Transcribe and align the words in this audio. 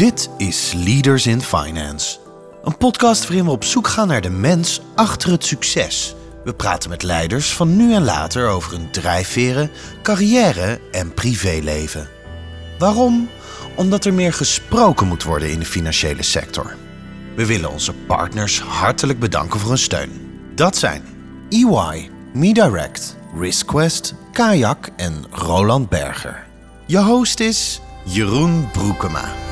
Dit 0.00 0.30
is 0.36 0.72
Leaders 0.76 1.26
in 1.26 1.40
Finance. 1.40 2.18
Een 2.64 2.76
podcast 2.76 3.26
waarin 3.26 3.44
we 3.44 3.50
op 3.50 3.64
zoek 3.64 3.88
gaan 3.88 4.08
naar 4.08 4.20
de 4.20 4.30
mens 4.30 4.80
achter 4.94 5.30
het 5.30 5.44
succes. 5.44 6.14
We 6.44 6.54
praten 6.54 6.90
met 6.90 7.02
leiders 7.02 7.52
van 7.52 7.76
nu 7.76 7.94
en 7.94 8.04
later 8.04 8.48
over 8.48 8.72
hun 8.72 8.90
drijfveren, 8.90 9.70
carrière 10.02 10.80
en 10.90 11.14
privéleven. 11.14 12.08
Waarom? 12.78 13.28
Omdat 13.76 14.04
er 14.04 14.14
meer 14.14 14.32
gesproken 14.32 15.06
moet 15.06 15.22
worden 15.22 15.50
in 15.50 15.58
de 15.58 15.64
financiële 15.66 16.22
sector. 16.22 16.76
We 17.36 17.46
willen 17.46 17.70
onze 17.70 17.92
partners 17.92 18.60
hartelijk 18.60 19.18
bedanken 19.18 19.60
voor 19.60 19.68
hun 19.68 19.78
steun. 19.78 20.42
Dat 20.54 20.76
zijn 20.76 21.02
EY, 21.48 22.10
MeDirect, 22.32 23.16
RiskQuest, 23.38 24.14
Kayak 24.32 24.88
en 24.96 25.24
Roland 25.30 25.88
Berger. 25.88 26.46
Je 26.86 26.98
host 26.98 27.40
is 27.40 27.80
Jeroen 28.04 28.70
Broekema. 28.72 29.49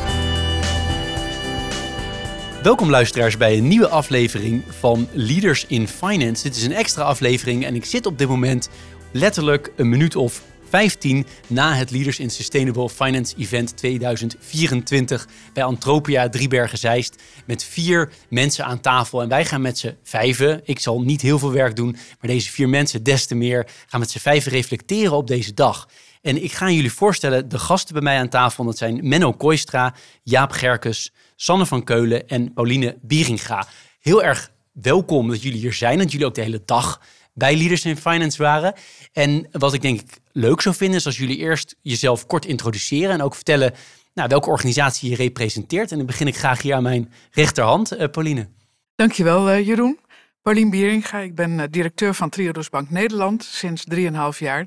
Welkom 2.62 2.90
luisteraars 2.90 3.36
bij 3.36 3.56
een 3.56 3.68
nieuwe 3.68 3.88
aflevering 3.88 4.62
van 4.68 5.08
Leaders 5.12 5.66
in 5.66 5.88
Finance. 5.88 6.42
Dit 6.42 6.56
is 6.56 6.64
een 6.64 6.72
extra 6.72 7.02
aflevering 7.02 7.64
en 7.64 7.74
ik 7.74 7.84
zit 7.84 8.06
op 8.06 8.18
dit 8.18 8.28
moment 8.28 8.68
letterlijk 9.12 9.72
een 9.76 9.88
minuut 9.88 10.16
of 10.16 10.42
15 10.68 11.26
na 11.46 11.74
het 11.74 11.90
Leaders 11.90 12.18
in 12.18 12.30
Sustainable 12.30 12.88
Finance 12.88 13.36
Event 13.36 13.76
2024 13.76 15.28
bij 15.52 15.64
Antropia 15.64 16.28
Driebergen 16.28 16.78
Zeist 16.78 17.22
met 17.46 17.64
vier 17.64 18.12
mensen 18.28 18.64
aan 18.64 18.80
tafel. 18.80 19.22
En 19.22 19.28
wij 19.28 19.44
gaan 19.44 19.60
met 19.60 19.78
z'n 19.78 19.96
vijven, 20.02 20.60
ik 20.64 20.78
zal 20.78 21.00
niet 21.00 21.20
heel 21.20 21.38
veel 21.38 21.52
werk 21.52 21.76
doen, 21.76 21.92
maar 21.92 22.30
deze 22.30 22.50
vier 22.50 22.68
mensen 22.68 23.02
des 23.02 23.26
te 23.26 23.34
meer, 23.34 23.66
gaan 23.86 24.00
met 24.00 24.10
z'n 24.10 24.18
vijven 24.18 24.52
reflecteren 24.52 25.16
op 25.16 25.26
deze 25.26 25.54
dag. 25.54 25.88
En 26.22 26.42
ik 26.42 26.52
ga 26.52 26.70
jullie 26.70 26.92
voorstellen, 26.92 27.48
de 27.48 27.58
gasten 27.58 27.94
bij 27.94 28.02
mij 28.02 28.18
aan 28.18 28.28
tafel, 28.28 28.64
dat 28.64 28.78
zijn 28.78 29.08
Menno 29.08 29.32
Koistra, 29.32 29.94
Jaap 30.22 30.50
Gerkes, 30.52 31.12
Sanne 31.36 31.66
van 31.66 31.84
Keulen 31.84 32.28
en 32.28 32.52
Pauline 32.52 32.98
Bieringa. 33.02 33.66
Heel 34.00 34.22
erg 34.22 34.50
welkom 34.72 35.28
dat 35.28 35.42
jullie 35.42 35.60
hier 35.60 35.72
zijn, 35.72 35.98
dat 35.98 36.12
jullie 36.12 36.26
ook 36.26 36.34
de 36.34 36.42
hele 36.42 36.62
dag 36.64 37.00
bij 37.34 37.56
Leaders 37.56 37.84
in 37.84 37.96
Finance 37.96 38.42
waren. 38.42 38.74
En 39.12 39.46
wat 39.52 39.74
ik 39.74 39.82
denk 39.82 40.00
ik 40.00 40.18
leuk 40.32 40.60
zou 40.60 40.74
vinden, 40.74 40.98
is 40.98 41.06
als 41.06 41.18
jullie 41.18 41.36
eerst 41.36 41.76
jezelf 41.82 42.26
kort 42.26 42.46
introduceren 42.46 43.10
en 43.10 43.22
ook 43.22 43.34
vertellen 43.34 43.74
nou, 44.14 44.28
welke 44.28 44.48
organisatie 44.48 45.10
je 45.10 45.16
representeert. 45.16 45.90
En 45.90 45.96
dan 45.96 46.06
begin 46.06 46.26
ik 46.26 46.36
graag 46.36 46.62
hier 46.62 46.74
aan 46.74 46.82
mijn 46.82 47.12
rechterhand, 47.30 47.92
uh, 47.92 48.04
Pauline. 48.10 48.48
Dankjewel, 48.94 49.50
uh, 49.50 49.66
Jeroen. 49.66 49.98
Pauline 50.42 50.70
Bieringa, 50.70 51.18
ik 51.18 51.34
ben 51.34 51.50
uh, 51.50 51.64
directeur 51.70 52.14
van 52.14 52.28
Triodos 52.28 52.68
Bank 52.68 52.90
Nederland 52.90 53.44
sinds 53.44 53.84
3,5 53.94 53.98
jaar. 54.38 54.66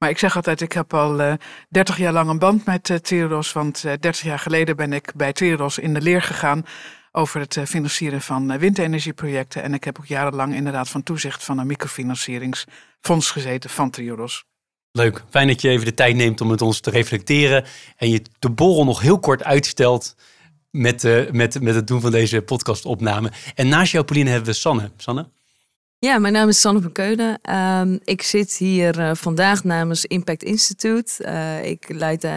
Maar 0.00 0.10
ik 0.10 0.18
zeg 0.18 0.36
altijd, 0.36 0.60
ik 0.60 0.72
heb 0.72 0.94
al 0.94 1.20
uh, 1.20 1.32
30 1.68 1.96
jaar 1.96 2.12
lang 2.12 2.28
een 2.28 2.38
band 2.38 2.64
met 2.64 2.88
uh, 2.88 2.96
Triodos. 2.96 3.52
Want 3.52 3.84
uh, 3.84 3.92
30 4.00 4.22
jaar 4.22 4.38
geleden 4.38 4.76
ben 4.76 4.92
ik 4.92 5.12
bij 5.14 5.32
Triodos 5.32 5.78
in 5.78 5.94
de 5.94 6.00
leer 6.00 6.22
gegaan 6.22 6.64
over 7.12 7.40
het 7.40 7.58
financieren 7.66 8.20
van 8.20 8.58
windenergieprojecten. 8.58 9.62
En 9.62 9.74
ik 9.74 9.84
heb 9.84 9.98
ook 9.98 10.06
jarenlang 10.06 10.54
inderdaad 10.54 10.88
van 10.88 11.02
toezicht 11.02 11.44
van 11.44 11.58
een 11.58 11.66
microfinancieringsfonds 11.66 13.30
gezeten 13.30 13.70
van 13.70 13.90
Triodos. 13.90 14.44
Leuk, 14.92 15.24
fijn 15.30 15.46
dat 15.46 15.60
je 15.60 15.68
even 15.68 15.84
de 15.84 15.94
tijd 15.94 16.16
neemt 16.16 16.40
om 16.40 16.48
met 16.48 16.62
ons 16.62 16.80
te 16.80 16.90
reflecteren. 16.90 17.64
En 17.96 18.10
je 18.10 18.22
de 18.38 18.50
borrel 18.50 18.84
nog 18.84 19.00
heel 19.00 19.18
kort 19.18 19.44
uitstelt 19.44 20.16
met, 20.70 21.02
met, 21.32 21.60
met 21.60 21.74
het 21.74 21.86
doen 21.86 22.00
van 22.00 22.10
deze 22.10 22.42
podcastopname. 22.42 23.32
En 23.54 23.68
naast 23.68 23.92
jou, 23.92 24.04
Pauline, 24.04 24.30
hebben 24.30 24.48
we 24.48 24.56
Sanne. 24.56 24.90
Sanne? 24.96 25.28
Ja, 26.06 26.18
mijn 26.18 26.32
naam 26.32 26.48
is 26.48 26.60
Sanne 26.60 26.80
van 26.80 26.92
Keulen. 26.92 27.56
Um, 27.56 28.00
ik 28.04 28.22
zit 28.22 28.56
hier 28.56 28.98
uh, 28.98 29.10
vandaag 29.14 29.64
namens 29.64 30.04
Impact 30.04 30.42
Institute. 30.42 31.24
Uh, 31.24 31.64
ik 31.64 31.88
leid 31.88 32.24
uh, 32.24 32.30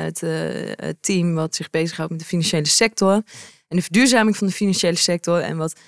het 0.76 0.98
team 1.02 1.34
wat 1.34 1.56
zich 1.56 1.70
bezighoudt 1.70 2.12
met 2.12 2.20
de 2.20 2.26
financiële 2.26 2.68
sector 2.68 3.14
en 3.68 3.78
de 3.78 3.82
verduurzaming 3.82 4.38
van 4.38 4.48
de 4.48 4.54
financiële 4.54 4.96
sector. 4.96 5.40
En 5.40 5.58
wat 5.58 5.80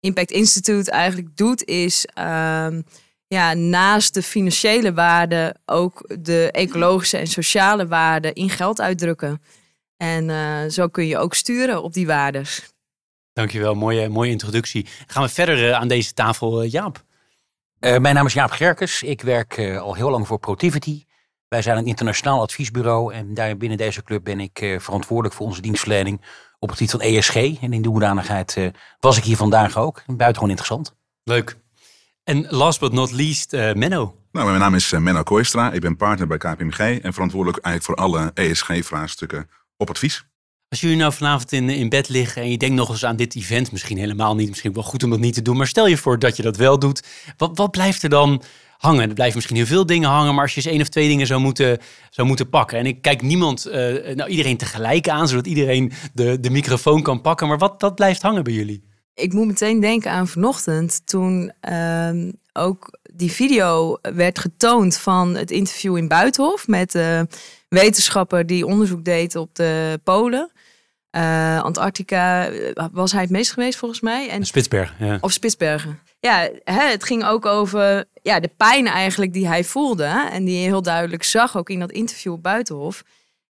Impact 0.00 0.30
Institute 0.30 0.90
eigenlijk 0.90 1.36
doet, 1.36 1.64
is 1.64 2.06
um, 2.18 2.84
ja, 3.26 3.54
naast 3.54 4.14
de 4.14 4.22
financiële 4.22 4.92
waarden 4.92 5.60
ook 5.66 6.14
de 6.20 6.50
ecologische 6.50 7.18
en 7.18 7.26
sociale 7.26 7.86
waarden 7.86 8.34
in 8.34 8.50
geld 8.50 8.80
uitdrukken. 8.80 9.42
En 9.96 10.72
zo 10.72 10.88
kun 10.88 11.06
je 11.06 11.18
ook 11.18 11.34
sturen 11.34 11.82
op 11.82 11.92
die 11.92 12.06
waarden. 12.06 12.44
Dankjewel, 13.32 13.74
mooie, 13.74 14.08
mooie 14.08 14.30
introductie. 14.30 14.86
Gaan 15.06 15.22
we 15.22 15.28
verder 15.28 15.74
aan 15.74 15.88
deze 15.88 16.12
tafel, 16.12 16.64
Jaap? 16.64 17.04
Uh, 17.84 17.98
mijn 17.98 18.14
naam 18.14 18.26
is 18.26 18.32
Jaap 18.32 18.50
Gerkes. 18.50 19.02
Ik 19.02 19.22
werk 19.22 19.56
uh, 19.56 19.80
al 19.80 19.94
heel 19.94 20.10
lang 20.10 20.26
voor 20.26 20.38
Protivity. 20.38 21.04
Wij 21.48 21.62
zijn 21.62 21.78
een 21.78 21.86
internationaal 21.86 22.40
adviesbureau 22.40 23.14
en 23.14 23.34
daar 23.34 23.56
binnen 23.56 23.78
deze 23.78 24.02
club 24.02 24.24
ben 24.24 24.40
ik 24.40 24.60
uh, 24.60 24.80
verantwoordelijk 24.80 25.34
voor 25.34 25.46
onze 25.46 25.60
dienstverlening 25.60 26.20
op 26.58 26.68
het 26.68 26.78
gebied 26.78 26.90
van 26.92 27.00
ESG. 27.00 27.34
En 27.34 27.72
in 27.72 27.82
die 27.82 27.90
hoedanigheid 27.90 28.70
was 29.00 29.16
ik 29.16 29.24
hier 29.24 29.36
vandaag 29.36 29.76
ook. 29.76 30.02
Buitengewoon 30.06 30.48
interessant. 30.48 30.94
Leuk. 31.24 31.56
En 32.22 32.46
last 32.48 32.80
but 32.80 32.92
not 32.92 33.12
least, 33.12 33.52
Menno. 33.52 34.16
Nou, 34.32 34.46
mijn 34.46 34.58
naam 34.58 34.74
is 34.74 34.90
Menno 34.90 35.22
Kooistra. 35.22 35.72
Ik 35.72 35.80
ben 35.80 35.96
partner 35.96 36.26
bij 36.26 36.38
KPMG 36.38 36.78
en 36.78 37.12
verantwoordelijk 37.12 37.64
eigenlijk 37.64 37.84
voor 37.84 38.08
alle 38.08 38.30
ESG-vraagstukken 38.34 39.50
op 39.76 39.90
advies. 39.90 40.26
Als 40.74 40.82
jullie 40.82 40.98
nou 40.98 41.12
vanavond 41.12 41.52
in, 41.52 41.68
in 41.68 41.88
bed 41.88 42.08
liggen 42.08 42.42
en 42.42 42.50
je 42.50 42.58
denkt 42.58 42.76
nog 42.76 42.88
eens 42.88 43.04
aan 43.04 43.16
dit 43.16 43.36
event, 43.36 43.72
misschien 43.72 43.98
helemaal 43.98 44.34
niet, 44.34 44.48
misschien 44.48 44.72
wel 44.72 44.82
goed 44.82 45.02
om 45.02 45.10
dat 45.10 45.18
niet 45.18 45.34
te 45.34 45.42
doen, 45.42 45.56
maar 45.56 45.66
stel 45.66 45.86
je 45.86 45.96
voor 45.96 46.18
dat 46.18 46.36
je 46.36 46.42
dat 46.42 46.56
wel 46.56 46.78
doet, 46.78 47.02
wat, 47.36 47.56
wat 47.56 47.70
blijft 47.70 48.02
er 48.02 48.08
dan 48.08 48.42
hangen? 48.78 49.08
Er 49.08 49.14
blijven 49.14 49.36
misschien 49.36 49.56
heel 49.56 49.66
veel 49.66 49.86
dingen 49.86 50.08
hangen, 50.08 50.34
maar 50.34 50.42
als 50.42 50.54
je 50.54 50.60
eens 50.60 50.70
één 50.70 50.80
of 50.80 50.88
twee 50.88 51.08
dingen 51.08 51.26
zou 51.26 51.40
moeten, 51.40 51.78
zou 52.10 52.28
moeten 52.28 52.48
pakken. 52.48 52.78
En 52.78 52.86
ik 52.86 53.02
kijk 53.02 53.22
niemand, 53.22 53.66
uh, 53.66 53.74
nou 54.14 54.26
iedereen 54.26 54.56
tegelijk 54.56 55.08
aan, 55.08 55.28
zodat 55.28 55.46
iedereen 55.46 55.92
de, 56.12 56.40
de 56.40 56.50
microfoon 56.50 57.02
kan 57.02 57.20
pakken, 57.20 57.48
maar 57.48 57.58
wat, 57.58 57.74
wat 57.78 57.94
blijft 57.94 58.22
hangen 58.22 58.44
bij 58.44 58.52
jullie? 58.52 58.84
Ik 59.14 59.32
moet 59.32 59.46
meteen 59.46 59.80
denken 59.80 60.10
aan 60.10 60.28
vanochtend, 60.28 61.06
toen 61.06 61.52
uh, 61.68 62.10
ook 62.52 62.98
die 63.12 63.32
video 63.32 63.98
werd 64.02 64.38
getoond 64.38 64.96
van 64.96 65.34
het 65.34 65.50
interview 65.50 65.96
in 65.96 66.08
Buitenhof 66.08 66.66
met 66.66 66.92
de 66.92 67.26
wetenschapper 67.68 68.46
die 68.46 68.66
onderzoek 68.66 69.04
deed 69.04 69.36
op 69.36 69.54
de 69.54 70.00
Polen. 70.04 70.52
Uh, 71.16 71.62
Antarctica 71.62 72.50
was 72.92 73.12
hij 73.12 73.20
het 73.20 73.30
meest 73.30 73.52
geweest 73.52 73.78
volgens 73.78 74.00
mij. 74.00 74.28
En, 74.28 74.46
Spitsbergen, 74.46 75.06
ja. 75.06 75.18
Of 75.20 75.32
Spitsbergen. 75.32 76.00
Ja, 76.20 76.50
hè, 76.64 76.90
het 76.90 77.04
ging 77.04 77.24
ook 77.24 77.46
over 77.46 78.04
ja, 78.22 78.40
de 78.40 78.50
pijn 78.56 78.86
eigenlijk 78.86 79.32
die 79.32 79.46
hij 79.46 79.64
voelde. 79.64 80.28
En 80.30 80.44
die 80.44 80.60
je 80.60 80.66
heel 80.66 80.82
duidelijk 80.82 81.22
zag 81.22 81.56
ook 81.56 81.70
in 81.70 81.78
dat 81.78 81.92
interview 81.92 82.32
op 82.32 82.42
Buitenhof. 82.42 83.02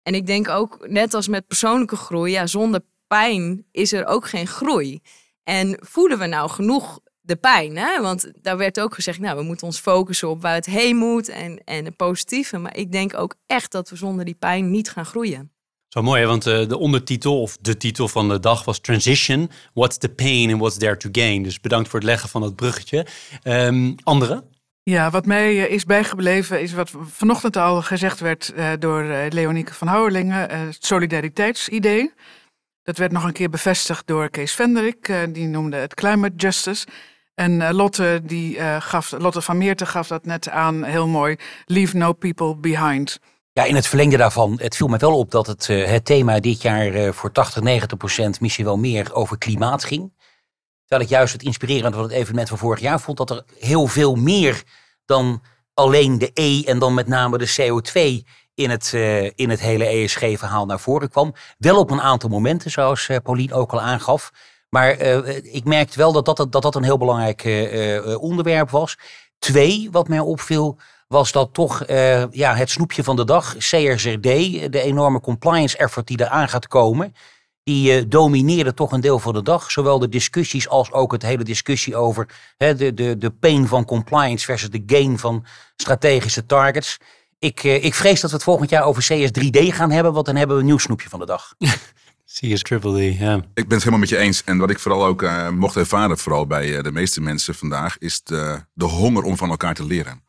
En 0.02 0.14
ik 0.14 0.26
denk 0.26 0.48
ook, 0.48 0.88
net 0.88 1.14
als 1.14 1.28
met 1.28 1.46
persoonlijke 1.46 1.96
groei, 1.96 2.32
ja, 2.32 2.46
zonder 2.46 2.80
pijn 3.06 3.64
is 3.70 3.92
er 3.92 4.06
ook 4.06 4.26
geen 4.28 4.46
groei. 4.46 5.00
En 5.44 5.78
voelen 5.80 6.18
we 6.18 6.26
nou 6.26 6.50
genoeg 6.50 7.00
de 7.20 7.36
pijn? 7.36 7.76
Hè? 7.76 8.00
Want 8.00 8.30
daar 8.40 8.56
werd 8.56 8.80
ook 8.80 8.94
gezegd, 8.94 9.18
nou, 9.18 9.36
we 9.36 9.42
moeten 9.42 9.66
ons 9.66 9.78
focussen 9.78 10.28
op 10.28 10.42
waar 10.42 10.54
het 10.54 10.66
heen 10.66 10.96
moet 10.96 11.28
en, 11.28 11.64
en 11.64 11.84
het 11.84 11.96
positieve. 11.96 12.58
Maar 12.58 12.76
ik 12.76 12.92
denk 12.92 13.18
ook 13.18 13.34
echt 13.46 13.72
dat 13.72 13.90
we 13.90 13.96
zonder 13.96 14.24
die 14.24 14.34
pijn 14.34 14.70
niet 14.70 14.90
gaan 14.90 15.06
groeien. 15.06 15.51
Zo 15.92 16.02
mooi, 16.02 16.24
want 16.24 16.46
uh, 16.46 16.68
de 16.68 16.78
ondertitel 16.78 17.40
of 17.40 17.56
de 17.60 17.76
titel 17.76 18.08
van 18.08 18.28
de 18.28 18.40
dag 18.40 18.64
was 18.64 18.78
Transition. 18.78 19.50
What's 19.72 19.98
the 19.98 20.08
pain 20.08 20.50
and 20.50 20.60
what's 20.60 20.76
there 20.76 20.96
to 20.96 21.08
gain? 21.12 21.42
Dus 21.42 21.60
bedankt 21.60 21.88
voor 21.88 21.98
het 21.98 22.08
leggen 22.08 22.28
van 22.28 22.40
dat 22.40 22.56
bruggetje. 22.56 23.06
Um, 23.44 23.94
andere? 24.02 24.44
Ja, 24.82 25.10
wat 25.10 25.26
mij 25.26 25.54
uh, 25.54 25.70
is 25.70 25.84
bijgebleven 25.84 26.62
is 26.62 26.72
wat 26.72 26.92
vanochtend 27.04 27.56
al 27.56 27.82
gezegd 27.82 28.20
werd 28.20 28.52
uh, 28.56 28.70
door 28.78 29.04
Leonieke 29.28 29.74
van 29.74 29.88
Houwerlingen, 29.88 30.50
het 30.50 30.84
solidariteitsidee. 30.84 32.12
Dat 32.82 32.96
werd 32.96 33.12
nog 33.12 33.24
een 33.24 33.32
keer 33.32 33.50
bevestigd 33.50 34.06
door 34.06 34.28
Kees 34.28 34.52
Venderik, 34.52 35.12
die 35.32 35.46
noemde 35.46 35.76
het 35.76 35.94
climate 35.94 36.36
justice. 36.36 36.86
En 37.34 37.72
Lotte, 37.72 38.20
die, 38.24 38.58
gaf, 38.80 39.10
Lotte 39.18 39.40
van 39.40 39.58
Meerten 39.58 39.86
gaf 39.86 40.06
dat 40.06 40.24
net 40.24 40.48
aan, 40.48 40.84
heel 40.84 41.08
mooi, 41.08 41.36
leave 41.64 41.96
no 41.96 42.12
people 42.12 42.56
behind. 42.56 43.18
Ja, 43.54 43.64
in 43.64 43.74
het 43.74 43.86
verlengde 43.86 44.16
daarvan, 44.16 44.58
het 44.60 44.76
viel 44.76 44.86
me 44.86 44.96
wel 44.96 45.18
op 45.18 45.30
dat 45.30 45.46
het, 45.46 45.68
uh, 45.68 45.86
het 45.86 46.04
thema 46.04 46.40
dit 46.40 46.62
jaar 46.62 46.86
uh, 46.86 47.12
voor 47.12 47.32
80, 47.32 47.62
90 47.62 47.98
procent, 47.98 48.40
misschien 48.40 48.64
wel 48.64 48.76
meer, 48.76 49.14
over 49.14 49.38
klimaat 49.38 49.84
ging. 49.84 50.12
Terwijl 50.86 51.08
ik 51.08 51.16
juist 51.16 51.32
het 51.32 51.42
inspirerend 51.42 51.94
van 51.94 52.02
het 52.02 52.12
evenement 52.12 52.48
van 52.48 52.58
vorig 52.58 52.80
jaar 52.80 53.00
vond 53.00 53.16
dat 53.16 53.30
er 53.30 53.44
heel 53.58 53.86
veel 53.86 54.14
meer 54.14 54.62
dan 55.04 55.42
alleen 55.74 56.18
de 56.18 56.30
E 56.34 56.62
en 56.64 56.78
dan 56.78 56.94
met 56.94 57.06
name 57.06 57.38
de 57.38 57.54
CO2 57.60 58.28
in 58.54 58.70
het, 58.70 58.92
uh, 58.94 59.24
in 59.24 59.50
het 59.50 59.60
hele 59.60 59.84
ESG-verhaal 59.84 60.66
naar 60.66 60.80
voren 60.80 61.10
kwam. 61.10 61.34
Wel 61.58 61.78
op 61.78 61.90
een 61.90 62.00
aantal 62.00 62.28
momenten, 62.30 62.70
zoals 62.70 63.10
Paulien 63.22 63.52
ook 63.52 63.72
al 63.72 63.80
aangaf. 63.80 64.30
Maar 64.68 64.98
ik 65.42 65.64
merkte 65.64 65.98
wel 65.98 66.12
dat 66.12 66.24
dat, 66.24 66.36
dat, 66.36 66.62
dat 66.62 66.74
een 66.74 66.82
heel 66.82 66.98
belangrijk 66.98 67.42
onderwerp 68.20 68.70
was. 68.70 68.98
Twee, 69.38 69.88
wat 69.90 70.08
mij 70.08 70.18
opviel, 70.18 70.78
was 71.12 71.32
dat 71.32 71.54
toch 71.54 71.88
uh, 71.88 72.24
ja, 72.30 72.54
het 72.54 72.70
snoepje 72.70 73.04
van 73.04 73.16
de 73.16 73.24
dag, 73.24 73.56
CRZD, 73.56 74.22
de 74.72 74.80
enorme 74.82 75.20
compliance 75.20 75.76
effort 75.76 76.06
die 76.06 76.20
eraan 76.20 76.48
gaat 76.48 76.68
komen. 76.68 77.14
Die 77.64 77.98
uh, 77.98 78.04
domineerde 78.08 78.74
toch 78.74 78.92
een 78.92 79.00
deel 79.00 79.18
van 79.18 79.32
de 79.32 79.42
dag. 79.42 79.70
Zowel 79.70 79.98
de 79.98 80.08
discussies 80.08 80.68
als 80.68 80.92
ook 80.92 81.12
het 81.12 81.22
hele 81.22 81.44
discussie 81.44 81.96
over 81.96 82.28
hè, 82.56 82.74
de, 82.74 82.94
de, 82.94 83.18
de 83.18 83.30
pain 83.30 83.66
van 83.66 83.84
compliance 83.84 84.44
versus 84.44 84.70
de 84.70 84.82
gain 84.86 85.18
van 85.18 85.44
strategische 85.76 86.46
targets. 86.46 86.98
Ik, 87.38 87.64
uh, 87.64 87.84
ik 87.84 87.94
vrees 87.94 88.20
dat 88.20 88.30
we 88.30 88.36
het 88.36 88.44
volgend 88.44 88.70
jaar 88.70 88.84
over 88.84 89.02
CS3D 89.12 89.58
gaan 89.58 89.90
hebben, 89.90 90.12
want 90.12 90.26
dan 90.26 90.36
hebben 90.36 90.56
we 90.56 90.62
een 90.62 90.68
nieuw 90.68 90.78
snoepje 90.78 91.08
van 91.08 91.18
de 91.18 91.26
dag. 91.26 91.54
CS 92.40 92.62
Triple 92.62 93.14
D, 93.14 93.18
ja. 93.18 93.34
Ik 93.36 93.44
ben 93.54 93.64
het 93.64 93.78
helemaal 93.78 93.98
met 93.98 94.08
je 94.08 94.16
eens. 94.16 94.44
En 94.44 94.58
wat 94.58 94.70
ik 94.70 94.78
vooral 94.78 95.04
ook 95.04 95.22
uh, 95.22 95.48
mocht 95.48 95.76
ervaren, 95.76 96.18
vooral 96.18 96.46
bij 96.46 96.68
uh, 96.68 96.82
de 96.82 96.92
meeste 96.92 97.20
mensen 97.20 97.54
vandaag, 97.54 97.98
is 97.98 98.22
de, 98.22 98.64
de 98.72 98.84
honger 98.84 99.22
om 99.22 99.36
van 99.36 99.50
elkaar 99.50 99.74
te 99.74 99.84
leren. 99.84 100.22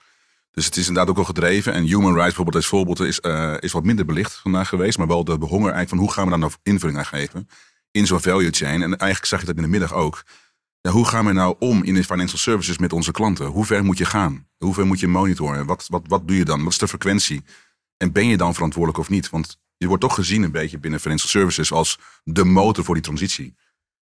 Dus 0.54 0.66
het 0.66 0.78
is 0.78 0.88
inderdaad 0.88 1.10
ook 1.10 1.18
al 1.18 1.24
gedreven. 1.24 1.74
En 1.74 1.84
human 1.84 2.14
rights 2.14 2.24
bijvoorbeeld 2.24 2.56
als 2.56 2.68
voorbeeld 2.68 3.00
is, 3.00 3.20
uh, 3.22 3.54
is 3.60 3.72
wat 3.72 3.84
minder 3.84 4.06
belicht 4.06 4.34
vandaag 4.34 4.70
geweest. 4.70 4.98
Maar 4.98 5.08
wel 5.08 5.24
de 5.24 5.32
honger 5.32 5.74
eigenlijk 5.74 5.90
van 5.90 5.98
hoe 5.98 6.12
gaan 6.12 6.24
we 6.24 6.30
daar 6.30 6.40
nou 6.40 6.52
invulling 6.64 6.98
aan 6.98 7.06
geven 7.06 7.50
in 7.92 8.08
zo'n 8.08 8.22
value 8.22 8.52
chain. 8.52 8.82
En 8.82 8.90
eigenlijk 8.90 9.26
zag 9.26 9.40
je 9.40 9.46
dat 9.46 9.56
in 9.56 9.62
de 9.62 9.68
middag 9.68 9.94
ook. 9.94 10.24
Ja, 10.82 10.92
hoe 10.92 11.08
gaan 11.08 11.26
we 11.26 11.32
nou 11.32 11.56
om 11.60 11.84
in 11.84 11.94
de 11.94 12.04
financial 12.04 12.38
services 12.38 12.78
met 12.78 12.94
onze 12.94 13.12
klanten? 13.12 13.46
Hoe 13.46 13.66
ver 13.66 13.84
moet 13.84 13.98
je 13.98 14.06
gaan? 14.06 14.48
Hoe 14.58 14.74
ver 14.74 14.86
moet 14.86 15.00
je 15.00 15.08
monitoren? 15.08 15.66
Wat, 15.66 15.88
wat, 15.90 16.02
wat 16.08 16.28
doe 16.28 16.38
je 16.38 16.46
dan? 16.46 16.64
Wat 16.64 16.72
is 16.72 16.78
de 16.78 16.88
frequentie? 16.88 17.44
En 17.98 18.12
ben 18.12 18.28
je 18.28 18.38
dan 18.38 18.54
verantwoordelijk 18.54 19.00
of 19.00 19.10
niet? 19.10 19.30
Want 19.30 19.58
je 19.78 19.88
wordt 19.88 20.02
toch 20.02 20.16
gezien 20.16 20.44
een 20.44 20.52
beetje 20.52 20.80
binnen 20.80 21.00
financial 21.00 21.30
services 21.30 21.72
als 21.72 22.00
de 22.24 22.44
motor 22.44 22.84
voor 22.84 22.94
die 22.94 23.04
transitie. 23.04 23.56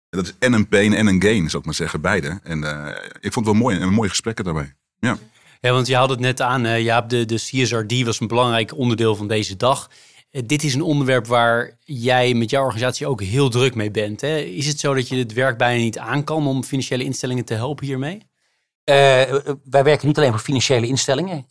En 0.08 0.18
dat 0.18 0.26
is 0.26 0.34
en 0.38 0.52
een 0.52 0.68
pain 0.68 0.94
en 0.94 1.06
een 1.06 1.22
gain, 1.22 1.46
zou 1.46 1.58
ik 1.58 1.64
maar 1.64 1.74
zeggen, 1.74 2.00
beide. 2.00 2.40
En 2.42 2.62
uh, 2.62 2.88
ik 3.20 3.32
vond 3.32 3.46
het 3.46 3.54
wel 3.54 3.64
mooi 3.64 3.78
en 3.78 3.92
mooie 3.92 4.08
gesprekken 4.08 4.44
daarbij. 4.44 4.74
Ja. 4.98 5.18
Ja, 5.60 5.72
want 5.72 5.86
je 5.86 5.96
had 5.96 6.10
het 6.10 6.20
net 6.20 6.40
aan, 6.40 6.66
uh, 6.66 6.80
Jaap, 6.80 7.08
de, 7.08 7.24
de 7.24 7.34
CSRD 7.34 8.02
was 8.02 8.20
een 8.20 8.26
belangrijk 8.26 8.76
onderdeel 8.76 9.14
van 9.16 9.28
deze 9.28 9.56
dag. 9.56 9.90
Uh, 10.30 10.42
dit 10.46 10.62
is 10.62 10.74
een 10.74 10.82
onderwerp 10.82 11.26
waar 11.26 11.78
jij 11.84 12.34
met 12.34 12.50
jouw 12.50 12.64
organisatie 12.64 13.06
ook 13.06 13.22
heel 13.22 13.48
druk 13.48 13.74
mee 13.74 13.90
bent. 13.90 14.20
Hè? 14.20 14.38
Is 14.38 14.66
het 14.66 14.80
zo 14.80 14.94
dat 14.94 15.08
je 15.08 15.16
het 15.16 15.32
werk 15.32 15.58
bijna 15.58 15.82
niet 15.82 15.98
aan 15.98 16.24
kan 16.24 16.46
om 16.46 16.64
financiële 16.64 17.04
instellingen 17.04 17.44
te 17.44 17.54
helpen 17.54 17.86
hiermee? 17.86 18.16
Uh, 18.84 18.94
wij 19.64 19.84
werken 19.84 20.06
niet 20.06 20.18
alleen 20.18 20.30
voor 20.30 20.40
financiële 20.40 20.86
instellingen. 20.86 21.46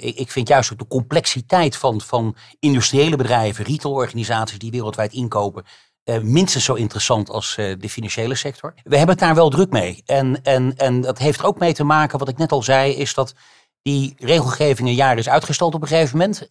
Ik, 0.00 0.16
ik, 0.16 0.30
vind 0.30 0.48
juist 0.48 0.72
ook 0.72 0.78
de 0.78 0.86
complexiteit 0.86 1.76
van, 1.76 2.00
van 2.00 2.36
industriële 2.60 3.16
bedrijven, 3.16 3.64
retailorganisaties 3.64 4.58
die 4.58 4.70
wereldwijd 4.70 5.12
inkopen, 5.12 5.64
uh, 6.08 6.18
minstens 6.18 6.64
zo 6.64 6.74
interessant 6.74 7.30
als 7.30 7.54
de 7.56 7.88
financiële 7.88 8.34
sector. 8.34 8.74
We 8.82 8.96
hebben 8.96 9.14
het 9.14 9.24
daar 9.24 9.34
wel 9.34 9.50
druk 9.50 9.70
mee. 9.70 10.02
En, 10.06 10.42
en, 10.42 10.76
en 10.76 11.00
dat 11.00 11.18
heeft 11.18 11.38
er 11.38 11.46
ook 11.46 11.58
mee 11.58 11.72
te 11.72 11.84
maken, 11.84 12.18
wat 12.18 12.28
ik 12.28 12.38
net 12.38 12.52
al 12.52 12.62
zei, 12.62 12.92
is 12.92 13.14
dat 13.14 13.34
die 13.82 14.14
regelgeving 14.18 14.88
een 14.88 14.94
jaar 14.94 15.18
is 15.18 15.28
uitgesteld 15.28 15.74
op 15.74 15.82
een 15.82 15.88
gegeven 15.88 16.18
moment, 16.18 16.50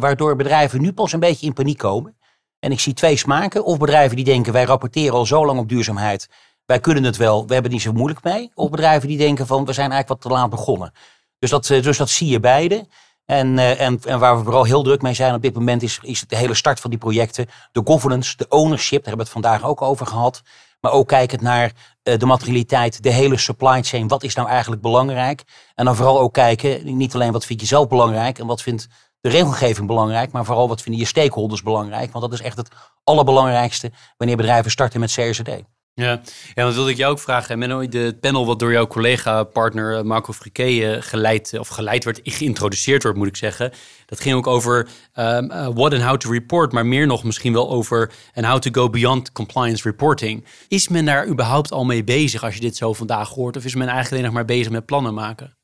waardoor 0.00 0.36
bedrijven 0.36 0.80
nu 0.80 0.92
pas 0.92 1.12
een 1.12 1.20
beetje 1.20 1.46
in 1.46 1.52
paniek 1.52 1.78
komen. 1.78 2.16
En 2.58 2.72
ik 2.72 2.80
zie 2.80 2.94
twee 2.94 3.16
smaken. 3.16 3.64
Of 3.64 3.78
bedrijven 3.78 4.16
die 4.16 4.24
denken, 4.24 4.52
wij 4.52 4.64
rapporteren 4.64 5.14
al 5.14 5.26
zo 5.26 5.46
lang 5.46 5.58
op 5.58 5.68
duurzaamheid 5.68 6.28
wij 6.66 6.80
kunnen 6.80 7.04
het 7.04 7.16
wel, 7.16 7.46
we 7.46 7.52
hebben 7.52 7.72
niet 7.72 7.82
zo 7.82 7.92
moeilijk 7.92 8.22
mee. 8.22 8.50
Of 8.54 8.70
bedrijven 8.70 9.08
die 9.08 9.18
denken 9.18 9.46
van 9.46 9.64
we 9.64 9.72
zijn 9.72 9.90
eigenlijk 9.90 10.08
wat 10.08 10.32
te 10.32 10.38
laat 10.38 10.50
begonnen. 10.50 10.92
Dus 11.38 11.50
dat, 11.50 11.66
dus 11.66 11.96
dat 11.96 12.10
zie 12.10 12.28
je 12.28 12.40
beide. 12.40 12.86
En, 13.26 13.58
en, 13.58 14.00
en 14.04 14.18
waar 14.18 14.36
we 14.36 14.44
vooral 14.44 14.64
heel 14.64 14.82
druk 14.82 15.02
mee 15.02 15.14
zijn 15.14 15.34
op 15.34 15.42
dit 15.42 15.54
moment 15.54 15.82
is, 15.82 15.98
is 16.02 16.24
de 16.28 16.36
hele 16.36 16.54
start 16.54 16.80
van 16.80 16.90
die 16.90 16.98
projecten. 16.98 17.46
De 17.72 17.80
governance, 17.84 18.36
de 18.36 18.48
ownership, 18.48 19.04
daar 19.04 19.14
hebben 19.14 19.26
we 19.26 19.32
het 19.32 19.42
vandaag 19.42 19.70
ook 19.70 19.82
over 19.82 20.06
gehad. 20.06 20.42
Maar 20.80 20.92
ook 20.92 21.08
kijkend 21.08 21.40
naar 21.40 21.72
de 22.02 22.26
materialiteit, 22.26 23.02
de 23.02 23.10
hele 23.12 23.36
supply 23.36 23.82
chain. 23.82 24.08
Wat 24.08 24.22
is 24.22 24.34
nou 24.34 24.48
eigenlijk 24.48 24.82
belangrijk? 24.82 25.42
En 25.74 25.84
dan 25.84 25.96
vooral 25.96 26.20
ook 26.20 26.32
kijken, 26.32 26.96
niet 26.96 27.14
alleen 27.14 27.32
wat 27.32 27.44
vind 27.44 27.60
je 27.60 27.66
zelf 27.66 27.88
belangrijk 27.88 28.38
en 28.38 28.46
wat 28.46 28.62
vindt 28.62 28.88
de 29.20 29.28
regelgeving 29.28 29.86
belangrijk, 29.86 30.32
maar 30.32 30.44
vooral 30.44 30.68
wat 30.68 30.82
vinden 30.82 31.00
je 31.00 31.06
stakeholders 31.06 31.62
belangrijk. 31.62 32.12
Want 32.12 32.24
dat 32.24 32.32
is 32.32 32.46
echt 32.46 32.56
het 32.56 32.68
allerbelangrijkste 33.04 33.92
wanneer 34.16 34.36
bedrijven 34.36 34.70
starten 34.70 35.00
met 35.00 35.12
CRCD. 35.12 35.62
Ja, 35.96 36.20
ja 36.54 36.64
dat 36.64 36.74
wilde 36.74 36.90
ik 36.90 36.96
jou 36.96 37.12
ook 37.12 37.18
vragen. 37.18 37.58
Menno, 37.58 37.88
de 37.88 38.16
panel 38.20 38.46
wat 38.46 38.58
door 38.58 38.72
jouw 38.72 38.86
collega-partner 38.86 39.96
eh, 39.96 40.02
Marco 40.02 40.32
Friquet 40.32 41.04
geleid, 41.04 41.58
of 41.58 41.68
geleid 41.68 42.04
werd, 42.04 42.20
geïntroduceerd 42.24 43.02
wordt, 43.02 43.18
moet 43.18 43.26
ik 43.26 43.36
zeggen. 43.36 43.72
Dat 44.06 44.20
ging 44.20 44.36
ook 44.36 44.46
over 44.46 44.88
uh, 45.14 45.38
what 45.74 45.92
and 45.92 46.02
how 46.02 46.16
to 46.16 46.30
report, 46.30 46.72
maar 46.72 46.86
meer 46.86 47.06
nog 47.06 47.24
misschien 47.24 47.52
wel 47.52 47.70
over 47.70 48.12
and 48.32 48.46
how 48.46 48.58
to 48.58 48.70
go 48.70 48.90
beyond 48.90 49.32
compliance 49.32 49.88
reporting. 49.88 50.44
Is 50.68 50.88
men 50.88 51.04
daar 51.04 51.26
überhaupt 51.26 51.72
al 51.72 51.84
mee 51.84 52.04
bezig 52.04 52.44
als 52.44 52.54
je 52.54 52.60
dit 52.60 52.76
zo 52.76 52.92
vandaag 52.92 53.28
hoort? 53.28 53.56
Of 53.56 53.64
is 53.64 53.74
men 53.74 53.88
eigenlijk 53.88 54.10
alleen 54.10 54.24
nog 54.24 54.34
maar 54.34 54.56
bezig 54.56 54.72
met 54.72 54.86
plannen 54.86 55.14
maken? 55.14 55.56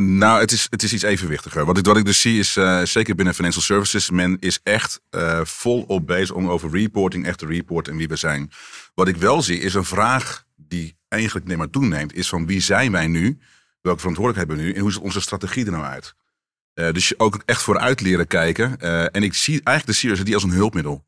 Nou, 0.00 0.40
het 0.40 0.52
is, 0.52 0.66
het 0.70 0.82
is 0.82 0.92
iets 0.92 1.02
evenwichtiger. 1.02 1.64
Wat 1.64 1.78
ik, 1.78 1.84
wat 1.86 1.96
ik 1.96 2.04
dus 2.04 2.20
zie 2.20 2.38
is, 2.38 2.56
uh, 2.56 2.82
zeker 2.82 3.14
binnen 3.14 3.34
financial 3.34 3.62
services, 3.62 4.10
men 4.10 4.36
is 4.40 4.60
echt 4.62 5.00
uh, 5.10 5.40
volop 5.44 6.06
bezig 6.06 6.34
om 6.34 6.48
over 6.48 6.70
reporting 6.70 7.26
echt 7.26 7.38
te 7.38 7.46
reporten 7.46 7.92
en 7.92 7.98
wie 7.98 8.08
we 8.08 8.16
zijn. 8.16 8.50
Wat 8.94 9.08
ik 9.08 9.16
wel 9.16 9.42
zie 9.42 9.60
is 9.60 9.74
een 9.74 9.84
vraag 9.84 10.44
die 10.56 10.96
eigenlijk 11.08 11.46
neem 11.46 11.58
maar 11.58 11.70
toeneemt, 11.70 12.14
is 12.14 12.28
van 12.28 12.46
wie 12.46 12.60
zijn 12.60 12.92
wij 12.92 13.06
nu? 13.06 13.38
Welke 13.80 13.98
verantwoordelijkheid 13.98 14.48
hebben 14.48 14.56
we 14.56 14.62
nu? 14.62 14.72
En 14.72 14.80
hoe 14.80 14.92
ziet 14.92 15.02
onze 15.02 15.20
strategie 15.20 15.64
er 15.64 15.70
nou 15.70 15.84
uit? 15.84 16.14
Uh, 16.74 16.92
dus 16.92 17.18
ook 17.18 17.42
echt 17.44 17.62
vooruit 17.62 18.00
leren 18.00 18.26
kijken. 18.26 18.80
en 19.10 19.22
ik 19.22 19.34
zie 19.34 19.60
eigenlijk 19.62 20.00
de 20.00 20.08
CRSD 20.08 20.34
als 20.34 20.42
een 20.42 20.50
hulpmiddel. 20.50 21.06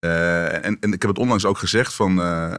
En, 0.00 0.76
en, 0.80 0.92
ik 0.92 1.02
heb 1.02 1.10
het 1.10 1.18
onlangs 1.18 1.44
ook 1.44 1.58
gezegd 1.58 1.94
van, 1.94 2.14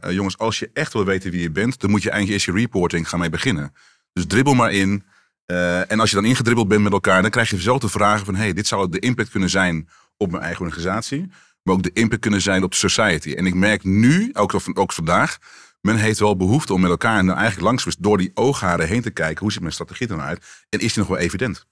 jongens, 0.08 0.38
als 0.38 0.58
je 0.58 0.70
echt 0.72 0.92
wil 0.92 1.04
weten 1.04 1.30
wie 1.30 1.40
je 1.40 1.50
bent, 1.50 1.80
dan 1.80 1.90
moet 1.90 2.02
je 2.02 2.10
eigenlijk 2.10 2.40
eerst 2.40 2.56
je 2.56 2.62
reporting 2.62 3.08
gaan 3.08 3.20
mee 3.20 3.30
beginnen. 3.30 3.74
Dus 4.12 4.26
dribbel 4.26 4.54
maar 4.54 4.72
in. 4.72 5.04
Uh, 5.52 5.90
en 5.90 6.00
als 6.00 6.10
je 6.10 6.16
dan 6.16 6.24
ingedribbeld 6.24 6.68
bent 6.68 6.82
met 6.82 6.92
elkaar, 6.92 7.22
dan 7.22 7.30
krijg 7.30 7.50
je 7.50 7.60
zelf 7.60 7.80
de 7.80 7.88
vragen 7.88 8.26
van: 8.26 8.34
hey, 8.34 8.52
dit 8.52 8.66
zou 8.66 8.88
de 8.88 8.98
impact 8.98 9.30
kunnen 9.30 9.50
zijn 9.50 9.88
op 10.16 10.30
mijn 10.30 10.42
eigen 10.42 10.64
organisatie, 10.64 11.30
maar 11.62 11.74
ook 11.74 11.82
de 11.82 11.92
impact 11.92 12.20
kunnen 12.20 12.40
zijn 12.40 12.62
op 12.62 12.70
de 12.70 12.76
society. 12.76 13.32
En 13.32 13.46
ik 13.46 13.54
merk 13.54 13.84
nu, 13.84 14.30
ook, 14.32 14.54
ook 14.74 14.92
vandaag, 14.92 15.38
men 15.80 15.96
heeft 15.96 16.18
wel 16.18 16.36
behoefte 16.36 16.72
om 16.72 16.80
met 16.80 16.90
elkaar 16.90 17.24
nou 17.24 17.38
eigenlijk 17.38 17.66
langs 17.66 17.96
door 17.98 18.18
die 18.18 18.30
oogharen 18.34 18.88
heen 18.88 19.02
te 19.02 19.10
kijken. 19.10 19.38
Hoe 19.38 19.52
ziet 19.52 19.60
mijn 19.60 19.72
strategie 19.72 20.08
er 20.08 20.16
nou 20.16 20.28
uit? 20.28 20.44
En 20.68 20.78
is 20.78 20.92
die 20.92 21.02
nog 21.02 21.12
wel 21.12 21.18
evident? 21.18 21.66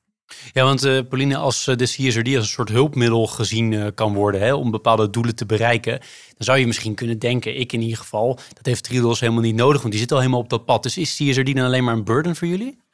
Ja, 0.53 0.65
want 0.65 0.85
uh, 0.85 1.01
Pauline, 1.09 1.37
als 1.37 1.67
uh, 1.67 1.77
de 1.77 1.85
CSRD 1.85 2.27
als 2.27 2.45
een 2.45 2.45
soort 2.45 2.69
hulpmiddel 2.69 3.27
gezien 3.27 3.95
kan 3.95 4.15
worden 4.15 4.41
hè, 4.41 4.55
om 4.55 4.71
bepaalde 4.71 5.11
doelen 5.11 5.35
te 5.35 5.47
bereiken, 5.47 5.99
dan 5.99 6.37
zou 6.39 6.59
je 6.59 6.67
misschien 6.67 6.95
kunnen 6.95 7.19
denken, 7.19 7.57
ik 7.57 7.73
in 7.73 7.83
ieder 7.83 7.99
geval, 7.99 8.39
dat 8.53 8.67
heeft 8.67 8.85
Triodos 8.85 9.21
helemaal 9.21 9.43
niet 9.43 9.55
nodig, 9.55 9.81
want 9.81 9.93
die 9.93 10.01
zit 10.01 10.13
al 10.13 10.19
helemaal 10.19 10.41
op 10.41 10.51
dat 10.51 10.65
pad. 10.65 10.83
Dus 10.83 10.99
is 10.99 11.15
CSRD 11.15 11.55
dan 11.55 11.65
alleen 11.65 11.85
maar 11.85 11.95
een 11.95 12.05
burden 12.05 12.37
voor 12.37 12.49
jullie? 12.49 12.85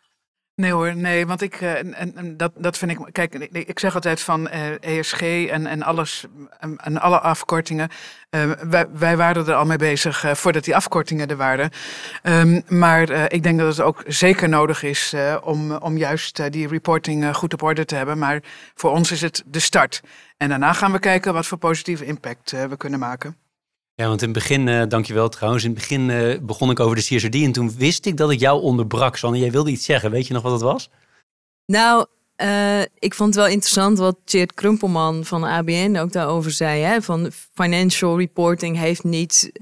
Nee 0.54 0.72
hoor, 0.72 0.96
nee, 0.96 1.26
want 1.26 1.42
ik, 1.42 1.60
uh, 1.60 1.78
en, 1.78 2.16
en, 2.16 2.36
dat, 2.36 2.52
dat 2.56 2.78
vind 2.78 2.90
ik, 2.90 2.98
kijk, 3.12 3.34
ik, 3.34 3.78
zeg 3.78 3.94
altijd 3.94 4.20
van 4.20 4.48
ESG 4.80 5.20
en, 5.22 5.66
en 5.66 5.82
alles, 5.82 6.24
en, 6.76 7.00
alle 7.00 7.20
afkortingen. 7.20 7.88
Uh, 8.30 8.50
wij, 8.50 8.86
wij, 8.92 9.16
waren 9.16 9.46
er 9.46 9.54
al 9.54 9.64
mee 9.64 9.76
bezig 9.76 10.24
voordat 10.38 10.64
die 10.64 10.76
afkortingen 10.76 11.28
er 11.28 11.36
waren. 11.36 11.70
Um, 12.22 12.62
maar 12.68 13.32
ik 13.32 13.42
denk 13.42 13.58
dat 13.58 13.76
het 13.76 13.80
ook 13.80 14.02
zeker 14.06 14.48
nodig 14.48 14.82
is 14.82 15.14
om, 15.42 15.72
om 15.72 15.96
juist 15.96 16.52
die 16.52 16.68
reporting 16.68 17.36
goed 17.36 17.52
op 17.52 17.62
orde 17.62 17.84
te 17.84 17.94
hebben. 17.94 18.18
Maar 18.18 18.42
voor 18.74 18.90
ons 18.90 19.10
is 19.10 19.20
het 19.20 19.42
de 19.46 19.60
start. 19.60 20.00
En 20.36 20.48
daarna 20.48 20.72
gaan 20.72 20.92
we 20.92 20.98
kijken 20.98 21.32
wat 21.32 21.46
voor 21.46 21.58
positieve 21.58 22.04
impact 22.04 22.50
we 22.50 22.76
kunnen 22.76 22.98
maken. 22.98 23.41
Ja, 23.94 24.06
want 24.08 24.22
in 24.22 24.28
het 24.28 24.38
begin, 24.38 24.66
uh, 24.66 24.82
dankjewel 24.88 25.28
trouwens, 25.28 25.64
in 25.64 25.70
het 25.70 25.78
begin 25.78 26.08
uh, 26.08 26.38
begon 26.40 26.70
ik 26.70 26.80
over 26.80 26.96
de 26.96 27.02
CSRD 27.02 27.34
en 27.34 27.52
toen 27.52 27.74
wist 27.76 28.06
ik 28.06 28.16
dat 28.16 28.30
ik 28.30 28.40
jou 28.40 28.62
onderbrak. 28.62 29.16
Sanne, 29.16 29.38
jij 29.38 29.50
wilde 29.50 29.70
iets 29.70 29.84
zeggen. 29.84 30.10
Weet 30.10 30.26
je 30.26 30.34
nog 30.34 30.42
wat 30.42 30.52
het 30.52 30.60
was? 30.60 30.90
Nou, 31.66 32.06
uh, 32.36 32.80
ik 32.80 33.14
vond 33.14 33.34
het 33.34 33.44
wel 33.44 33.52
interessant 33.52 33.98
wat 33.98 34.16
Tjeerd 34.24 34.54
Krumpelman 34.54 35.24
van 35.24 35.44
ABN 35.44 35.96
ook 35.96 36.12
daarover 36.12 36.50
zei. 36.50 36.82
Hè? 36.82 37.02
Van 37.02 37.30
financial 37.54 38.18
reporting 38.18 38.76
heeft 38.76 39.04
niet 39.04 39.52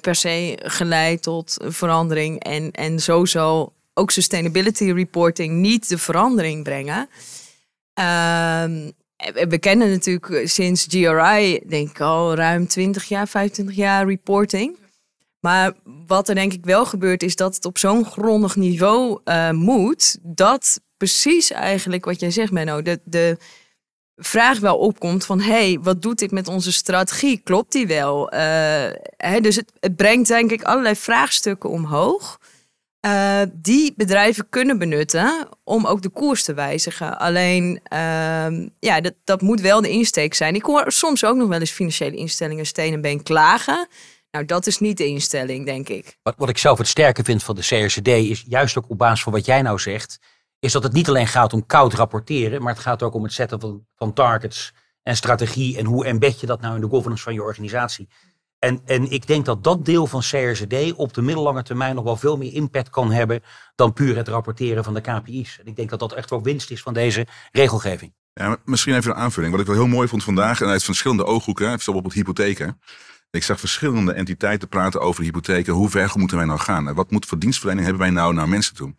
per 0.00 0.14
se 0.14 0.58
geleid 0.62 1.22
tot 1.22 1.56
verandering. 1.64 2.42
En, 2.42 2.70
en 2.70 3.00
zo 3.00 3.24
zal 3.24 3.72
ook 3.94 4.10
sustainability 4.10 4.92
reporting 4.92 5.54
niet 5.54 5.88
de 5.88 5.98
verandering 5.98 6.64
brengen. 6.64 7.08
Ehm, 7.94 8.90
we 9.48 9.58
kennen 9.58 9.90
natuurlijk 9.90 10.48
sinds 10.48 10.86
GRI, 10.88 11.60
denk 11.66 11.90
ik 11.90 12.00
al 12.00 12.34
ruim 12.34 12.66
20 12.66 13.04
jaar, 13.04 13.28
25 13.28 13.76
jaar 13.76 14.06
reporting. 14.06 14.78
Maar 15.40 15.72
wat 16.06 16.28
er 16.28 16.34
denk 16.34 16.52
ik 16.52 16.64
wel 16.64 16.86
gebeurt, 16.86 17.22
is 17.22 17.36
dat 17.36 17.54
het 17.54 17.64
op 17.64 17.78
zo'n 17.78 18.04
grondig 18.04 18.56
niveau 18.56 19.20
uh, 19.24 19.50
moet, 19.50 20.18
dat 20.22 20.80
precies 20.96 21.50
eigenlijk 21.50 22.04
wat 22.04 22.20
jij 22.20 22.30
zegt, 22.30 22.52
Menno, 22.52 22.82
de, 22.82 23.00
de 23.04 23.36
vraag 24.16 24.58
wel 24.58 24.78
opkomt 24.78 25.24
van, 25.24 25.40
hey, 25.40 25.78
wat 25.82 26.02
doet 26.02 26.18
dit 26.18 26.30
met 26.30 26.48
onze 26.48 26.72
strategie? 26.72 27.40
Klopt 27.44 27.72
die 27.72 27.86
wel? 27.86 28.30
Hè, 29.16 29.40
dus 29.40 29.56
het 29.56 29.96
brengt 29.96 30.28
denk 30.28 30.50
ik 30.50 30.62
allerlei 30.62 30.96
vraagstukken 30.96 31.70
omhoog. 31.70 32.39
Uh, 33.06 33.42
die 33.52 33.92
bedrijven 33.96 34.48
kunnen 34.48 34.78
benutten 34.78 35.48
om 35.64 35.86
ook 35.86 36.02
de 36.02 36.08
koers 36.08 36.42
te 36.42 36.54
wijzigen. 36.54 37.18
Alleen, 37.18 37.80
uh, 37.92 38.68
ja, 38.78 39.00
dat, 39.00 39.14
dat 39.24 39.40
moet 39.40 39.60
wel 39.60 39.80
de 39.80 39.90
insteek 39.90 40.34
zijn. 40.34 40.54
Ik 40.54 40.64
hoor 40.64 40.92
soms 40.92 41.24
ook 41.24 41.36
nog 41.36 41.48
wel 41.48 41.60
eens 41.60 41.70
financiële 41.70 42.16
instellingen 42.16 42.66
steen 42.66 42.92
en 42.92 43.00
been 43.00 43.22
klagen. 43.22 43.88
Nou, 44.30 44.44
dat 44.44 44.66
is 44.66 44.78
niet 44.78 44.96
de 44.96 45.06
instelling, 45.06 45.66
denk 45.66 45.88
ik. 45.88 46.18
Wat, 46.22 46.34
wat 46.36 46.48
ik 46.48 46.58
zelf 46.58 46.78
het 46.78 46.86
sterke 46.86 47.24
vind 47.24 47.42
van 47.42 47.54
de 47.54 47.62
CRCD 47.62 48.08
is 48.08 48.44
juist 48.48 48.78
ook 48.78 48.90
op 48.90 48.98
basis 48.98 49.22
van 49.22 49.32
wat 49.32 49.44
jij 49.44 49.62
nou 49.62 49.78
zegt, 49.78 50.18
is 50.58 50.72
dat 50.72 50.82
het 50.82 50.92
niet 50.92 51.08
alleen 51.08 51.26
gaat 51.26 51.52
om 51.52 51.66
koud 51.66 51.94
rapporteren, 51.94 52.62
maar 52.62 52.72
het 52.72 52.82
gaat 52.82 53.02
ook 53.02 53.14
om 53.14 53.22
het 53.22 53.32
zetten 53.32 53.60
van, 53.60 53.86
van 53.96 54.12
targets 54.12 54.72
en 55.02 55.16
strategie 55.16 55.78
en 55.78 55.84
hoe 55.84 56.04
embed 56.04 56.40
je 56.40 56.46
dat 56.46 56.60
nou 56.60 56.74
in 56.74 56.80
de 56.80 56.88
governance 56.88 57.22
van 57.22 57.34
je 57.34 57.42
organisatie. 57.42 58.08
En, 58.60 58.80
en 58.84 59.10
ik 59.10 59.26
denk 59.26 59.44
dat 59.44 59.64
dat 59.64 59.84
deel 59.84 60.06
van 60.06 60.20
CRCD 60.20 60.92
op 60.92 61.14
de 61.14 61.22
middellange 61.22 61.62
termijn 61.62 61.94
nog 61.94 62.04
wel 62.04 62.16
veel 62.16 62.36
meer 62.36 62.52
impact 62.52 62.90
kan 62.90 63.12
hebben 63.12 63.42
dan 63.74 63.92
puur 63.92 64.16
het 64.16 64.28
rapporteren 64.28 64.84
van 64.84 64.94
de 64.94 65.00
KPI's. 65.00 65.58
En 65.60 65.66
ik 65.66 65.76
denk 65.76 65.90
dat 65.90 65.98
dat 65.98 66.12
echt 66.12 66.30
wel 66.30 66.42
winst 66.42 66.70
is 66.70 66.82
van 66.82 66.94
deze 66.94 67.26
regelgeving. 67.52 68.12
Ja, 68.32 68.56
misschien 68.64 68.94
even 68.94 69.10
een 69.10 69.16
aanvulling. 69.16 69.52
Wat 69.52 69.60
ik 69.60 69.66
wel 69.66 69.76
heel 69.76 69.86
mooi 69.86 70.08
vond 70.08 70.24
vandaag, 70.24 70.60
en 70.60 70.68
uit 70.68 70.82
verschillende 70.82 71.24
ooghoeken, 71.24 71.68
bijvoorbeeld 71.68 72.14
hypotheken. 72.14 72.80
Ik 73.30 73.42
zag 73.42 73.60
verschillende 73.60 74.12
entiteiten 74.12 74.68
praten 74.68 75.00
over 75.00 75.22
hypotheken. 75.22 75.72
Hoe 75.72 75.90
ver 75.90 76.12
moeten 76.14 76.36
wij 76.36 76.46
nou 76.46 76.58
gaan? 76.58 76.88
En 76.88 76.94
wat 76.94 77.10
moet 77.10 77.26
voor 77.26 77.38
dienstverlening 77.38 77.86
hebben 77.86 78.04
wij 78.04 78.14
nou 78.14 78.34
naar 78.34 78.48
mensen 78.48 78.74
toe? 78.74 78.94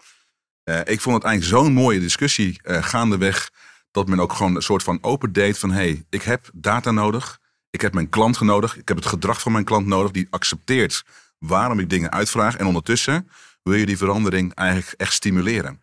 Eh, 0.63 0.80
ik 0.80 1.01
vond 1.01 1.15
het 1.15 1.24
eigenlijk 1.25 1.63
zo'n 1.63 1.74
mooie 1.74 2.00
discussie 2.00 2.60
eh, 2.62 2.84
gaandeweg. 2.84 3.50
Dat 3.91 4.08
men 4.08 4.20
ook 4.20 4.34
gewoon 4.34 4.56
een 4.56 4.62
soort 4.62 4.84
van 4.84 4.98
open 5.01 5.34
deed 5.34 5.58
van... 5.58 5.72
hey, 5.72 6.06
ik 6.10 6.22
heb 6.22 6.50
data 6.53 6.91
nodig. 6.91 7.39
Ik 7.72 7.82
heb 7.82 7.94
mijn 7.94 8.10
klant 8.10 8.40
nodig. 8.40 8.78
Ik 8.78 8.88
heb 8.88 8.98
het 8.98 9.06
gedrag 9.06 9.42
van 9.42 9.51
mijn 9.51 9.63
klant 9.63 9.88
nodig. 9.88 10.12
Die 10.12 10.28
accepteert 10.30 11.04
waarom 11.38 11.80
ik 11.80 11.90
dingen 11.90 12.12
uitvraag. 12.12 12.58
En 12.58 12.66
ondertussen 12.66 13.30
wil 13.63 13.74
je 13.74 13.86
die 13.86 13.98
verandering 13.98 14.54
eigenlijk 14.54 14.94
echt 15.01 15.13
stimuleren. 15.13 15.82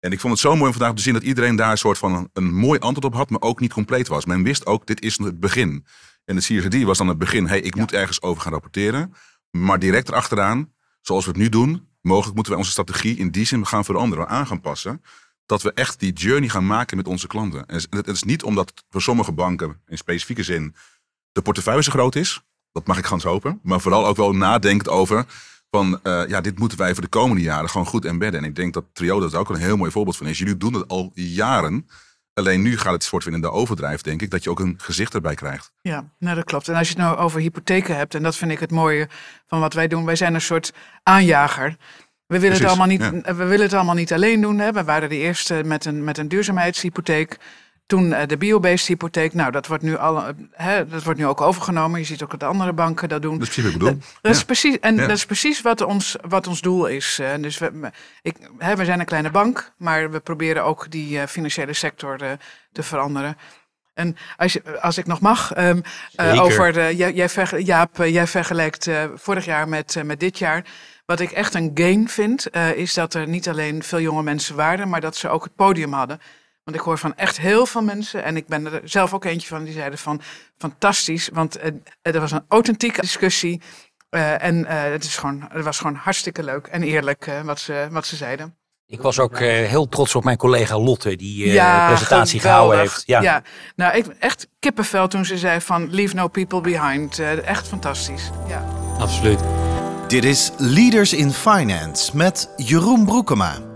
En 0.00 0.12
ik 0.12 0.20
vond 0.20 0.32
het 0.32 0.42
zo 0.42 0.50
mooi 0.56 0.66
om 0.66 0.72
vandaag 0.72 0.94
te 0.94 1.02
zien 1.02 1.14
dat 1.14 1.22
iedereen 1.22 1.56
daar 1.56 1.70
een 1.70 1.78
soort 1.78 1.98
van 1.98 2.14
een, 2.14 2.30
een 2.32 2.54
mooi 2.54 2.78
antwoord 2.78 3.04
op 3.04 3.14
had, 3.14 3.30
maar 3.30 3.40
ook 3.40 3.60
niet 3.60 3.72
compleet 3.72 4.08
was. 4.08 4.24
Men 4.24 4.42
wist 4.42 4.66
ook, 4.66 4.86
dit 4.86 5.02
is 5.02 5.18
het 5.18 5.40
begin. 5.40 5.86
En 6.24 6.36
de 6.36 6.42
CRD 6.42 6.82
was 6.82 6.98
dan 6.98 7.08
het 7.08 7.18
begin, 7.18 7.46
hey, 7.46 7.60
ik 7.60 7.74
moet 7.74 7.92
ergens 7.92 8.22
over 8.22 8.42
gaan 8.42 8.52
rapporteren. 8.52 9.14
Maar 9.50 9.78
direct 9.78 10.08
erachteraan, 10.08 10.72
zoals 11.00 11.24
we 11.24 11.30
het 11.30 11.40
nu 11.40 11.48
doen, 11.48 11.88
mogelijk 12.00 12.34
moeten 12.34 12.52
we 12.52 12.58
onze 12.58 12.70
strategie 12.70 13.16
in 13.16 13.30
die 13.30 13.44
zin 13.44 13.66
gaan 13.66 13.84
veranderen, 13.84 14.28
aan 14.28 14.46
gaan 14.46 14.60
passen. 14.60 15.02
Dat 15.46 15.62
we 15.62 15.72
echt 15.72 16.00
die 16.00 16.12
journey 16.12 16.48
gaan 16.48 16.66
maken 16.66 16.96
met 16.96 17.08
onze 17.08 17.26
klanten. 17.26 17.66
En 17.66 17.82
het 17.90 18.08
is 18.08 18.22
niet 18.22 18.42
omdat 18.42 18.84
voor 18.88 19.02
sommige 19.02 19.32
banken 19.32 19.80
in 19.86 19.98
specifieke 19.98 20.42
zin 20.42 20.74
de 21.32 21.42
portefeuille 21.42 21.82
zo 21.82 21.90
groot 21.90 22.14
is. 22.14 22.42
Dat 22.72 22.86
mag 22.86 22.98
ik 22.98 23.06
gaan 23.06 23.20
hopen. 23.22 23.60
Maar 23.62 23.80
vooral 23.80 24.06
ook 24.06 24.16
wel 24.16 24.32
nadenkt 24.32 24.88
over 24.88 25.26
van 25.70 26.00
uh, 26.02 26.22
ja, 26.28 26.40
dit 26.40 26.58
moeten 26.58 26.78
wij 26.78 26.92
voor 26.92 27.02
de 27.02 27.08
komende 27.08 27.42
jaren 27.42 27.70
gewoon 27.70 27.86
goed 27.86 28.04
embedden. 28.04 28.40
En 28.40 28.46
ik 28.46 28.56
denk 28.56 28.74
dat 28.74 28.84
Trio 28.92 29.20
dat 29.20 29.34
ook 29.34 29.48
een 29.48 29.56
heel 29.56 29.76
mooi 29.76 29.90
voorbeeld 29.90 30.16
van 30.16 30.26
is. 30.26 30.38
Jullie 30.38 30.56
doen 30.56 30.74
het 30.74 30.88
al 30.88 31.10
jaren. 31.14 31.88
Alleen 32.34 32.62
nu 32.62 32.78
gaat 32.78 32.92
het 32.92 33.04
soort 33.04 33.24
van 33.24 33.32
in 33.32 33.40
de 33.40 33.50
overdrijf, 33.50 34.00
denk 34.00 34.22
ik, 34.22 34.30
dat 34.30 34.44
je 34.44 34.50
ook 34.50 34.60
een 34.60 34.74
gezicht 34.82 35.14
erbij 35.14 35.34
krijgt. 35.34 35.72
Ja, 35.82 36.04
nou 36.18 36.36
dat 36.36 36.44
klopt. 36.44 36.68
En 36.68 36.74
als 36.74 36.88
je 36.88 36.94
het 36.94 37.02
nou 37.02 37.16
over 37.16 37.40
hypotheken 37.40 37.96
hebt, 37.96 38.14
en 38.14 38.22
dat 38.22 38.36
vind 38.36 38.50
ik 38.50 38.58
het 38.58 38.70
mooie 38.70 39.08
van 39.46 39.60
wat 39.60 39.74
wij 39.74 39.88
doen. 39.88 40.04
Wij 40.04 40.16
zijn 40.16 40.34
een 40.34 40.40
soort 40.40 40.72
aanjager. 41.02 41.76
We 42.26 42.38
willen, 42.38 42.56
het 42.56 42.66
allemaal 42.66 42.86
niet, 42.86 43.10
we 43.24 43.34
willen 43.34 43.60
het 43.60 43.72
allemaal 43.72 43.94
niet 43.94 44.12
alleen 44.12 44.40
doen. 44.40 44.58
Hè. 44.58 44.72
We 44.72 44.84
waren 44.84 45.08
de 45.08 45.16
eerste 45.16 45.62
met 45.64 45.84
een, 45.84 46.04
met 46.04 46.18
een 46.18 46.28
duurzaamheidshypotheek. 46.28 47.38
Toen 47.90 48.06
uh, 48.10 48.20
de 48.26 48.36
biobased 48.36 48.86
hypotheek, 48.86 49.34
nou 49.34 49.50
dat 49.50 49.66
wordt, 49.66 49.82
nu 49.82 49.96
al, 49.96 50.24
hè, 50.52 50.88
dat 50.88 51.02
wordt 51.02 51.18
nu 51.18 51.26
ook 51.26 51.40
overgenomen. 51.40 52.00
Je 52.00 52.06
ziet 52.06 52.22
ook 52.22 52.30
dat 52.30 52.48
andere 52.48 52.72
banken 52.72 53.08
dat 53.08 53.22
doen. 53.22 53.38
Dat 53.38 53.48
is 53.48 53.54
precies 53.54 53.72
bedoel. 53.72 53.98
Dat, 54.20 54.34
is 54.34 54.44
precies, 54.44 54.78
en 54.78 54.96
dat 54.96 55.10
is 55.10 55.26
precies 55.26 55.62
wat 55.62 55.80
ons, 55.80 56.16
wat 56.28 56.46
ons 56.46 56.60
doel 56.60 56.86
is. 56.86 57.18
Uh, 57.20 57.34
dus 57.40 57.58
we, 57.58 57.90
ik, 58.22 58.36
hè, 58.58 58.76
we 58.76 58.84
zijn 58.84 59.00
een 59.00 59.06
kleine 59.06 59.30
bank, 59.30 59.72
maar 59.76 60.10
we 60.10 60.20
proberen 60.20 60.64
ook 60.64 60.90
die 60.90 61.26
financiële 61.26 61.72
sector 61.72 62.18
te 62.72 62.82
veranderen. 62.82 63.36
En 63.94 64.16
als, 64.36 64.52
je, 64.52 64.80
als 64.80 64.98
ik 64.98 65.06
nog 65.06 65.20
mag, 65.20 65.56
um, 65.58 65.82
over 66.16 66.94
jij, 66.94 67.12
jij 67.12 67.28
verge, 67.28 67.64
Jaap, 67.64 67.96
jij 67.96 68.26
vergelijkt 68.26 68.90
vorig 69.14 69.44
jaar 69.44 69.68
met, 69.68 70.02
met 70.04 70.20
dit 70.20 70.38
jaar. 70.38 70.64
Wat 71.06 71.20
ik 71.20 71.30
echt 71.30 71.54
een 71.54 71.70
gain 71.74 72.08
vind, 72.08 72.56
is 72.74 72.94
dat 72.94 73.14
er 73.14 73.28
niet 73.28 73.48
alleen 73.48 73.82
veel 73.82 74.00
jonge 74.00 74.22
mensen 74.22 74.56
waren, 74.56 74.88
maar 74.88 75.00
dat 75.00 75.16
ze 75.16 75.28
ook 75.28 75.44
het 75.44 75.54
podium 75.54 75.92
hadden. 75.92 76.20
Want 76.64 76.76
ik 76.76 76.82
hoor 76.82 76.98
van 76.98 77.16
echt 77.16 77.38
heel 77.38 77.66
veel 77.66 77.82
mensen, 77.82 78.24
en 78.24 78.36
ik 78.36 78.46
ben 78.46 78.72
er 78.72 78.80
zelf 78.84 79.14
ook 79.14 79.24
eentje 79.24 79.48
van, 79.48 79.64
die 79.64 79.72
zeiden 79.72 79.98
van 79.98 80.20
fantastisch, 80.58 81.28
want 81.32 81.58
uh, 81.58 81.64
er 82.02 82.20
was 82.20 82.30
een 82.30 82.44
authentieke 82.48 83.00
discussie. 83.00 83.60
Uh, 84.10 84.42
en 84.42 84.58
uh, 84.58 84.66
het, 84.68 85.04
is 85.04 85.16
gewoon, 85.16 85.48
het 85.52 85.64
was 85.64 85.78
gewoon 85.78 85.94
hartstikke 85.94 86.42
leuk 86.42 86.66
en 86.66 86.82
eerlijk 86.82 87.30
wat, 87.44 87.58
ze, 87.58 87.88
wat 87.90 88.06
ze 88.06 88.16
zeiden. 88.16 88.54
Ik 88.86 89.00
was 89.00 89.18
ook 89.18 89.38
heel 89.38 89.88
trots 89.88 90.14
op 90.14 90.24
mijn 90.24 90.36
collega 90.36 90.78
Lotte, 90.78 91.16
die 91.16 91.52
ja, 91.52 91.86
presentatie 91.86 92.40
geweldig. 92.40 92.60
gehouden 92.60 92.78
heeft. 92.78 93.02
Ja, 93.06 93.22
ja. 93.22 93.42
nou 93.76 93.96
ik, 93.96 94.06
echt 94.06 94.48
kippenvel 94.58 95.08
toen 95.08 95.24
ze 95.24 95.38
zei 95.38 95.60
van 95.60 95.90
leave 95.90 96.14
no 96.14 96.28
people 96.28 96.60
behind. 96.60 97.18
echt 97.18 97.68
fantastisch. 97.68 98.30
Ja. 98.48 98.64
Absoluut. 98.98 99.40
Dit 100.08 100.24
is 100.24 100.50
Leaders 100.56 101.12
in 101.12 101.32
Finance 101.32 102.16
met 102.16 102.48
Jeroen 102.56 103.04
Broekema 103.04 103.69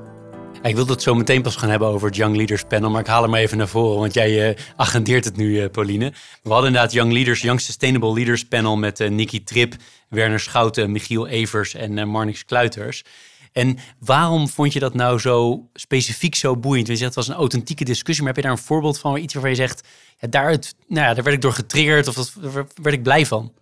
ik 0.68 0.74
wilde 0.74 0.92
het 0.92 1.02
zo 1.02 1.14
meteen 1.14 1.42
pas 1.42 1.56
gaan 1.56 1.70
hebben 1.70 1.88
over 1.88 2.06
het 2.06 2.16
Young 2.16 2.36
Leaders 2.36 2.62
Panel, 2.68 2.90
maar 2.90 3.00
ik 3.00 3.06
haal 3.06 3.22
hem 3.22 3.34
even 3.34 3.58
naar 3.58 3.68
voren, 3.68 3.98
want 3.98 4.14
jij 4.14 4.50
uh, 4.50 4.56
agendeert 4.76 5.24
het 5.24 5.36
nu, 5.36 5.62
uh, 5.62 5.70
Pauline. 5.70 6.12
We 6.42 6.50
hadden 6.50 6.66
inderdaad 6.66 6.92
Young 6.92 7.12
Leaders, 7.12 7.40
Young 7.40 7.60
Sustainable 7.60 8.12
Leaders 8.12 8.44
Panel 8.44 8.76
met 8.76 9.00
uh, 9.00 9.10
Nicky 9.10 9.44
Trip, 9.44 9.74
Werner 10.08 10.40
Schouten, 10.40 10.92
Michiel 10.92 11.26
Evers 11.26 11.74
en 11.74 12.08
Marnix 12.08 12.44
Kluiters. 12.44 13.04
En 13.52 13.78
waarom 13.98 14.48
vond 14.48 14.72
je 14.72 14.78
dat 14.78 14.94
nou 14.94 15.18
zo 15.18 15.68
specifiek 15.74 16.34
zo 16.34 16.56
boeiend? 16.56 16.86
Je 16.86 16.96
zegt 16.96 17.14
het 17.14 17.26
was 17.26 17.28
een 17.28 17.40
authentieke 17.40 17.84
discussie, 17.84 18.24
maar 18.24 18.34
heb 18.34 18.42
je 18.42 18.48
daar 18.48 18.58
een 18.58 18.64
voorbeeld 18.64 18.98
van, 18.98 19.16
iets 19.16 19.32
waarvan 19.32 19.52
je 19.52 19.56
zegt, 19.56 19.88
ja, 20.18 20.28
nou 20.28 20.58
ja, 20.88 21.14
daar 21.14 21.24
werd 21.24 21.36
ik 21.36 21.42
door 21.42 21.52
getriggerd 21.52 22.08
of 22.08 22.14
dat, 22.14 22.32
daar 22.40 22.66
werd 22.82 22.94
ik 22.94 23.02
blij 23.02 23.26
van? 23.26 23.52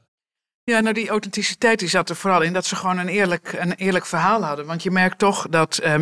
Ja, 0.65 0.81
nou 0.81 0.95
die 0.95 1.09
authenticiteit 1.09 1.79
die 1.79 1.89
zat 1.89 2.11
er 2.11 2.17
vooral 2.17 2.43
in 2.43 2.53
dat 2.53 2.67
ze 2.67 2.77
gewoon 2.77 2.99
een 2.99 3.09
eerlijk, 3.09 3.53
een 3.59 3.73
eerlijk 3.73 4.07
verhaal 4.07 4.43
hadden. 4.43 4.67
Want 4.67 4.83
je 4.83 4.91
merkt 4.91 5.19
toch 5.19 5.47
dat 5.51 5.81
uh, 5.85 5.95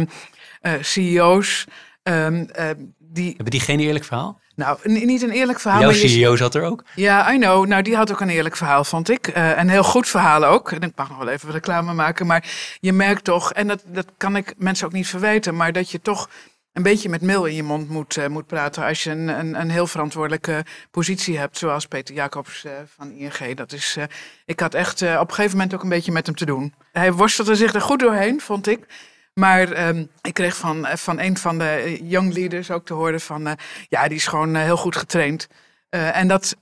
CEO's. 0.80 1.66
Um, 2.02 2.48
uh, 2.58 2.70
die, 2.98 3.26
Hebben 3.26 3.50
die 3.50 3.60
geen 3.60 3.80
eerlijk 3.80 4.04
verhaal? 4.04 4.40
Nou, 4.54 4.78
niet 4.82 5.22
een 5.22 5.30
eerlijk 5.30 5.60
verhaal. 5.60 5.80
Jouw 5.80 5.92
CEO 5.92 6.36
zat 6.36 6.54
er 6.54 6.62
ook? 6.62 6.84
Ja, 6.94 7.32
I 7.32 7.38
know. 7.38 7.66
Nou, 7.66 7.82
die 7.82 7.96
had 7.96 8.12
ook 8.12 8.20
een 8.20 8.28
eerlijk 8.28 8.56
verhaal, 8.56 8.84
vond 8.84 9.10
ik. 9.10 9.36
Uh, 9.36 9.58
een 9.58 9.68
heel 9.68 9.84
goed 9.84 10.08
verhaal 10.08 10.44
ook. 10.44 10.72
En 10.72 10.80
ik 10.80 10.92
mag 10.96 11.08
nog 11.08 11.18
wel 11.18 11.28
even 11.28 11.50
reclame 11.50 11.92
maken. 11.92 12.26
Maar 12.26 12.44
je 12.80 12.92
merkt 12.92 13.24
toch, 13.24 13.52
en 13.52 13.68
dat, 13.68 13.82
dat 13.86 14.06
kan 14.16 14.36
ik 14.36 14.54
mensen 14.56 14.86
ook 14.86 14.92
niet 14.92 15.06
verwijten, 15.06 15.56
maar 15.56 15.72
dat 15.72 15.90
je 15.90 16.00
toch 16.00 16.30
een 16.72 16.82
beetje 16.82 17.08
met 17.08 17.20
mil 17.20 17.44
in 17.44 17.54
je 17.54 17.62
mond 17.62 17.88
moet, 17.88 18.16
uh, 18.16 18.26
moet 18.26 18.46
praten 18.46 18.84
als 18.84 19.02
je 19.04 19.10
een, 19.10 19.28
een, 19.28 19.60
een, 19.60 19.70
heel 19.70 19.86
verantwoordelijke 19.86 20.64
positie 20.90 21.38
hebt, 21.38 21.58
zoals 21.58 21.86
Peter 21.86 22.14
Jacobs 22.14 22.64
uh, 22.64 22.72
van 22.96 23.10
ING. 23.12 23.56
Dat 23.56 23.72
is, 23.72 23.96
ik 24.44 24.60
had 24.60 24.74
echt 24.74 25.02
op 25.02 25.28
een 25.28 25.34
gegeven 25.34 25.56
moment 25.56 25.74
ook 25.74 25.82
een 25.82 25.88
beetje 25.88 26.12
met 26.12 26.26
hem 26.26 26.34
te 26.34 26.44
doen. 26.44 26.74
Hij 26.92 27.12
worstelde 27.12 27.54
zich 27.54 27.74
er 27.74 27.80
goed 27.80 28.00
doorheen, 28.00 28.40
vond 28.40 28.66
ik. 28.66 28.86
Maar 29.34 29.88
um, 29.88 30.10
ik 30.22 30.34
kreeg 30.34 30.56
van, 30.56 30.86
van 30.92 31.18
een 31.18 31.36
van 31.36 31.58
de 31.58 31.98
young 32.02 32.32
leaders 32.32 32.70
ook 32.70 32.86
te 32.86 32.94
horen 32.94 33.20
van, 33.20 33.46
uh, 33.46 33.52
ja, 33.88 34.08
die 34.08 34.16
is 34.16 34.26
gewoon 34.26 34.54
heel 34.54 34.76
goed 34.76 34.96
getraind. 34.96 35.48
En 35.88 36.28
dat 36.28 36.56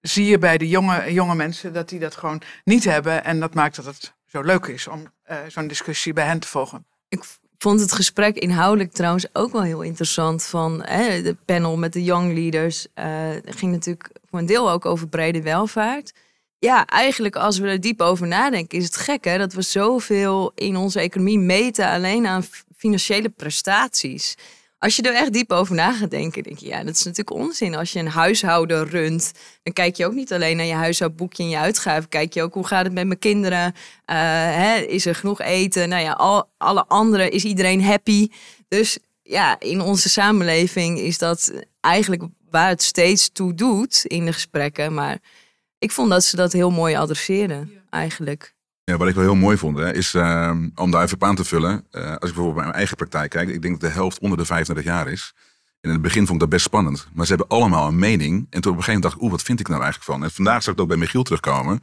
zie 0.00 0.26
je 0.26 0.38
bij 0.38 0.58
de 0.58 0.68
jonge, 0.68 1.12
jonge 1.12 1.34
mensen, 1.34 1.72
dat 1.72 1.88
die 1.88 1.98
dat 1.98 2.16
gewoon 2.16 2.42
niet 2.64 2.84
hebben. 2.84 3.24
En 3.24 3.40
dat 3.40 3.54
maakt 3.54 3.76
dat 3.76 3.84
het 3.84 4.14
zo 4.26 4.42
leuk 4.42 4.66
is 4.66 4.88
om 4.88 5.12
zo'n 5.48 5.66
discussie 5.66 6.12
bij 6.12 6.26
hen 6.26 6.38
te 6.38 6.48
volgen. 6.48 6.86
Ik 7.08 7.24
vond 7.58 7.80
het 7.80 7.92
gesprek 7.92 8.36
inhoudelijk 8.36 8.92
trouwens 8.92 9.26
ook 9.32 9.52
wel 9.52 9.62
heel 9.62 9.82
interessant. 9.82 10.44
Van 10.44 10.82
hè, 10.84 11.22
de 11.22 11.36
panel 11.44 11.76
met 11.76 11.92
de 11.92 12.04
young 12.04 12.34
leaders 12.34 12.86
ging 13.44 13.72
natuurlijk 13.72 14.10
voor 14.30 14.38
een 14.38 14.46
deel 14.46 14.70
ook 14.70 14.86
over 14.86 15.08
brede 15.08 15.42
welvaart 15.42 16.12
ja, 16.64 16.86
eigenlijk 16.86 17.36
als 17.36 17.58
we 17.58 17.68
er 17.68 17.80
diep 17.80 18.00
over 18.00 18.26
nadenken, 18.26 18.78
is 18.78 18.84
het 18.84 18.96
gek 18.96 19.24
hè, 19.24 19.38
dat 19.38 19.52
we 19.52 19.62
zoveel 19.62 20.52
in 20.54 20.76
onze 20.76 21.00
economie 21.00 21.38
meten 21.38 21.88
alleen 21.88 22.26
aan 22.26 22.44
financiële 22.76 23.28
prestaties. 23.28 24.34
Als 24.78 24.96
je 24.96 25.02
er 25.02 25.14
echt 25.14 25.32
diep 25.32 25.52
over 25.52 25.74
na 25.74 25.92
gaat 25.92 26.10
denken, 26.10 26.42
denk 26.42 26.58
je, 26.58 26.66
ja, 26.66 26.84
dat 26.84 26.94
is 26.94 27.04
natuurlijk 27.04 27.36
onzin. 27.36 27.74
Als 27.74 27.92
je 27.92 27.98
een 27.98 28.08
huishouden 28.08 28.88
runt, 28.88 29.32
dan 29.62 29.72
kijk 29.72 29.96
je 29.96 30.06
ook 30.06 30.12
niet 30.12 30.32
alleen 30.32 30.56
naar 30.56 30.66
je 30.66 30.74
huishoudboekje 30.74 31.42
en 31.42 31.48
je 31.48 31.58
uitgaven. 31.58 32.08
Kijk 32.08 32.34
je 32.34 32.42
ook, 32.42 32.54
hoe 32.54 32.66
gaat 32.66 32.84
het 32.84 32.92
met 32.92 33.06
mijn 33.06 33.18
kinderen? 33.18 33.66
Uh, 33.66 34.16
hè, 34.56 34.76
is 34.76 35.06
er 35.06 35.14
genoeg 35.14 35.40
eten? 35.40 35.88
Nou 35.88 36.02
ja, 36.02 36.12
al, 36.12 36.48
alle 36.58 36.86
anderen, 36.86 37.30
is 37.30 37.44
iedereen 37.44 37.84
happy? 37.84 38.28
Dus 38.68 38.98
ja, 39.22 39.60
in 39.60 39.80
onze 39.80 40.08
samenleving 40.08 40.98
is 40.98 41.18
dat 41.18 41.52
eigenlijk 41.80 42.22
waar 42.50 42.68
het 42.68 42.82
steeds 42.82 43.30
toe 43.32 43.54
doet 43.54 44.04
in 44.04 44.24
de 44.24 44.32
gesprekken. 44.32 44.94
Maar 44.94 45.18
ik 45.82 45.92
vond 45.92 46.10
dat 46.10 46.24
ze 46.24 46.36
dat 46.36 46.52
heel 46.52 46.70
mooi 46.70 46.94
adresseren, 46.94 47.70
eigenlijk. 47.90 48.54
Ja, 48.84 48.96
wat 48.96 49.08
ik 49.08 49.14
wel 49.14 49.24
heel 49.24 49.34
mooi 49.34 49.56
vond, 49.56 49.78
hè, 49.78 49.94
is 49.94 50.14
uh, 50.14 50.50
om 50.74 50.90
daar 50.90 51.02
even 51.02 51.14
op 51.14 51.24
aan 51.24 51.34
te 51.34 51.44
vullen. 51.44 51.86
Uh, 51.92 52.02
als 52.02 52.12
ik 52.12 52.18
bijvoorbeeld 52.20 52.54
bij 52.54 52.64
mijn 52.64 52.76
eigen 52.76 52.96
praktijk 52.96 53.30
kijk, 53.30 53.48
ik 53.48 53.62
denk 53.62 53.80
dat 53.80 53.90
de 53.90 53.96
helft 53.96 54.18
onder 54.18 54.38
de 54.38 54.44
35 54.44 54.84
jaar 54.84 55.08
is. 55.08 55.32
En 55.80 55.88
in 55.88 55.90
het 55.90 56.02
begin 56.02 56.20
vond 56.20 56.32
ik 56.32 56.40
dat 56.40 56.48
best 56.48 56.64
spannend. 56.64 57.08
Maar 57.12 57.26
ze 57.26 57.34
hebben 57.34 57.58
allemaal 57.58 57.88
een 57.88 57.98
mening. 57.98 58.46
En 58.50 58.60
toen 58.60 58.72
op 58.72 58.78
een 58.78 58.84
gegeven 58.84 58.92
moment 58.92 59.02
dacht 59.02 59.14
ik, 59.14 59.22
oeh, 59.22 59.30
wat 59.30 59.42
vind 59.42 59.60
ik 59.60 59.68
nou 59.68 59.82
eigenlijk 59.82 60.12
van? 60.12 60.24
En 60.24 60.30
vandaag 60.30 60.62
zou 60.62 60.76
ik 60.76 60.82
ook 60.82 60.88
bij 60.88 60.96
Michiel 60.96 61.22
terugkomen 61.22 61.80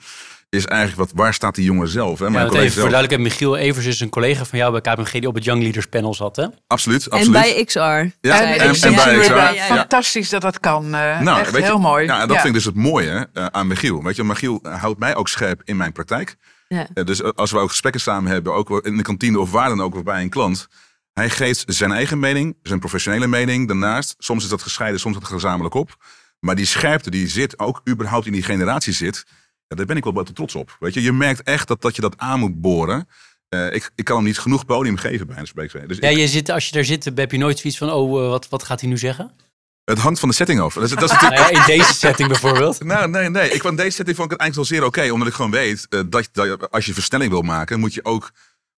is 0.49 0.65
eigenlijk 0.65 0.99
wat, 0.99 1.11
waar 1.15 1.33
staat 1.33 1.55
die 1.55 1.65
jongen 1.65 1.87
zelf? 1.87 2.19
Hè? 2.19 2.25
Ja, 2.25 2.45
even 2.45 2.51
zelf. 2.51 2.73
voor 2.73 2.89
duidelijkheid, 2.89 3.21
Michiel 3.21 3.57
Evers 3.57 3.85
is 3.85 3.99
een 3.99 4.09
collega 4.09 4.45
van 4.45 4.59
jou 4.59 4.81
bij 4.81 4.93
KPMG 4.93 5.11
die 5.11 5.27
op 5.27 5.35
het 5.35 5.43
Young 5.43 5.61
Leaders 5.61 5.85
panel 5.85 6.13
zat, 6.13 6.35
hè? 6.35 6.45
Absoluut, 6.67 7.09
absoluut. 7.09 7.35
En 7.35 7.41
bij 7.41 7.63
XR. 7.63 7.79
Ja, 7.79 8.07
en, 8.21 8.59
en, 8.59 8.75
en 8.81 8.95
bij 8.95 9.19
XR. 9.19 9.33
Ja, 9.33 9.53
Fantastisch 9.53 10.29
dat 10.29 10.41
dat 10.41 10.59
kan. 10.59 10.85
Uh, 10.85 11.19
nou, 11.19 11.39
echt 11.39 11.57
heel 11.57 11.79
mooi. 11.79 12.05
Ja, 12.05 12.21
en 12.21 12.27
dat 12.27 12.35
vind 12.35 12.47
ik 12.47 12.53
dus 12.53 12.65
het 12.65 12.75
mooie 12.75 13.29
uh, 13.33 13.45
aan 13.45 13.67
Michiel. 13.67 14.03
Weet 14.03 14.15
je, 14.15 14.23
Michiel 14.23 14.59
houdt 14.63 14.99
mij 14.99 15.15
ook 15.15 15.27
scherp 15.27 15.61
in 15.63 15.77
mijn 15.77 15.91
praktijk. 15.91 16.35
Ja. 16.67 16.87
Uh, 16.93 17.05
dus 17.05 17.23
als 17.23 17.51
we 17.51 17.57
ook 17.57 17.69
gesprekken 17.69 18.01
samen 18.01 18.31
hebben, 18.31 18.53
ook 18.53 18.85
in 18.85 18.97
de 18.97 19.03
kantine 19.03 19.39
of 19.39 19.51
waar 19.51 19.69
dan 19.69 19.81
ook, 19.81 20.03
bij 20.03 20.21
een 20.21 20.29
klant. 20.29 20.67
Hij 21.13 21.29
geeft 21.29 21.63
zijn 21.67 21.91
eigen 21.91 22.19
mening, 22.19 22.57
zijn 22.63 22.79
professionele 22.79 23.27
mening 23.27 23.67
daarnaast. 23.67 24.15
Soms 24.17 24.43
is 24.43 24.49
dat 24.49 24.61
gescheiden, 24.61 24.99
soms 24.99 25.15
is 25.15 25.21
dat 25.21 25.31
gezamenlijk 25.31 25.75
op. 25.75 25.95
Maar 26.39 26.55
die 26.55 26.65
scherpte 26.65 27.09
die 27.09 27.27
zit, 27.27 27.59
ook 27.59 27.81
überhaupt 27.89 28.25
in 28.25 28.31
die 28.31 28.43
generatie 28.43 28.93
zit 28.93 29.25
ja, 29.69 29.75
daar 29.75 29.85
ben 29.85 29.97
ik 29.97 30.03
wel 30.03 30.13
wat 30.13 30.35
trots 30.35 30.55
op. 30.55 30.77
Weet 30.79 30.93
je, 30.93 31.01
je 31.01 31.11
merkt 31.11 31.43
echt 31.43 31.67
dat, 31.67 31.81
dat 31.81 31.95
je 31.95 32.01
dat 32.01 32.17
aan 32.17 32.39
moet 32.39 32.61
boren. 32.61 33.07
Uh, 33.49 33.73
ik, 33.73 33.91
ik 33.95 34.03
kan 34.03 34.15
hem 34.15 34.25
niet 34.25 34.39
genoeg 34.39 34.65
podium 34.65 34.97
geven 34.97 35.27
bij 35.27 35.37
een 35.37 35.47
spreekzijde. 35.47 35.87
Dus 35.87 35.97
ja, 35.97 36.09
je 36.09 36.27
zit, 36.27 36.49
als 36.49 36.65
je 36.65 36.71
daar 36.71 36.83
zit, 36.83 37.11
heb 37.15 37.31
je 37.31 37.37
nooit 37.37 37.59
zoiets 37.59 37.79
van, 37.79 37.91
oh, 37.91 38.21
uh, 38.21 38.29
wat, 38.29 38.49
wat 38.49 38.63
gaat 38.63 38.79
hij 38.79 38.89
nu 38.89 38.97
zeggen? 38.97 39.31
Het 39.83 39.97
hangt 39.97 40.19
van 40.19 40.29
de 40.29 40.35
setting 40.35 40.59
af. 40.59 40.73
Dat 40.73 40.83
is, 40.83 40.89
dat 40.89 41.03
is 41.03 41.11
natuurlijk... 41.21 41.41
Nou 41.41 41.53
ja, 41.53 41.59
in 41.59 41.77
deze 41.77 41.93
setting 41.93 42.27
bijvoorbeeld. 42.27 42.83
Nou, 42.83 43.09
nee, 43.09 43.29
nee. 43.29 43.49
Ik, 43.49 43.61
van 43.61 43.75
deze 43.75 43.89
setting 43.89 44.15
vond 44.15 44.31
ik 44.31 44.37
het 44.37 44.41
eigenlijk 44.41 44.55
wel 44.55 44.79
zeer 44.79 44.87
oké. 44.87 45.13
omdat 45.13 45.27
ik 45.27 45.33
gewoon 45.33 45.51
weet 45.51 45.87
eh, 45.89 46.01
dat, 46.09 46.29
dat 46.31 46.71
als 46.71 46.85
je 46.85 46.93
versnelling 46.93 47.31
wil 47.31 47.41
maken, 47.41 47.79
moet 47.79 47.93
je 47.93 48.05
ook 48.05 48.31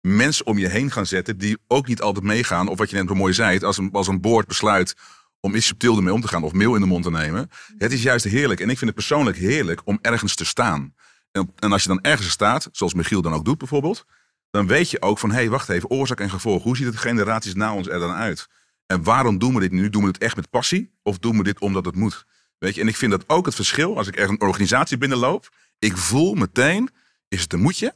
mensen 0.01 0.45
om 0.45 0.57
je 0.57 0.67
heen 0.67 0.91
gaan 0.91 1.05
zetten 1.05 1.37
die 1.37 1.57
ook 1.67 1.87
niet 1.87 2.01
altijd 2.01 2.25
meegaan. 2.25 2.67
Of 2.67 2.77
wat 2.77 2.89
je 2.89 2.95
net 2.95 3.07
zo 3.07 3.15
mooi 3.15 3.33
zei, 3.33 3.59
als 3.59 3.77
een, 3.77 3.89
als 3.91 4.07
een 4.07 4.21
boord 4.21 4.47
besluit 4.47 4.95
om 5.39 5.55
iets 5.55 5.65
subtiel 5.65 5.97
ermee 5.97 6.13
om 6.13 6.21
te 6.21 6.27
gaan 6.27 6.43
of 6.43 6.53
meel 6.53 6.75
in 6.75 6.81
de 6.81 6.87
mond 6.87 7.03
te 7.03 7.11
nemen. 7.11 7.49
Het 7.77 7.91
is 7.91 8.03
juist 8.03 8.25
heerlijk. 8.25 8.59
En 8.59 8.69
ik 8.69 8.77
vind 8.77 8.91
het 8.91 8.99
persoonlijk 8.99 9.37
heerlijk 9.37 9.81
om 9.83 9.99
ergens 10.01 10.35
te 10.35 10.45
staan. 10.45 10.93
En, 11.31 11.51
en 11.55 11.71
als 11.71 11.81
je 11.81 11.87
dan 11.87 12.01
ergens 12.01 12.29
staat, 12.29 12.69
zoals 12.71 12.93
Michiel 12.93 13.21
dan 13.21 13.33
ook 13.33 13.45
doet 13.45 13.57
bijvoorbeeld, 13.57 14.05
dan 14.51 14.67
weet 14.67 14.91
je 14.91 15.01
ook 15.01 15.19
van, 15.19 15.29
hé, 15.29 15.35
hey, 15.35 15.49
wacht 15.49 15.69
even, 15.69 15.89
oorzaak 15.89 16.19
en 16.19 16.29
gevolg. 16.29 16.63
Hoe 16.63 16.77
ziet 16.77 16.85
het 16.85 16.97
generaties 16.97 17.53
na 17.55 17.73
ons 17.73 17.87
er 17.87 17.99
dan 17.99 18.13
uit? 18.13 18.47
En 18.85 19.03
waarom 19.03 19.37
doen 19.37 19.53
we 19.53 19.59
dit 19.59 19.71
nu? 19.71 19.89
Doen 19.89 20.01
we 20.01 20.07
het 20.07 20.17
echt 20.17 20.35
met 20.35 20.49
passie? 20.49 20.91
Of 21.03 21.17
doen 21.19 21.37
we 21.37 21.43
dit 21.43 21.59
omdat 21.59 21.85
het 21.85 21.95
moet? 21.95 22.25
Weet 22.57 22.75
je, 22.75 22.81
en 22.81 22.87
ik 22.87 22.95
vind 22.95 23.11
dat 23.11 23.23
ook 23.27 23.45
het 23.45 23.55
verschil 23.55 23.97
als 23.97 24.07
ik 24.07 24.15
ergens 24.15 24.39
een 24.39 24.47
organisatie 24.47 24.97
binnenloop. 24.97 25.49
Ik 25.79 25.97
voel 25.97 26.33
meteen, 26.33 26.89
is 27.27 27.41
het 27.41 27.53
een 27.53 27.61
moetje? 27.61 27.95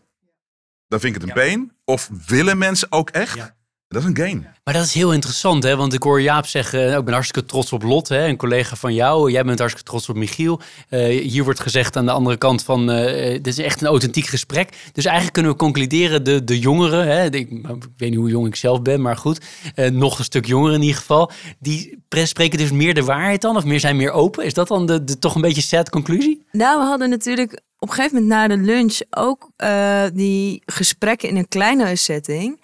Dan 0.87 0.99
vind 0.99 1.15
ik 1.15 1.21
het 1.21 1.29
een 1.29 1.35
been. 1.35 1.71
Of 1.85 2.09
willen 2.27 2.57
mensen 2.57 2.91
ook 2.91 3.09
echt? 3.09 3.35
Ja. 3.35 3.55
Dat 3.93 4.01
is 4.01 4.07
een 4.07 4.15
gain. 4.17 4.47
Maar 4.63 4.73
dat 4.73 4.83
is 4.85 4.93
heel 4.93 5.13
interessant, 5.13 5.63
hè? 5.63 5.75
want 5.75 5.93
ik 5.93 6.03
hoor 6.03 6.21
Jaap 6.21 6.45
zeggen, 6.45 6.85
nou, 6.85 6.97
ik 6.99 7.03
ben 7.05 7.13
hartstikke 7.13 7.49
trots 7.49 7.73
op 7.73 7.83
Lot, 7.83 8.09
hè? 8.09 8.27
een 8.27 8.37
collega 8.37 8.75
van 8.75 8.93
jou. 8.93 9.31
Jij 9.31 9.43
bent 9.43 9.59
hartstikke 9.59 9.89
trots 9.89 10.09
op 10.09 10.15
Michiel. 10.15 10.59
Eh, 10.89 11.21
hier 11.21 11.43
wordt 11.43 11.59
gezegd 11.59 11.95
aan 11.95 12.05
de 12.05 12.11
andere 12.11 12.37
kant 12.37 12.63
van, 12.63 12.91
eh 12.91 13.31
dit 13.33 13.47
is 13.47 13.57
echt 13.57 13.81
een 13.81 13.87
authentiek 13.87 14.25
gesprek. 14.25 14.69
Dus 14.93 15.03
eigenlijk 15.05 15.33
kunnen 15.33 15.51
we 15.51 15.57
concluderen, 15.57 16.23
de, 16.23 16.43
de 16.43 16.59
jongeren, 16.59 17.07
hè? 17.07 17.29
de- 17.29 17.37
ik, 17.39 17.49
ik 17.51 17.65
weet 17.97 18.09
niet 18.09 18.15
hoe 18.19 18.29
jong 18.29 18.47
ik 18.47 18.55
zelf 18.55 18.81
ben, 18.81 19.01
maar 19.01 19.17
goed, 19.17 19.45
eh, 19.75 19.89
nog 19.91 20.17
een 20.17 20.23
stuk 20.23 20.45
jongeren 20.45 20.75
in 20.75 20.81
ieder 20.81 20.97
geval, 20.97 21.31
die 21.59 22.03
pre- 22.07 22.25
spreken 22.25 22.57
dus 22.57 22.71
meer 22.71 22.93
de 22.93 23.03
waarheid 23.03 23.41
dan, 23.41 23.55
of 23.55 23.63
meer 23.65 23.79
zijn 23.79 23.95
meer 23.97 24.11
open. 24.11 24.45
Is 24.45 24.53
dat 24.53 24.67
dan 24.67 24.85
de, 24.85 25.03
de 25.03 25.19
toch 25.19 25.35
een 25.35 25.41
beetje 25.41 25.61
sad 25.61 25.89
conclusie? 25.89 26.45
Nou, 26.51 26.79
we 26.79 26.85
hadden 26.85 27.09
natuurlijk 27.09 27.61
op 27.79 27.89
een 27.89 27.95
gegeven 27.95 28.21
moment 28.21 28.33
na 28.49 28.55
de 28.55 28.61
lunch 28.61 28.99
ook 29.09 29.49
eh, 29.55 30.03
die 30.13 30.61
gesprekken 30.65 31.29
in 31.29 31.35
een 31.35 31.47
kleinere 31.47 31.95
setting. 31.95 32.61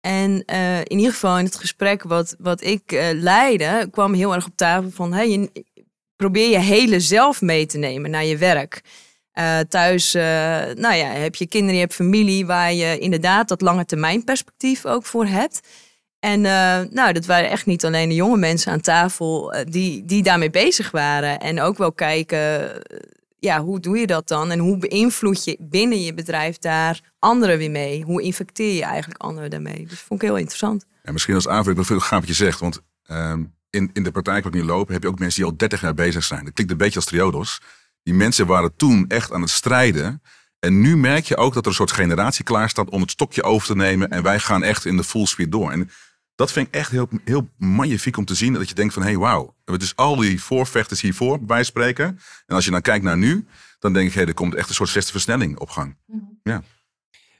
En 0.00 0.42
eh, 0.44 0.78
in 0.78 0.96
ieder 0.96 1.12
geval 1.12 1.38
in 1.38 1.44
het 1.44 1.56
gesprek 1.56 2.02
wat, 2.02 2.34
wat 2.38 2.62
ik 2.62 2.92
eh, 2.92 3.08
leidde, 3.12 3.88
kwam 3.90 4.14
heel 4.14 4.34
erg 4.34 4.46
op 4.46 4.56
tafel 4.56 4.90
van 4.90 5.12
hey, 5.12 5.28
je, 5.28 5.64
probeer 6.16 6.50
je 6.50 6.58
hele 6.58 7.00
zelf 7.00 7.40
mee 7.40 7.66
te 7.66 7.78
nemen 7.78 8.10
naar 8.10 8.24
je 8.24 8.36
werk. 8.36 8.80
Eh, 9.32 9.58
thuis, 9.58 10.12
nou 10.12 10.94
ja, 10.94 11.06
heb 11.06 11.34
je 11.34 11.46
kinderen, 11.46 11.74
je 11.74 11.80
hebt 11.80 11.94
familie 11.94 12.46
waar 12.46 12.72
je 12.72 12.98
inderdaad 12.98 13.48
dat 13.48 13.60
lange 13.60 13.84
termijn 13.84 14.24
perspectief 14.24 14.86
ook 14.86 15.04
voor 15.04 15.26
hebt. 15.26 15.60
En 16.18 16.40
nou, 16.90 17.12
dat 17.12 17.26
waren 17.26 17.50
echt 17.50 17.66
niet 17.66 17.84
alleen 17.84 18.08
de 18.08 18.14
jonge 18.14 18.36
mensen 18.36 18.72
aan 18.72 18.80
tafel 18.80 19.54
die, 19.68 20.04
die 20.04 20.22
daarmee 20.22 20.50
bezig 20.50 20.90
waren. 20.90 21.38
En 21.38 21.60
ook 21.60 21.78
wel 21.78 21.92
kijken, 21.92 22.72
ja, 23.40 23.60
hoe 23.60 23.80
doe 23.80 23.98
je 23.98 24.06
dat 24.06 24.28
dan? 24.28 24.50
En 24.50 24.58
hoe 24.58 24.78
beïnvloed 24.78 25.44
je 25.44 25.56
binnen 25.60 26.02
je 26.02 26.14
bedrijf 26.14 26.58
daar 26.58 27.12
anderen 27.18 27.58
weer 27.58 27.70
mee? 27.70 28.02
Hoe 28.02 28.22
infecteer 28.22 28.74
je 28.74 28.84
eigenlijk 28.84 29.22
anderen 29.22 29.50
daarmee? 29.50 29.86
Dus 29.86 30.00
vond 30.00 30.22
ik 30.22 30.28
heel 30.28 30.36
interessant. 30.36 30.86
En 31.02 31.12
misschien 31.12 31.34
als 31.34 31.48
aanvulling, 31.48 31.86
vind 31.86 31.98
het 31.98 32.08
gaaf 32.08 32.18
wat 32.18 32.28
je 32.28 32.34
zegt. 32.34 32.60
Want 32.60 32.80
ehm, 33.02 33.44
in, 33.70 33.90
in 33.92 34.02
de 34.02 34.10
praktijk 34.10 34.44
waar 34.44 34.54
ik 34.54 34.60
nu 34.60 34.66
loop, 34.66 34.88
heb 34.88 35.02
je 35.02 35.08
ook 35.08 35.18
mensen 35.18 35.42
die 35.42 35.50
al 35.50 35.56
30 35.56 35.80
jaar 35.80 35.94
bezig 35.94 36.24
zijn. 36.24 36.44
Dat 36.44 36.52
klinkt 36.52 36.72
een 36.72 36.78
beetje 36.78 36.96
als 36.96 37.04
triodos. 37.04 37.60
Die 38.02 38.14
mensen 38.14 38.46
waren 38.46 38.76
toen 38.76 39.04
echt 39.08 39.32
aan 39.32 39.40
het 39.40 39.50
strijden. 39.50 40.22
En 40.58 40.80
nu 40.80 40.96
merk 40.96 41.24
je 41.24 41.36
ook 41.36 41.54
dat 41.54 41.62
er 41.62 41.68
een 41.68 41.76
soort 41.76 41.92
generatie 41.92 42.44
klaar 42.44 42.68
staat 42.68 42.90
om 42.90 43.00
het 43.00 43.10
stokje 43.10 43.42
over 43.42 43.66
te 43.66 43.76
nemen. 43.76 44.10
En 44.10 44.22
wij 44.22 44.38
gaan 44.38 44.62
echt 44.62 44.84
in 44.84 44.96
de 44.96 45.04
full 45.04 45.26
speed 45.26 45.52
door. 45.52 45.70
En 45.70 45.90
dat 46.40 46.52
vind 46.52 46.66
ik 46.66 46.74
echt 46.74 46.90
heel, 46.90 47.08
heel 47.24 47.48
magnifiek 47.56 48.16
om 48.16 48.24
te 48.24 48.34
zien. 48.34 48.52
Dat 48.52 48.68
je 48.68 48.74
denkt 48.74 48.94
van, 48.94 49.02
hé, 49.02 49.08
hey, 49.08 49.18
wauw. 49.18 49.54
Dus 49.64 49.96
al 49.96 50.16
die 50.16 50.42
voorvechters 50.42 51.00
hiervoor, 51.00 51.44
bij 51.44 51.64
spreken. 51.64 52.06
En 52.46 52.54
als 52.54 52.64
je 52.64 52.70
dan 52.70 52.80
kijkt 52.80 53.04
naar 53.04 53.16
nu, 53.16 53.46
dan 53.78 53.92
denk 53.92 54.08
ik, 54.08 54.14
hé, 54.14 54.24
er 54.24 54.34
komt 54.34 54.54
echt 54.54 54.68
een 54.68 54.74
soort 54.74 54.88
zesde 54.88 55.10
versnelling 55.10 55.58
op 55.58 55.68
gang. 55.68 55.96
Ja. 56.42 56.62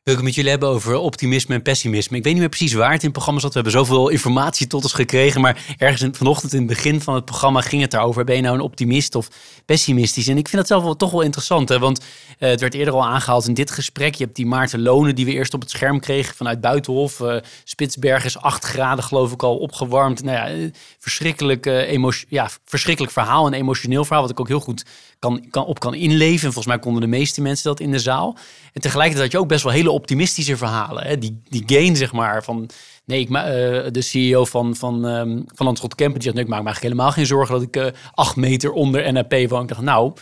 Wil 0.03 0.13
ik 0.13 0.21
het 0.21 0.29
met 0.29 0.35
jullie 0.39 0.51
hebben 0.51 0.69
over 0.69 0.97
optimisme 0.97 1.55
en 1.55 1.63
pessimisme. 1.63 2.17
Ik 2.17 2.23
weet 2.23 2.33
niet 2.33 2.43
meer 2.43 2.51
precies 2.51 2.73
waar 2.73 2.93
het 2.93 3.01
in 3.01 3.05
het 3.05 3.13
programma 3.13 3.41
zat. 3.41 3.53
We 3.53 3.61
hebben 3.61 3.79
zoveel 3.79 4.09
informatie 4.09 4.67
tot 4.67 4.83
ons 4.83 4.93
gekregen. 4.93 5.41
Maar 5.41 5.75
ergens 5.79 6.17
vanochtend 6.19 6.53
in 6.53 6.59
het 6.59 6.69
begin 6.69 7.01
van 7.01 7.15
het 7.15 7.25
programma 7.25 7.61
ging 7.61 7.83
het 7.83 7.91
daarover. 7.91 8.25
Ben 8.25 8.37
je 8.37 8.43
nou 8.43 8.55
een 8.55 8.61
optimist 8.61 9.15
of 9.15 9.29
pessimistisch? 9.65 10.29
En 10.29 10.37
ik 10.37 10.49
vind 10.49 10.57
dat 10.57 10.67
zelf 10.67 10.83
wel 10.83 10.97
toch 10.97 11.11
wel 11.11 11.21
interessant. 11.21 11.69
Hè? 11.69 11.79
Want 11.79 12.05
eh, 12.39 12.51
het 12.51 12.61
werd 12.61 12.75
eerder 12.75 12.95
al 12.95 13.05
aangehaald 13.05 13.47
in 13.47 13.55
dit 13.55 13.71
gesprek. 13.71 14.15
Je 14.15 14.25
hebt 14.25 14.37
die 14.37 14.47
Maarten 14.47 14.83
Lonen 14.83 15.15
die 15.15 15.25
we 15.25 15.33
eerst 15.33 15.55
op 15.55 15.61
het 15.61 15.71
scherm 15.71 16.01
kregen 16.01 16.35
vanuit 16.35 16.61
Buitenhof. 16.61 17.21
Eh 17.21 17.37
Spitsberg 17.65 18.25
is 18.25 18.39
8 18.39 18.65
graden 18.65 19.05
geloof 19.05 19.33
ik 19.33 19.43
al 19.43 19.57
opgewarmd. 19.57 20.23
Nou 20.23 20.37
ja, 20.37 20.49
eh, 20.49 20.71
verschrikkelijk, 20.99 21.67
emotio- 21.67 22.27
ja, 22.29 22.51
verschrikkelijk 22.65 23.13
verhaal. 23.13 23.47
Een 23.47 23.53
emotioneel 23.53 24.05
verhaal 24.05 24.23
wat 24.23 24.31
ik 24.31 24.41
ook 24.41 24.49
heel 24.49 24.61
goed 24.61 24.85
kan, 25.19 25.47
kan, 25.51 25.65
op 25.65 25.81
kan 25.81 25.95
inleven. 25.95 26.47
En 26.47 26.53
volgens 26.53 26.67
mij 26.67 26.79
konden 26.79 27.03
de 27.03 27.09
meeste 27.09 27.41
mensen 27.41 27.69
dat 27.69 27.81
in 27.81 27.91
de 27.91 27.99
zaal. 27.99 28.37
En 28.73 28.81
tegelijkertijd 28.81 29.25
had 29.25 29.33
je 29.33 29.39
ook 29.39 29.49
best 29.49 29.63
wel 29.63 29.73
hele 29.73 29.90
optimistische 29.91 30.57
verhalen. 30.57 31.07
Hè? 31.07 31.19
Die, 31.19 31.43
die 31.49 31.63
gain, 31.67 31.97
zeg 31.97 32.13
maar, 32.13 32.45
van... 32.45 32.69
Nee, 33.05 33.21
ik, 33.21 33.29
ma- 33.29 33.45
eh, 33.45 33.91
de 33.91 34.01
CEO 34.03 34.45
van, 34.45 34.77
van, 34.77 35.07
ehm 35.07 35.41
van 35.55 35.67
Landschot 35.67 35.95
Kempen 35.95 36.15
die 36.15 36.23
zegt... 36.23 36.35
Nee, 36.35 36.45
ik 36.45 36.51
maak 36.51 36.61
me 36.61 36.67
eigenlijk 36.67 36.95
helemaal 36.95 37.13
geen 37.17 37.27
zorgen 37.27 37.55
dat 37.55 37.63
ik 37.63 37.77
eh, 37.77 38.01
acht 38.13 38.37
meter 38.37 38.73
onder 38.73 39.13
NAP 39.13 39.35
woon. 39.49 39.63
Ik 39.63 39.69
dacht, 39.69 39.81
nou... 39.81 40.13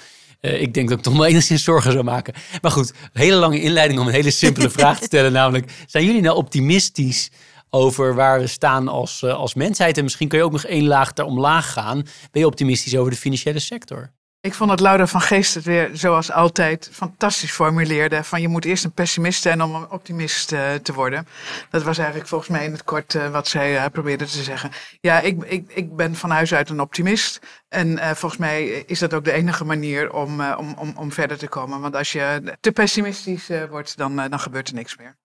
eh, 0.40 0.61
ik 0.61 0.74
denk 0.74 0.88
dat 0.88 0.98
ik 0.98 1.04
toch 1.04 1.12
wel 1.16 1.26
enigszins 1.26 1.64
zorgen 1.64 1.92
zou 1.92 2.04
maken. 2.04 2.35
Maar 2.62 2.70
goed, 2.70 2.90
een 3.12 3.20
hele 3.20 3.37
lange 3.37 3.61
inleiding 3.61 4.00
om 4.00 4.07
een 4.07 4.12
hele 4.12 4.31
simpele 4.31 4.70
vraag 4.78 4.98
te 4.98 5.04
stellen. 5.04 5.33
Namelijk, 5.33 5.72
zijn 5.87 6.04
jullie 6.04 6.22
nou 6.22 6.37
optimistisch 6.37 7.31
over 7.70 8.14
waar 8.14 8.40
we 8.40 8.46
staan 8.46 8.88
als, 8.88 9.24
als 9.24 9.54
mensheid? 9.54 9.96
En 9.98 10.04
misschien 10.04 10.28
kun 10.28 10.38
je 10.38 10.44
ook 10.44 10.52
nog 10.52 10.64
één 10.64 10.87
laag 10.87 11.12
daar 11.12 11.26
omlaag 11.26 11.72
gaan. 11.72 12.02
Ben 12.31 12.40
je 12.42 12.46
optimistisch 12.46 12.96
over 12.96 13.11
de 13.11 13.16
financiële 13.18 13.59
sector? 13.59 14.12
Ik 14.40 14.55
vond 14.55 14.70
dat 14.70 14.81
Laura 14.81 15.07
van 15.07 15.20
Geest 15.20 15.55
het 15.55 15.64
weer, 15.64 15.90
zoals 15.92 16.31
altijd, 16.31 16.90
fantastisch 16.92 17.53
formuleerde. 17.53 18.24
Van 18.24 18.40
je 18.40 18.48
moet 18.48 18.64
eerst 18.64 18.85
een 18.85 18.92
pessimist 18.92 19.42
zijn 19.42 19.62
om 19.62 19.74
een 19.74 19.90
optimist 19.90 20.53
eh, 20.53 20.74
te 20.74 20.92
worden. 20.92 21.27
Dat 21.70 21.83
was 21.83 21.98
eigenlijk 21.98 22.29
volgens 22.29 22.51
mij 22.51 22.64
in 22.64 22.72
het 22.72 22.85
kort 22.85 23.14
eh, 23.14 23.31
wat 23.31 23.48
zij 23.48 23.79
eh, 23.79 23.90
probeerde 23.92 24.24
te 24.24 24.42
zeggen. 24.42 24.70
Ja, 25.01 25.20
ik, 25.20 25.42
ik, 25.44 25.72
ik 25.72 25.96
ben 25.96 26.14
van 26.14 26.31
huis 26.31 26.55
uit 26.55 26.70
een 26.70 26.81
optimist. 26.81 27.38
En 27.68 28.16
volgens 28.16 28.40
mij 28.40 28.66
is 28.66 28.98
dat 28.98 29.14
ook 29.14 29.24
de 29.24 29.33
enige 29.33 29.64
manier 29.64 30.12
om, 30.12 30.40
om, 30.42 30.74
om, 30.79 30.92
om 30.96 31.12
verder 31.12 31.38
te 31.38 31.48
komen. 31.48 31.81
Want 31.81 31.94
als 31.94 32.12
je 32.12 32.57
te 32.61 32.72
pessimistisch 32.72 33.51
wordt, 33.70 33.96
dan, 33.96 34.16
dan 34.16 34.40
gebeurt 34.40 34.68
er 34.68 34.74
niks 34.74 34.96
meer. 34.96 35.16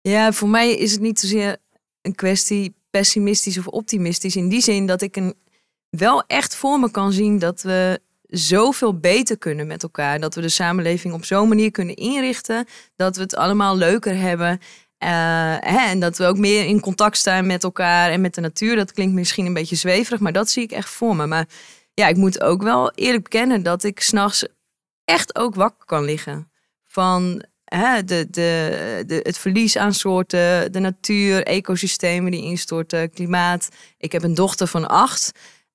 Ja, 0.00 0.32
voor 0.32 0.48
mij 0.48 0.74
is 0.74 0.92
het 0.92 1.00
niet 1.00 1.20
zozeer 1.20 1.56
een 2.02 2.14
kwestie 2.14 2.74
pessimistisch 2.90 3.58
of 3.58 3.66
optimistisch. 3.66 4.36
In 4.36 4.48
die 4.48 4.60
zin 4.60 4.86
dat 4.86 5.02
ik 5.02 5.16
een, 5.16 5.34
wel 5.90 6.24
echt 6.26 6.54
voor 6.54 6.80
me 6.80 6.90
kan 6.90 7.12
zien 7.12 7.38
dat 7.38 7.62
we 7.62 8.00
zoveel 8.30 8.98
beter 8.98 9.38
kunnen 9.38 9.66
met 9.66 9.82
elkaar. 9.82 10.20
Dat 10.20 10.34
we 10.34 10.40
de 10.40 10.48
samenleving 10.48 11.14
op 11.14 11.24
zo'n 11.24 11.48
manier 11.48 11.70
kunnen 11.70 11.94
inrichten 11.94 12.66
dat 12.96 13.16
we 13.16 13.22
het 13.22 13.36
allemaal 13.36 13.76
leuker 13.76 14.16
hebben. 14.16 14.60
Eh, 14.98 15.90
en 15.90 16.00
dat 16.00 16.18
we 16.18 16.24
ook 16.24 16.38
meer 16.38 16.64
in 16.64 16.80
contact 16.80 17.16
staan 17.16 17.46
met 17.46 17.64
elkaar 17.64 18.10
en 18.10 18.20
met 18.20 18.34
de 18.34 18.40
natuur. 18.40 18.76
Dat 18.76 18.92
klinkt 18.92 19.14
misschien 19.14 19.46
een 19.46 19.52
beetje 19.52 19.76
zweverig, 19.76 20.20
maar 20.20 20.32
dat 20.32 20.50
zie 20.50 20.62
ik 20.62 20.72
echt 20.72 20.90
voor 20.90 21.16
me. 21.16 21.26
Maar 21.26 21.46
ja, 21.94 22.08
ik 22.08 22.16
moet 22.16 22.40
ook 22.40 22.62
wel 22.62 22.92
eerlijk 22.94 23.22
bekennen 23.22 23.62
dat 23.62 23.84
ik 23.84 24.00
s'nachts 24.00 24.46
echt 25.04 25.36
ook 25.36 25.54
wakker 25.54 25.86
kan 25.86 26.04
liggen. 26.04 26.50
Van 26.86 27.44
hè, 27.64 28.04
de, 28.04 28.26
de, 28.30 29.02
de, 29.06 29.20
het 29.22 29.38
verlies 29.38 29.76
aan 29.76 29.94
soorten, 29.94 30.72
de 30.72 30.78
natuur, 30.78 31.42
ecosystemen 31.42 32.30
die 32.30 32.42
instorten, 32.42 33.10
klimaat. 33.10 33.68
Ik 33.98 34.12
heb 34.12 34.22
een 34.22 34.34
dochter 34.34 34.66
van 34.66 34.88
acht. 34.88 35.32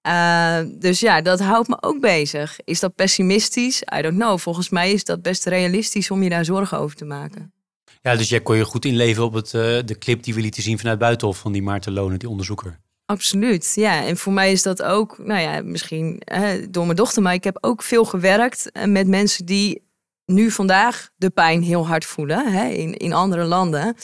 Uh, 0.08 0.60
dus 0.80 1.00
ja, 1.00 1.22
dat 1.22 1.40
houdt 1.40 1.68
me 1.68 1.78
ook 1.82 2.00
bezig. 2.00 2.58
Is 2.64 2.80
dat 2.80 2.96
pessimistisch? 2.96 3.84
I 3.98 4.02
don't 4.02 4.18
know. 4.18 4.40
Volgens 4.40 4.70
mij 4.70 4.92
is 4.92 5.04
dat 5.04 5.22
best 5.22 5.46
realistisch 5.46 6.12
om 6.12 6.24
je 6.24 6.30
daar 6.30 6.46
zorgen 6.46 6.80
over 6.80 6.96
te 6.96 7.06
maken. 7.06 7.54
Ja, 8.02 8.16
dus 8.16 8.30
jij 8.30 8.42
kon 8.42 8.56
je 8.56 8.66
goed 8.66 8.86
inleven 8.86 9.24
op 9.24 9.34
het, 9.34 9.54
uh, 9.54 9.62
de 9.86 9.98
clip 10.00 10.24
die 10.24 10.34
we 10.34 10.42
lieten 10.42 10.64
zien 10.64 10.80
vanuit 10.80 11.00
Buitenhof 11.00 11.38
van 11.38 11.52
die 11.52 11.62
Maarten 11.62 11.94
Lonen, 11.94 12.20
die 12.20 12.30
onderzoeker. 12.30 12.80
Absoluut, 13.06 13.72
ja. 13.76 14.06
En 14.06 14.18
voor 14.18 14.34
mij 14.34 14.52
is 14.52 14.62
dat 14.62 14.84
ook, 14.84 15.18
nou 15.18 15.42
ja, 15.42 15.62
misschien 15.62 16.22
hè, 16.24 16.70
door 16.70 16.86
mijn 16.86 16.98
dochter, 16.98 17.22
maar 17.22 17.34
ik 17.34 17.44
heb 17.44 17.58
ook 17.62 17.84
veel 17.84 18.06
gewerkt 18.06 18.72
met 18.86 19.08
mensen 19.08 19.46
die 19.46 19.84
nu 20.26 20.52
vandaag 20.52 21.10
de 21.16 21.30
pijn 21.30 21.62
heel 21.62 21.88
hard 21.88 22.06
voelen 22.06 22.52
hè, 22.52 22.68
in, 22.68 22.94
in 22.94 23.14
andere 23.14 23.44
landen. 23.44 23.96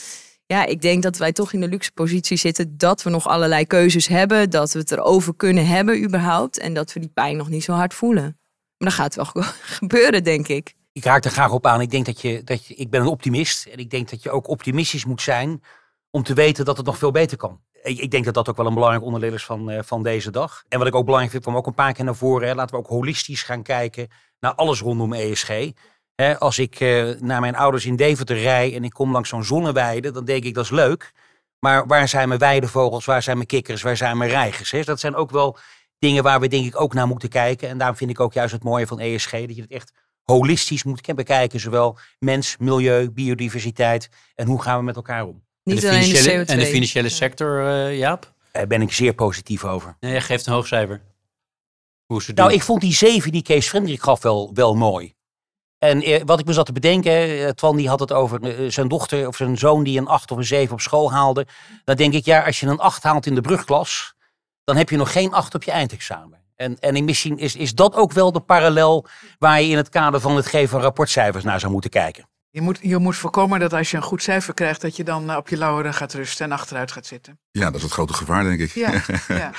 Ja, 0.52 0.66
ik 0.66 0.80
denk 0.80 1.02
dat 1.02 1.16
wij 1.16 1.32
toch 1.32 1.52
in 1.52 1.60
de 1.60 1.68
luxe 1.68 1.92
positie 1.92 2.36
zitten 2.36 2.76
dat 2.76 3.02
we 3.02 3.10
nog 3.10 3.28
allerlei 3.28 3.66
keuzes 3.66 4.06
hebben, 4.06 4.50
dat 4.50 4.72
we 4.72 4.78
het 4.78 4.90
erover 4.90 5.34
kunnen 5.36 5.66
hebben 5.66 6.04
überhaupt 6.04 6.58
en 6.58 6.74
dat 6.74 6.92
we 6.92 7.00
die 7.00 7.10
pijn 7.14 7.36
nog 7.36 7.48
niet 7.48 7.64
zo 7.64 7.72
hard 7.72 7.94
voelen. 7.94 8.38
Maar 8.76 8.88
dat 8.88 8.92
gaat 8.92 9.14
wel 9.14 9.44
gebeuren, 9.80 10.24
denk 10.24 10.48
ik. 10.48 10.74
Ik 10.92 11.04
raak 11.04 11.24
er 11.24 11.30
graag 11.30 11.52
op 11.52 11.66
aan. 11.66 11.80
Ik 11.80 11.90
denk 11.90 12.06
dat 12.06 12.20
je, 12.20 12.44
dat 12.44 12.66
je, 12.66 12.74
ik 12.74 12.90
ben 12.90 13.00
een 13.00 13.06
optimist 13.06 13.66
en 13.66 13.78
ik 13.78 13.90
denk 13.90 14.10
dat 14.10 14.22
je 14.22 14.30
ook 14.30 14.48
optimistisch 14.48 15.04
moet 15.04 15.22
zijn 15.22 15.62
om 16.10 16.22
te 16.22 16.34
weten 16.34 16.64
dat 16.64 16.76
het 16.76 16.86
nog 16.86 16.98
veel 16.98 17.10
beter 17.10 17.36
kan. 17.36 17.60
Ik, 17.82 18.10
denk 18.10 18.24
dat 18.24 18.34
dat 18.34 18.48
ook 18.48 18.56
wel 18.56 18.66
een 18.66 18.74
belangrijk 18.74 19.04
onderdeel 19.04 19.32
is 19.32 19.44
van, 19.44 19.70
uh, 19.70 19.78
van 19.82 20.02
deze 20.02 20.30
dag. 20.30 20.64
En 20.68 20.78
wat 20.78 20.86
ik 20.86 20.94
ook 20.94 21.04
belangrijk 21.04 21.32
vind, 21.32 21.44
kwam 21.44 21.56
ook 21.56 21.66
een 21.66 21.74
paar 21.74 21.92
keer 21.92 22.04
naar 22.04 22.16
voren. 22.16 22.56
Laten 22.56 22.74
we 22.74 22.82
ook 22.82 22.88
holistisch 22.88 23.42
gaan 23.42 23.62
kijken 23.62 24.08
naar 24.40 24.54
alles 24.54 24.80
rondom 24.80 25.12
ESG. 25.12 25.70
Hè, 26.14 26.38
als 26.38 26.58
ik 26.58 26.80
uh, 26.80 27.20
naar 27.20 27.40
mijn 27.40 27.56
ouders 27.56 27.86
in 27.86 27.96
Deventer 27.96 28.40
rij 28.40 28.74
en 28.74 28.84
ik 28.84 28.90
kom 28.90 29.12
langs 29.12 29.28
zo'n 29.28 29.44
zonneweide, 29.44 30.10
dan 30.10 30.24
denk 30.24 30.44
ik 30.44 30.54
dat 30.54 30.64
is 30.64 30.70
leuk. 30.70 31.12
Maar 31.58 31.86
waar 31.86 32.08
zijn 32.08 32.28
mijn 32.28 32.40
weidevogels, 32.40 33.04
waar 33.04 33.22
zijn 33.22 33.36
mijn 33.36 33.48
kikkers, 33.48 33.82
waar 33.82 33.96
zijn 33.96 34.16
mijn 34.18 34.30
reigers? 34.30 34.70
Hè? 34.70 34.82
Dat 34.82 35.00
zijn 35.00 35.14
ook 35.14 35.30
wel 35.30 35.58
dingen 35.98 36.22
waar 36.22 36.40
we 36.40 36.48
denk 36.48 36.66
ik 36.66 36.80
ook 36.80 36.94
naar 36.94 37.06
moeten 37.06 37.28
kijken. 37.28 37.68
En 37.68 37.78
daarom 37.78 37.96
vind 37.96 38.10
ik 38.10 38.20
ook 38.20 38.32
juist 38.32 38.52
het 38.52 38.62
mooie 38.62 38.86
van 38.86 39.00
ESG, 39.00 39.30
dat 39.30 39.56
je 39.56 39.62
het 39.62 39.70
echt 39.70 39.92
holistisch 40.22 40.84
moet 40.84 41.14
bekijken. 41.14 41.60
Zowel 41.60 41.98
mens, 42.18 42.56
milieu, 42.56 43.10
biodiversiteit 43.10 44.08
en 44.34 44.46
hoe 44.46 44.62
gaan 44.62 44.78
we 44.78 44.84
met 44.84 44.96
elkaar 44.96 45.26
om. 45.26 45.42
Niet 45.64 45.84
en, 45.84 45.90
de 45.90 46.02
financiële, 46.02 46.44
CO2. 46.44 46.48
en 46.48 46.58
de 46.58 46.66
financiële 46.66 47.08
sector, 47.08 47.66
eh, 47.66 47.98
Jaap? 47.98 48.32
Daar 48.52 48.66
ben 48.66 48.82
ik 48.82 48.92
zeer 48.92 49.14
positief 49.14 49.64
over. 49.64 49.96
Nee, 50.00 50.10
jij 50.10 50.20
geeft 50.20 50.46
een 50.46 50.52
hoog 50.52 50.66
cijfer. 50.66 51.02
Hoe 52.06 52.22
ze 52.22 52.32
Nou, 52.32 52.48
doen. 52.48 52.58
ik 52.58 52.64
vond 52.64 52.80
die 52.80 52.94
zeven 52.94 53.32
die 53.32 53.42
Kees 53.42 53.68
Frederik 53.68 54.02
gaf 54.02 54.22
wel, 54.22 54.50
wel 54.54 54.74
mooi. 54.74 55.14
En 55.82 56.02
eh, 56.02 56.22
wat 56.24 56.40
ik 56.40 56.46
me 56.46 56.52
zat 56.52 56.66
te 56.66 56.72
bedenken, 56.72 57.12
eh, 57.12 57.48
Twan 57.48 57.76
die 57.76 57.88
had 57.88 58.00
het 58.00 58.12
over 58.12 58.42
eh, 58.42 58.70
zijn 58.70 58.88
dochter 58.88 59.26
of 59.26 59.36
zijn 59.36 59.58
zoon 59.58 59.84
die 59.84 59.98
een 59.98 60.06
acht 60.06 60.30
of 60.30 60.38
een 60.38 60.44
zeven 60.44 60.72
op 60.72 60.80
school 60.80 61.12
haalde. 61.12 61.46
Dan 61.84 61.96
denk 61.96 62.12
ik, 62.12 62.24
ja, 62.24 62.44
als 62.44 62.60
je 62.60 62.66
een 62.66 62.78
acht 62.78 63.02
haalt 63.02 63.26
in 63.26 63.34
de 63.34 63.40
brugklas, 63.40 64.14
dan 64.64 64.76
heb 64.76 64.90
je 64.90 64.96
nog 64.96 65.12
geen 65.12 65.32
acht 65.32 65.54
op 65.54 65.62
je 65.62 65.70
eindexamen. 65.70 66.38
En, 66.56 66.78
en 66.78 67.04
misschien 67.04 67.38
is, 67.38 67.56
is 67.56 67.74
dat 67.74 67.94
ook 67.94 68.12
wel 68.12 68.32
de 68.32 68.40
parallel 68.40 69.06
waar 69.38 69.62
je 69.62 69.68
in 69.68 69.76
het 69.76 69.88
kader 69.88 70.20
van 70.20 70.36
het 70.36 70.46
geven 70.46 70.68
van 70.68 70.80
rapportcijfers 70.80 71.44
naar 71.44 71.60
zou 71.60 71.72
moeten 71.72 71.90
kijken. 71.90 72.28
Je 72.50 72.60
moet, 72.60 72.78
je 72.82 72.98
moet 72.98 73.16
voorkomen 73.16 73.60
dat 73.60 73.72
als 73.72 73.90
je 73.90 73.96
een 73.96 74.02
goed 74.02 74.22
cijfer 74.22 74.54
krijgt, 74.54 74.80
dat 74.80 74.96
je 74.96 75.04
dan 75.04 75.36
op 75.36 75.48
je 75.48 75.56
lauweren 75.56 75.94
gaat 75.94 76.12
rusten 76.12 76.44
en 76.44 76.52
achteruit 76.52 76.92
gaat 76.92 77.06
zitten. 77.06 77.38
Ja, 77.50 77.64
dat 77.64 77.74
is 77.74 77.82
het 77.82 77.92
grote 77.92 78.12
gevaar, 78.12 78.44
denk 78.44 78.60
ik. 78.60 78.70
Ja, 78.70 78.92
ja. 79.28 79.50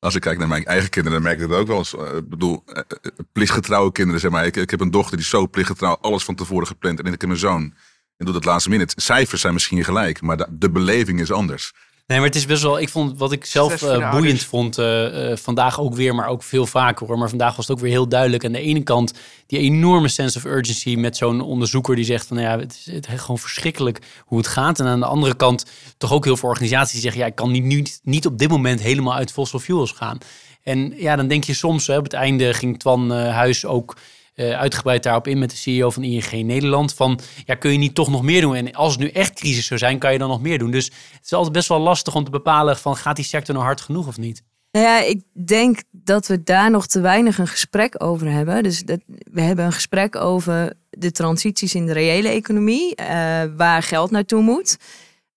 Als 0.00 0.14
ik 0.14 0.20
kijk 0.20 0.38
naar 0.38 0.48
mijn 0.48 0.64
eigen 0.64 0.90
kinderen, 0.90 1.22
dan 1.22 1.28
merk 1.28 1.42
ik 1.42 1.48
dat 1.48 1.58
ook 1.58 1.66
wel 1.66 1.78
eens. 1.78 1.96
Eh, 1.96 2.16
Ik 2.16 2.28
bedoel, 2.28 2.62
eh, 2.66 2.78
eh, 2.88 3.12
plichtgetrouwe 3.32 3.92
kinderen, 3.92 4.20
zeg 4.20 4.30
maar. 4.30 4.46
Ik, 4.46 4.56
ik 4.56 4.70
heb 4.70 4.80
een 4.80 4.90
dochter 4.90 5.16
die 5.16 5.26
zo 5.26 5.46
plichtgetrouw, 5.48 5.96
alles 6.00 6.24
van 6.24 6.34
tevoren 6.34 6.66
gepland. 6.66 7.00
En 7.00 7.12
ik 7.12 7.20
heb 7.20 7.30
een 7.30 7.36
zoon, 7.36 7.74
en 8.16 8.26
doet 8.26 8.34
het 8.34 8.44
laatste 8.44 8.70
minute. 8.70 8.94
Cijfers 9.00 9.40
zijn 9.40 9.52
misschien 9.52 9.84
gelijk, 9.84 10.20
maar 10.20 10.46
de 10.50 10.70
beleving 10.70 11.20
is 11.20 11.32
anders. 11.32 11.72
Nee, 12.08 12.18
maar 12.18 12.26
het 12.26 12.36
is 12.36 12.46
best 12.46 12.62
wel. 12.62 12.80
Ik 12.80 12.88
vond 12.88 13.18
wat 13.18 13.32
ik 13.32 13.44
zelf 13.44 13.82
eh, 13.82 14.10
boeiend 14.10 14.42
vond 14.42 14.78
eh, 14.78 15.30
eh, 15.30 15.36
vandaag 15.36 15.80
ook 15.80 15.94
weer, 15.94 16.14
maar 16.14 16.28
ook 16.28 16.42
veel 16.42 16.66
vaker 16.66 17.06
hoor. 17.06 17.18
Maar 17.18 17.28
vandaag 17.28 17.56
was 17.56 17.66
het 17.66 17.76
ook 17.76 17.82
weer 17.82 17.92
heel 17.92 18.08
duidelijk. 18.08 18.44
Aan 18.44 18.52
de 18.52 18.60
ene 18.60 18.82
kant 18.82 19.12
die 19.46 19.58
enorme 19.58 20.08
sense 20.08 20.38
of 20.38 20.44
urgency 20.44 20.94
met 20.94 21.16
zo'n 21.16 21.40
onderzoeker 21.40 21.96
die 21.96 22.04
zegt 22.04 22.26
van 22.26 22.36
nou 22.36 22.48
ja, 22.48 22.58
het 22.58 22.72
is, 22.72 22.92
het 22.94 23.08
is 23.12 23.20
gewoon 23.20 23.38
verschrikkelijk 23.38 23.98
hoe 24.24 24.38
het 24.38 24.46
gaat. 24.46 24.80
En 24.80 24.86
aan 24.86 25.00
de 25.00 25.06
andere 25.06 25.36
kant 25.36 25.64
toch 25.98 26.12
ook 26.12 26.24
heel 26.24 26.36
veel 26.36 26.48
organisaties 26.48 26.92
die 26.92 27.00
zeggen 27.00 27.20
ja, 27.20 27.26
ik 27.26 27.34
kan 27.34 27.50
niet, 27.50 27.64
niet, 27.64 28.00
niet 28.02 28.26
op 28.26 28.38
dit 28.38 28.48
moment 28.48 28.80
helemaal 28.80 29.14
uit 29.14 29.32
fossil 29.32 29.58
fuels 29.58 29.92
gaan. 29.92 30.18
En 30.62 30.94
ja, 30.96 31.16
dan 31.16 31.28
denk 31.28 31.44
je 31.44 31.54
soms, 31.54 31.86
hè, 31.86 31.96
op 31.96 32.04
het 32.04 32.12
einde 32.12 32.54
ging 32.54 32.78
Twan 32.78 33.10
Huis 33.10 33.64
ook 33.64 33.96
uitgebreid 34.38 35.02
daarop 35.02 35.26
in 35.26 35.38
met 35.38 35.50
de 35.50 35.56
CEO 35.56 35.90
van 35.90 36.02
ING 36.02 36.32
Nederland. 36.32 36.94
Van 36.94 37.20
ja, 37.44 37.54
kun 37.54 37.72
je 37.72 37.78
niet 37.78 37.94
toch 37.94 38.10
nog 38.10 38.22
meer 38.22 38.40
doen? 38.40 38.54
En 38.54 38.72
als 38.72 38.92
het 38.92 39.00
nu 39.00 39.08
echt 39.08 39.32
crisis 39.32 39.66
zou 39.66 39.78
zijn, 39.78 39.98
kan 39.98 40.12
je 40.12 40.18
dan 40.18 40.28
nog 40.28 40.40
meer 40.40 40.58
doen. 40.58 40.70
Dus 40.70 40.84
het 40.84 41.24
is 41.24 41.32
altijd 41.32 41.52
best 41.52 41.68
wel 41.68 41.78
lastig 41.78 42.14
om 42.14 42.24
te 42.24 42.30
bepalen 42.30 42.76
van 42.76 42.96
gaat 42.96 43.16
die 43.16 43.24
sector 43.24 43.54
nou 43.54 43.66
hard 43.66 43.80
genoeg 43.80 44.06
of 44.06 44.18
niet? 44.18 44.42
Nou 44.70 44.86
ja, 44.86 45.00
ik 45.00 45.22
denk 45.32 45.82
dat 45.90 46.26
we 46.26 46.42
daar 46.42 46.70
nog 46.70 46.86
te 46.86 47.00
weinig 47.00 47.38
een 47.38 47.46
gesprek 47.46 48.02
over 48.02 48.30
hebben. 48.30 48.62
Dus 48.62 48.82
dat, 48.82 49.00
we 49.06 49.40
hebben 49.40 49.64
een 49.64 49.72
gesprek 49.72 50.16
over 50.16 50.72
de 50.90 51.10
transities 51.10 51.74
in 51.74 51.86
de 51.86 51.92
reële 51.92 52.28
economie, 52.28 52.94
eh, 52.94 53.06
waar 53.56 53.82
geld 53.82 54.10
naartoe 54.10 54.42
moet. 54.42 54.76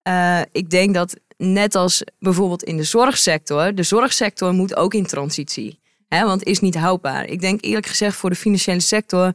Eh, 0.02 0.42
ik 0.52 0.70
denk 0.70 0.94
dat 0.94 1.16
net 1.38 1.76
als 1.76 2.04
bijvoorbeeld 2.20 2.64
in 2.64 2.78
de 2.78 2.84
zorgsector, 2.84 3.76
de 3.76 3.84
zorgsector 3.84 4.54
moet 4.54 4.76
ook 4.76 4.94
in 4.94 5.06
transitie. 5.06 5.80
Hè, 6.16 6.26
want 6.26 6.44
is 6.44 6.60
niet 6.60 6.76
houdbaar. 6.76 7.26
Ik 7.26 7.42
denk 7.42 7.64
eerlijk 7.64 7.86
gezegd 7.86 8.16
voor 8.16 8.30
de 8.30 8.36
financiële 8.36 8.80
sector 8.80 9.34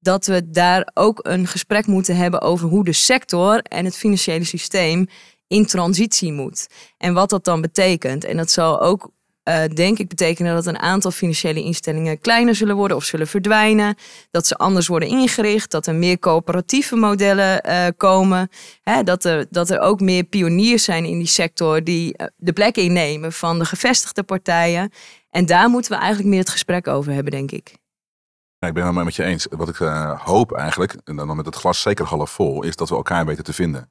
dat 0.00 0.26
we 0.26 0.50
daar 0.50 0.90
ook 0.94 1.20
een 1.22 1.46
gesprek 1.46 1.86
moeten 1.86 2.16
hebben 2.16 2.40
over 2.40 2.68
hoe 2.68 2.84
de 2.84 2.92
sector 2.92 3.60
en 3.62 3.84
het 3.84 3.96
financiële 3.96 4.44
systeem 4.44 5.06
in 5.46 5.66
transitie 5.66 6.32
moet. 6.32 6.66
En 6.96 7.14
wat 7.14 7.30
dat 7.30 7.44
dan 7.44 7.60
betekent. 7.60 8.24
En 8.24 8.36
dat 8.36 8.50
zal 8.50 8.80
ook, 8.80 9.10
eh, 9.42 9.64
denk 9.74 9.98
ik, 9.98 10.08
betekenen 10.08 10.54
dat 10.54 10.66
een 10.66 10.78
aantal 10.78 11.10
financiële 11.10 11.62
instellingen 11.62 12.20
kleiner 12.20 12.54
zullen 12.54 12.76
worden 12.76 12.96
of 12.96 13.04
zullen 13.04 13.26
verdwijnen. 13.26 13.94
Dat 14.30 14.46
ze 14.46 14.56
anders 14.56 14.86
worden 14.86 15.08
ingericht. 15.08 15.70
Dat 15.70 15.86
er 15.86 15.94
meer 15.94 16.18
coöperatieve 16.18 16.96
modellen 16.96 17.62
eh, 17.62 17.86
komen. 17.96 18.48
Hè, 18.82 19.02
dat, 19.02 19.24
er, 19.24 19.46
dat 19.50 19.70
er 19.70 19.80
ook 19.80 20.00
meer 20.00 20.24
pioniers 20.24 20.84
zijn 20.84 21.04
in 21.04 21.18
die 21.18 21.26
sector 21.26 21.84
die 21.84 22.16
eh, 22.16 22.26
de 22.36 22.52
plek 22.52 22.76
innemen 22.76 23.32
van 23.32 23.58
de 23.58 23.64
gevestigde 23.64 24.22
partijen. 24.22 24.92
En 25.30 25.46
daar 25.46 25.68
moeten 25.68 25.90
we 25.90 25.98
eigenlijk 25.98 26.28
meer 26.28 26.40
het 26.40 26.50
gesprek 26.50 26.86
over 26.86 27.12
hebben, 27.12 27.32
denk 27.32 27.50
ik. 27.50 27.76
Ja, 28.58 28.68
ik 28.68 28.74
ben 28.74 28.82
het 28.82 28.82
helemaal 28.82 29.04
met 29.04 29.14
je 29.14 29.24
eens. 29.24 29.46
Wat 29.50 29.68
ik 29.68 29.80
eh, 29.80 30.20
hoop 30.20 30.52
eigenlijk, 30.52 30.96
en 31.04 31.16
dan 31.16 31.36
met 31.36 31.46
het 31.46 31.54
glas 31.54 31.80
zeker 31.80 32.04
half 32.04 32.30
vol, 32.30 32.62
is 32.62 32.76
dat 32.76 32.88
we 32.88 32.94
elkaar 32.94 33.26
weten 33.26 33.44
te 33.44 33.52
vinden. 33.52 33.90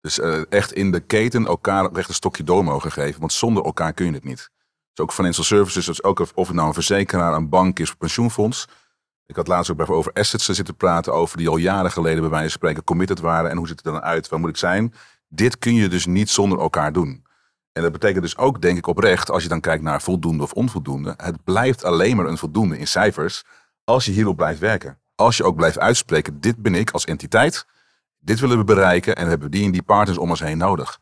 Dus 0.00 0.20
eh, 0.20 0.52
echt 0.52 0.72
in 0.72 0.90
de 0.90 1.00
keten 1.00 1.46
elkaar 1.46 1.92
echt 1.92 2.08
een 2.08 2.14
stokje 2.14 2.44
door 2.44 2.64
mogen 2.64 2.92
geven. 2.92 3.20
Want 3.20 3.32
zonder 3.32 3.64
elkaar 3.64 3.92
kun 3.92 4.06
je 4.06 4.12
het 4.12 4.24
niet. 4.24 4.50
Dus 4.92 5.04
ook 5.04 5.12
financial 5.12 5.44
services, 5.44 5.86
dus 5.86 6.02
ook 6.02 6.18
of 6.34 6.46
het 6.46 6.56
nou 6.56 6.68
een 6.68 6.74
verzekeraar, 6.74 7.34
een 7.34 7.48
bank 7.48 7.78
is, 7.78 7.90
een 7.90 7.96
pensioenfonds. 7.96 8.68
Ik 9.26 9.36
had 9.36 9.48
laatst 9.48 9.70
ook 9.70 9.90
over 9.90 10.12
assets 10.12 10.44
zitten 10.44 10.76
praten, 10.76 11.14
over 11.14 11.36
die 11.36 11.48
al 11.48 11.56
jaren 11.56 11.90
geleden 11.90 12.20
bij 12.20 12.30
wijze 12.30 12.48
van 12.48 12.58
spreken 12.58 12.84
committed 12.84 13.20
waren. 13.20 13.50
En 13.50 13.56
hoe 13.56 13.66
ziet 13.66 13.84
het 13.84 13.92
dan 13.92 14.02
uit? 14.02 14.28
Waar 14.28 14.40
moet 14.40 14.48
ik 14.48 14.56
zijn? 14.56 14.94
Dit 15.28 15.58
kun 15.58 15.74
je 15.74 15.88
dus 15.88 16.06
niet 16.06 16.30
zonder 16.30 16.58
elkaar 16.58 16.92
doen. 16.92 17.24
En 17.72 17.82
dat 17.82 17.92
betekent 17.92 18.22
dus 18.22 18.36
ook, 18.36 18.62
denk 18.62 18.78
ik 18.78 18.86
oprecht, 18.86 19.30
als 19.30 19.42
je 19.42 19.48
dan 19.48 19.60
kijkt 19.60 19.82
naar 19.82 20.02
voldoende 20.02 20.42
of 20.42 20.52
onvoldoende. 20.52 21.14
Het 21.16 21.44
blijft 21.44 21.84
alleen 21.84 22.16
maar 22.16 22.26
een 22.26 22.38
voldoende 22.38 22.78
in 22.78 22.86
cijfers 22.86 23.44
als 23.84 24.04
je 24.04 24.12
hierop 24.12 24.36
blijft 24.36 24.60
werken. 24.60 24.98
Als 25.14 25.36
je 25.36 25.44
ook 25.44 25.56
blijft 25.56 25.78
uitspreken, 25.78 26.40
dit 26.40 26.56
ben 26.56 26.74
ik 26.74 26.90
als 26.90 27.04
entiteit. 27.04 27.66
Dit 28.18 28.40
willen 28.40 28.58
we 28.58 28.64
bereiken 28.64 29.16
en 29.16 29.28
hebben 29.28 29.50
we 29.50 29.56
die 29.56 29.64
en 29.64 29.72
die 29.72 29.82
partners 29.82 30.18
om 30.18 30.30
ons 30.30 30.40
heen 30.40 30.58
nodig. 30.58 30.98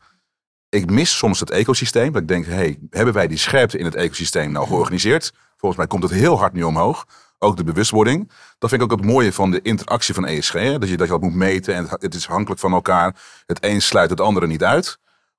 Ik 0.68 0.90
mis 0.90 1.16
soms 1.16 1.40
het 1.40 1.50
ecosysteem. 1.50 2.12
Dat 2.12 2.22
ik 2.22 2.28
denk, 2.28 2.46
hey, 2.46 2.78
hebben 2.90 3.14
wij 3.14 3.28
die 3.28 3.38
scherpte 3.38 3.78
in 3.78 3.84
het 3.84 3.94
ecosysteem 3.94 4.52
nou 4.52 4.66
georganiseerd? 4.66 5.32
Volgens 5.56 5.80
mij 5.80 5.86
komt 5.86 6.02
het 6.02 6.12
heel 6.12 6.38
hard 6.38 6.52
nu 6.52 6.62
omhoog. 6.62 7.06
Ook 7.38 7.56
de 7.56 7.64
bewustwording. 7.64 8.30
Dat 8.58 8.70
vind 8.70 8.82
ik 8.82 8.92
ook 8.92 8.98
het 8.98 9.08
mooie 9.08 9.32
van 9.32 9.50
de 9.50 9.62
interactie 9.62 10.14
van 10.14 10.26
ESG. 10.26 10.52
Dat, 10.52 10.88
je, 10.88 10.96
dat 10.96 11.06
je 11.06 11.12
dat 11.12 11.20
moet 11.20 11.34
meten 11.34 11.74
en 11.74 11.88
het, 11.88 12.02
het 12.02 12.14
is 12.14 12.26
afhankelijk 12.26 12.60
van 12.60 12.72
elkaar. 12.72 13.16
Het 13.46 13.64
een 13.64 13.82
sluit 13.82 14.10
het 14.10 14.20
andere 14.20 14.46
niet 14.46 14.64
uit. 14.64 14.98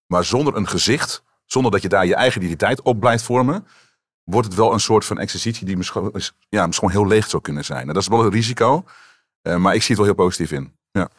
Maar 0.10 0.26
zonder 0.26 0.56
een 0.56 0.68
gezicht, 0.68 1.24
zonder 1.46 1.72
dat 1.72 1.82
je 1.82 1.90
daar 1.90 2.06
je 2.06 2.16
eigen 2.16 2.42
identiteit 2.42 2.82
op 2.82 3.00
blijft 3.00 3.24
vormen, 3.24 3.68
wordt 4.24 4.48
het 4.48 4.56
wel 4.58 4.74
een 4.74 4.80
soort 4.80 5.06
van 5.06 5.20
exercitie 5.20 5.66
die 5.66 5.78
misschien, 5.78 6.10
is- 6.14 6.34
ja, 6.50 6.68
misschien 6.68 6.90
heel 6.90 7.08
leeg 7.08 7.30
zou 7.30 7.42
kunnen 7.42 7.66
zijn. 7.66 7.88
En 7.88 7.94
dat 7.94 8.02
is 8.02 8.08
wel 8.08 8.24
een 8.24 8.32
risico, 8.32 8.84
eh, 9.42 9.56
maar 9.56 9.74
ik 9.76 9.80
zie 9.82 9.96
het 9.96 9.98
wel 10.06 10.06
heel 10.16 10.26
positief 10.26 10.52
in. 10.52 10.76
Ja. 10.92 11.10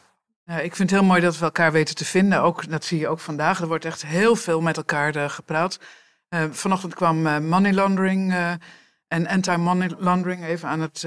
Ja, 0.45 0.59
ik 0.59 0.75
vind 0.75 0.89
het 0.89 0.99
heel 0.99 1.07
mooi 1.09 1.21
dat 1.21 1.37
we 1.37 1.43
elkaar 1.45 1.71
weten 1.71 1.95
te 1.95 2.05
vinden. 2.05 2.41
Ook, 2.41 2.69
dat 2.69 2.85
zie 2.85 2.99
je 2.99 3.07
ook 3.07 3.19
vandaag. 3.19 3.61
Er 3.61 3.67
wordt 3.67 3.85
echt 3.85 4.05
heel 4.05 4.35
veel 4.35 4.61
met 4.61 4.77
elkaar 4.77 5.15
eh, 5.15 5.29
gepraat. 5.29 5.79
Eh, 6.29 6.43
vanochtend 6.51 6.93
kwam 6.93 7.21
money 7.47 7.73
laundering 7.73 8.33
en 9.07 9.27
anti-money 9.27 9.91
laundering 9.97 10.45
even 10.45 10.69
aan, 10.69 10.79
het, 10.79 11.05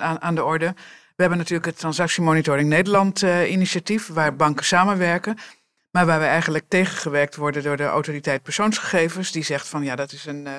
aan, 0.00 0.20
aan- 0.22 0.34
de 0.34 0.44
orde. 0.44 0.74
We 1.16 1.20
hebben 1.22 1.38
natuurlijk 1.38 1.66
het 1.66 1.78
Transactiemonitoring 1.78 2.68
Nederland 2.68 3.22
initiatief, 3.48 4.06
waar 4.06 4.36
banken 4.36 4.64
samenwerken. 4.64 5.38
Maar 5.92 6.06
waar 6.06 6.18
we 6.18 6.26
eigenlijk 6.26 6.64
tegengewerkt 6.68 7.36
worden 7.36 7.62
door 7.62 7.76
de 7.76 7.84
autoriteit 7.84 8.42
persoonsgegevens. 8.42 9.32
Die 9.32 9.44
zegt 9.44 9.68
van 9.68 9.84
ja, 9.84 9.96
dat 9.96 10.12
is 10.12 10.26
een, 10.26 10.46
eh, 10.46 10.52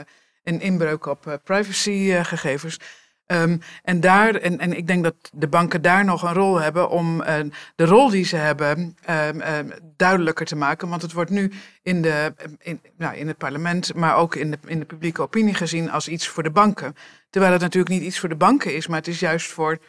een 0.43 0.61
inbreuk 0.61 1.05
op 1.05 1.27
eh, 1.27 1.33
privacygegevens. 1.43 2.79
Ehm, 3.25 3.57
en, 3.83 3.99
daar, 3.99 4.35
en, 4.35 4.59
en 4.59 4.77
ik 4.77 4.87
denk 4.87 5.03
dat 5.03 5.15
de 5.33 5.47
banken 5.47 5.81
daar 5.81 6.05
nog 6.05 6.23
een 6.23 6.33
rol 6.33 6.59
hebben 6.59 6.89
om 6.89 7.21
eh, 7.21 7.39
de 7.75 7.85
rol 7.85 8.09
die 8.09 8.25
ze 8.25 8.35
hebben 8.35 8.97
ehm, 9.01 9.39
ehm, 9.39 9.69
duidelijker 9.97 10.45
te 10.45 10.55
maken. 10.55 10.89
Want 10.89 11.01
het 11.01 11.13
wordt 11.13 11.29
nu 11.31 11.51
in, 11.81 12.01
de, 12.01 12.33
in, 12.59 12.81
nou, 12.97 13.15
in 13.15 13.27
het 13.27 13.37
parlement, 13.37 13.93
maar 13.95 14.15
ook 14.15 14.35
in 14.35 14.51
de, 14.51 14.57
in 14.65 14.79
de 14.79 14.85
publieke 14.85 15.21
opinie 15.21 15.53
gezien 15.53 15.91
als 15.91 16.07
iets 16.07 16.27
voor 16.27 16.43
de 16.43 16.51
banken. 16.51 16.95
Terwijl 17.29 17.53
het 17.53 17.61
natuurlijk 17.61 17.93
niet 17.93 18.03
iets 18.03 18.19
voor 18.19 18.29
de 18.29 18.35
banken 18.35 18.75
is, 18.75 18.87
maar 18.87 18.97
het 18.97 19.07
is 19.07 19.19
juist 19.19 19.51
voor 19.51 19.79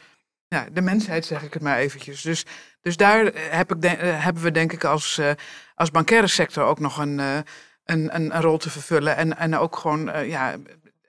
de 0.73 0.81
mensheid, 0.81 1.25
zeg 1.25 1.43
ik 1.43 1.53
het 1.55 1.63
maar 1.63 1.79
eventjes. 1.79 2.23
Dus, 2.23 2.45
dus 2.85 2.97
daar 2.97 3.25
heb 3.35 3.73
ik 3.73 3.81
de- 3.83 3.89
eh, 3.89 4.25
hebben 4.25 4.43
we 4.43 4.51
denk 4.51 4.73
ik 4.73 4.85
als, 4.85 5.19
eh, 5.19 5.31
als 5.75 5.91
bankaire 5.91 6.27
sector 6.27 6.65
ook 6.65 6.79
nog 6.79 6.99
een, 6.99 7.21
eh, 7.21 7.37
een, 7.85 8.15
een, 8.15 8.35
een 8.35 8.41
rol 8.43 8.57
te 8.59 8.71
vervullen. 8.71 9.17
En, 9.17 9.37
en 9.37 9.57
ook 9.57 9.77
gewoon 9.77 10.11
eh, 10.11 10.29
ja, 10.29 10.57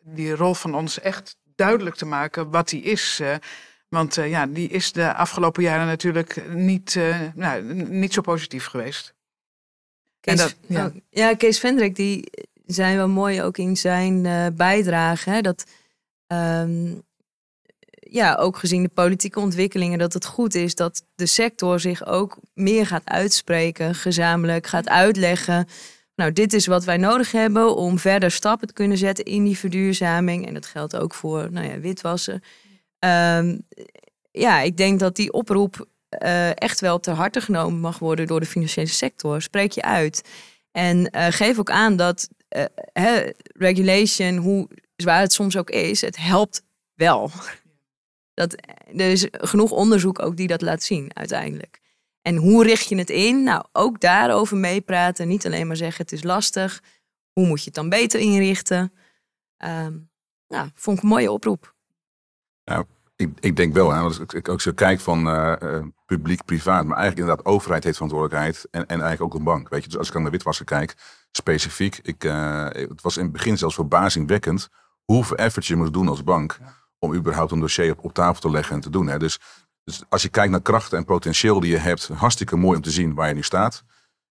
die 0.01 0.35
rol 0.35 0.53
van 0.53 0.75
ons 0.75 0.99
echt 0.99 1.37
duidelijk 1.55 1.95
te 1.95 2.05
maken 2.05 2.51
wat 2.51 2.69
die 2.69 2.81
is. 2.81 3.19
eh, 3.21 3.35
want 3.89 4.17
eh, 4.17 4.29
ja, 4.29 4.45
die 4.47 4.69
is 4.69 4.91
de 4.91 5.13
afgelopen 5.13 5.63
jaren 5.63 5.85
natuurlijk 5.87 6.49
niet, 6.49 6.95
eh, 6.95 7.19
nou, 7.33 7.63
niet 7.73 8.13
zo 8.13 8.21
positief 8.21 8.65
geweest. 8.65 9.13
Kees, 10.21 10.37
dat- 10.37 10.55
ja. 10.67 10.79
ja. 10.79 10.91
ja, 11.29 11.35
Kees 11.35 11.59
Vendrik, 11.59 11.95
die 11.95 12.31
zijn 12.65 12.95
wel 12.95 13.07
mooi 13.09 13.41
ook 13.43 13.57
in 13.57 13.77
zijn 13.77 14.25
eh, 14.25 14.45
bijdrage. 14.53 15.29
Hè, 15.29 15.41
dat, 15.41 15.65
ehm, 16.27 16.93
ja, 18.15 18.35
ook 18.35 18.57
gezien 18.57 18.83
de 18.83 18.89
politieke 18.89 19.39
ontwikkelingen, 19.39 19.99
dat 19.99 20.13
het 20.13 20.25
goed 20.25 20.55
is 20.55 20.75
dat 20.75 21.03
de 21.15 21.25
sector 21.25 21.79
zich 21.79 22.05
ook 22.05 22.37
meer 22.53 22.85
gaat 22.85 23.05
uitspreken, 23.05 23.95
gezamenlijk 23.95 24.67
gaat 24.67 24.89
uitleggen. 24.89 25.67
Nou, 26.15 26.31
dit 26.31 26.53
is 26.53 26.65
wat 26.65 26.83
wij 26.83 26.97
nodig 26.97 27.31
hebben 27.31 27.75
om 27.75 27.99
verder 27.99 28.31
stappen 28.31 28.67
te 28.67 28.73
kunnen 28.73 28.97
zetten 28.97 29.25
in 29.25 29.43
die 29.43 29.57
verduurzaming. 29.57 30.47
En 30.47 30.53
dat 30.53 30.65
geldt 30.65 30.95
ook 30.95 31.13
voor 31.13 31.51
nou 31.51 31.67
ja, 31.67 31.79
witwassen. 31.79 32.43
Ehm, 32.99 33.57
ja, 34.31 34.61
ik 34.61 34.77
denk 34.77 34.99
dat 34.99 35.15
die 35.15 35.33
oproep 35.33 35.87
eh, 36.09 36.49
echt 36.55 36.79
wel 36.79 36.99
ter 36.99 37.13
harte 37.13 37.41
genomen 37.41 37.79
mag 37.79 37.99
worden 37.99 38.27
door 38.27 38.39
de 38.39 38.45
financiële 38.45 38.87
sector. 38.87 39.41
Spreek 39.41 39.71
je 39.71 39.81
uit. 39.81 40.21
En 40.71 41.09
eh, 41.09 41.27
geef 41.29 41.59
ook 41.59 41.71
aan 41.71 41.95
dat 41.95 42.29
eh, 42.93 43.15
regulation, 43.47 44.37
hoe 44.37 44.67
zwaar 44.95 45.21
het 45.21 45.33
soms 45.33 45.57
ook 45.57 45.69
is, 45.69 46.01
het 46.01 46.17
helpt 46.17 46.63
wel. 46.93 47.31
Dat, 48.35 48.53
er 48.87 49.11
is 49.11 49.27
genoeg 49.31 49.71
onderzoek 49.71 50.21
ook 50.21 50.37
die 50.37 50.47
dat 50.47 50.61
laat 50.61 50.83
zien 50.83 51.15
uiteindelijk. 51.15 51.79
En 52.21 52.35
hoe 52.35 52.63
richt 52.63 52.89
je 52.89 52.97
het 52.97 53.09
in? 53.09 53.43
Nou, 53.43 53.65
ook 53.71 53.99
daarover 53.99 54.57
meepraten. 54.57 55.27
Niet 55.27 55.45
alleen 55.45 55.67
maar 55.67 55.75
zeggen 55.75 56.03
het 56.03 56.11
is 56.11 56.23
lastig. 56.23 56.81
Hoe 57.31 57.47
moet 57.47 57.59
je 57.59 57.65
het 57.65 57.73
dan 57.73 57.89
beter 57.89 58.19
inrichten? 58.19 58.93
Um, 59.57 60.09
nou, 60.47 60.69
vond 60.75 60.97
ik 60.97 61.03
een 61.03 61.09
mooie 61.09 61.31
oproep. 61.31 61.75
Nou, 62.63 62.85
ik, 63.15 63.29
ik 63.39 63.55
denk 63.55 63.73
wel, 63.73 63.91
hè, 63.91 63.99
als 63.99 64.19
ik 64.19 64.49
ook 64.49 64.61
zo 64.61 64.71
kijk 64.71 64.99
van 64.99 65.27
uh, 65.27 65.81
publiek, 66.05 66.45
privaat, 66.45 66.85
maar 66.85 66.97
eigenlijk 66.97 67.27
inderdaad 67.27 67.53
overheid 67.53 67.83
heeft 67.83 67.95
verantwoordelijkheid 67.95 68.67
en, 68.71 68.81
en 68.81 69.01
eigenlijk 69.01 69.21
ook 69.21 69.33
een 69.33 69.45
bank. 69.45 69.69
Weet 69.69 69.83
je, 69.83 69.89
dus 69.89 69.97
als 69.97 70.09
ik 70.09 70.15
aan 70.15 70.23
de 70.23 70.29
witwassen 70.29 70.65
kijk, 70.65 70.95
specifiek, 71.31 71.99
ik, 72.01 72.23
uh, 72.23 72.65
het 72.69 73.01
was 73.01 73.17
in 73.17 73.23
het 73.23 73.31
begin 73.31 73.57
zelfs 73.57 73.75
verbazingwekkend 73.75 74.69
hoeveel 75.03 75.37
effort 75.37 75.65
je 75.65 75.75
moet 75.75 75.93
doen 75.93 76.07
als 76.07 76.23
bank 76.23 76.59
om 76.99 77.13
überhaupt 77.13 77.51
een 77.51 77.59
dossier 77.59 77.91
op, 77.91 78.03
op 78.03 78.13
tafel 78.13 78.41
te 78.41 78.49
leggen 78.49 78.75
en 78.75 78.81
te 78.81 78.89
doen. 78.89 79.07
Hè. 79.07 79.19
Dus, 79.19 79.39
dus 79.83 80.03
als 80.09 80.21
je 80.21 80.29
kijkt 80.29 80.51
naar 80.51 80.61
krachten 80.61 80.97
en 80.97 81.05
potentieel 81.05 81.59
die 81.59 81.71
je 81.71 81.77
hebt, 81.77 82.07
hartstikke 82.07 82.55
mooi 82.55 82.75
om 82.75 82.83
te 82.83 82.91
zien 82.91 83.13
waar 83.13 83.27
je 83.27 83.33
nu 83.33 83.43
staat, 83.43 83.83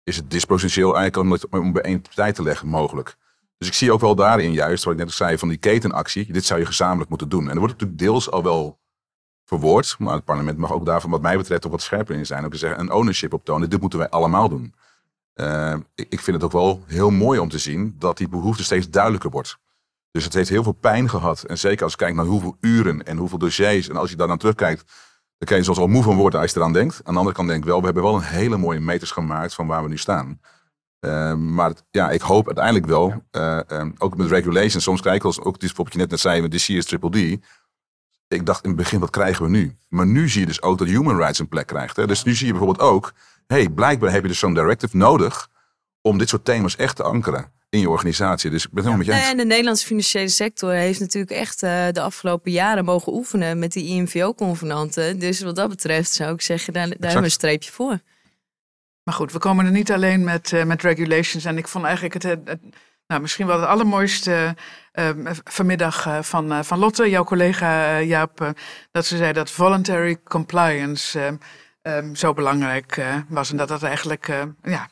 is 0.03 0.16
het 0.16 0.31
dispotentieel 0.31 0.96
eigenlijk 0.96 1.50
om, 1.53 1.61
om 1.61 1.72
bij 1.72 1.83
één 1.83 2.00
partij 2.00 2.33
te 2.33 2.42
leggen 2.42 2.68
mogelijk. 2.68 3.16
Dus 3.59 3.68
ik 3.68 3.74
zie 3.74 3.92
ook 3.92 4.00
wel 4.00 4.14
daarin 4.14 4.53
juist, 4.53 4.85
wat 4.85 4.92
ik 4.92 4.98
net 4.98 5.12
zei, 5.12 5.38
van 5.38 5.48
die 5.48 5.59
ketenactie. 5.59 6.33
Dit 6.33 6.44
zou 6.44 6.61
je 6.61 6.66
gezamenlijk 6.66 7.09
moeten 7.11 7.29
doen. 7.29 7.44
En 7.44 7.50
er 7.50 7.59
wordt 7.59 7.72
natuurlijk 7.72 7.98
deels 7.98 8.31
al 8.31 8.42
wel 8.42 8.79
verwoord. 9.44 9.96
Maar 9.98 10.14
het 10.14 10.24
parlement 10.24 10.59
mag 10.59 10.72
ook 10.72 10.87
daarvan, 10.87 11.11
wat 11.11 11.22
mij 11.22 11.37
betreft, 11.37 11.66
ook 11.66 11.72
wat 11.72 11.83
scherper 11.83 12.16
in 12.16 12.27
zijn. 12.27 12.44
Ook 12.44 12.55
zeggen, 12.55 12.81
een 12.81 12.92
ownership 12.92 13.33
optonen. 13.33 13.70
Dit 13.70 13.81
moeten 13.81 13.98
wij 13.98 14.09
allemaal 14.09 14.48
doen. 14.48 14.74
Uh, 15.35 15.74
ik 15.94 16.20
vind 16.20 16.37
het 16.37 16.44
ook 16.44 16.53
wel 16.53 16.83
heel 16.87 17.11
mooi 17.11 17.38
om 17.38 17.48
te 17.48 17.59
zien 17.59 17.96
dat 17.98 18.16
die 18.16 18.29
behoefte 18.29 18.64
steeds 18.64 18.90
duidelijker 18.90 19.31
wordt. 19.31 19.59
Dus 20.14 20.24
het 20.24 20.35
heeft 20.35 20.48
heel 20.48 20.62
veel 20.62 20.72
pijn 20.72 21.09
gehad. 21.09 21.42
En 21.42 21.59
zeker 21.59 21.83
als 21.83 21.92
je 21.92 21.98
kijkt 21.98 22.16
naar 22.16 22.24
hoeveel 22.24 22.57
uren 22.61 23.05
en 23.05 23.16
hoeveel 23.16 23.38
dossiers. 23.38 23.88
En 23.88 23.96
als 23.96 24.11
je 24.11 24.16
daar 24.16 24.27
dan 24.27 24.38
terugkijkt, 24.38 24.92
dan 25.38 25.48
kan 25.48 25.57
je 25.57 25.62
zoals 25.62 25.79
wel 25.79 25.88
moe 25.88 26.03
van 26.03 26.16
worden 26.16 26.40
als 26.40 26.53
je 26.53 26.57
eraan 26.59 26.72
denkt. 26.72 27.00
Aan 27.05 27.12
de 27.12 27.18
andere 27.18 27.37
kant 27.37 27.48
denk 27.48 27.61
ik 27.61 27.68
wel, 27.68 27.79
we 27.79 27.85
hebben 27.85 28.03
wel 28.03 28.14
een 28.14 28.22
hele 28.22 28.57
mooie 28.57 28.81
meters 28.81 29.11
gemaakt 29.11 29.55
van 29.55 29.66
waar 29.66 29.83
we 29.83 29.88
nu 29.88 29.98
staan. 29.98 30.40
Uh, 31.00 31.35
maar 31.35 31.72
ja, 31.90 32.11
ik 32.11 32.20
hoop 32.20 32.46
uiteindelijk 32.46 32.87
wel, 32.87 33.24
uh, 33.33 33.61
um, 33.68 33.94
ook 33.98 34.16
met 34.16 34.29
regulations, 34.29 34.83
soms 34.85 35.00
krijg 35.00 35.16
ik 35.16 35.24
als 35.24 35.40
ook 35.40 35.57
wat 35.77 35.92
je 35.92 35.98
net 35.98 36.11
net 36.11 36.20
zei 36.20 36.40
met 36.40 36.50
de 36.50 36.57
CS 36.57 36.85
Triple 36.85 37.11
D. 37.11 37.46
Ik 38.29 38.46
dacht 38.46 38.62
in 38.62 38.68
het 38.68 38.79
begin, 38.79 39.00
wat 39.00 39.11
krijgen 39.11 39.44
we 39.44 39.50
nu? 39.50 39.77
Maar 39.88 40.07
nu 40.07 40.29
zie 40.29 40.40
je 40.40 40.46
dus 40.46 40.62
ook 40.62 40.79
dat 40.79 40.88
human 40.88 41.16
rights 41.16 41.38
een 41.38 41.48
plek 41.48 41.66
krijgt. 41.66 41.96
Hè? 41.96 42.07
Dus 42.07 42.24
nu 42.24 42.35
zie 42.35 42.46
je 42.46 42.53
bijvoorbeeld 42.53 42.88
ook, 42.88 43.12
hey, 43.46 43.68
blijkbaar 43.68 44.11
heb 44.11 44.22
je 44.22 44.29
dus 44.29 44.38
zo'n 44.38 44.55
directive 44.55 44.96
nodig 44.96 45.48
om 46.00 46.18
dit 46.18 46.29
soort 46.29 46.44
thema's 46.44 46.77
echt 46.77 46.96
te 46.96 47.03
ankeren 47.03 47.53
in 47.75 47.81
je 47.81 47.91
organisatie. 47.91 48.51
Dus 48.51 48.65
ik 48.65 48.71
ben 48.71 48.85
helemaal 48.85 49.05
met 49.05 49.15
je 49.15 49.21
eens. 49.21 49.31
En 49.31 49.37
de 49.37 49.45
Nederlandse 49.45 49.87
financiële 49.87 50.29
sector 50.29 50.71
heeft 50.71 51.01
natuurlijk 51.01 51.33
echt 51.33 51.63
uh, 51.63 51.87
de 51.91 52.01
afgelopen 52.01 52.51
jaren 52.51 52.85
mogen 52.85 53.13
oefenen 53.15 53.59
met 53.59 53.73
die 53.73 53.87
IMVO-convenanten. 53.87 55.19
Dus 55.19 55.41
wat 55.41 55.57
dat 55.57 55.69
betreft 55.69 56.13
zou 56.13 56.35
ik 56.35 56.41
zeggen, 56.41 56.73
daar, 56.73 56.89
daar 56.89 56.97
hebben 56.99 57.19
we 57.19 57.25
een 57.25 57.31
streepje 57.31 57.73
voor. 57.73 58.01
Maar 59.03 59.15
goed, 59.15 59.33
we 59.33 59.39
komen 59.39 59.65
er 59.65 59.71
niet 59.71 59.93
alleen 59.93 60.25
met, 60.25 60.51
uh, 60.51 60.65
met 60.65 60.83
regulations. 60.83 61.45
En 61.45 61.59
ik 61.59 61.69
vond 61.69 61.85
eigenlijk 61.85 62.15
het, 62.15 62.23
het, 62.23 62.61
nou, 63.07 63.21
misschien 63.21 63.47
wel 63.47 63.61
het 63.61 63.69
allermooiste 63.69 64.57
uh, 64.95 65.09
vanmiddag 65.45 66.07
uh, 66.07 66.23
van, 66.23 66.65
van 66.65 66.79
Lotte, 66.79 67.11
jouw 67.11 67.25
collega 67.25 68.01
Jaap, 68.01 68.55
dat 68.91 69.07
ze 69.07 69.17
zei 69.17 69.33
dat 69.33 69.51
voluntary 69.51 70.17
compliance 70.25 71.39
um, 71.83 72.15
zo 72.15 72.33
belangrijk 72.33 73.03
was. 73.29 73.51
En 73.51 73.57
dat 73.57 73.69
dat 73.69 73.83
eigenlijk 73.83 74.27
ja, 74.63 74.89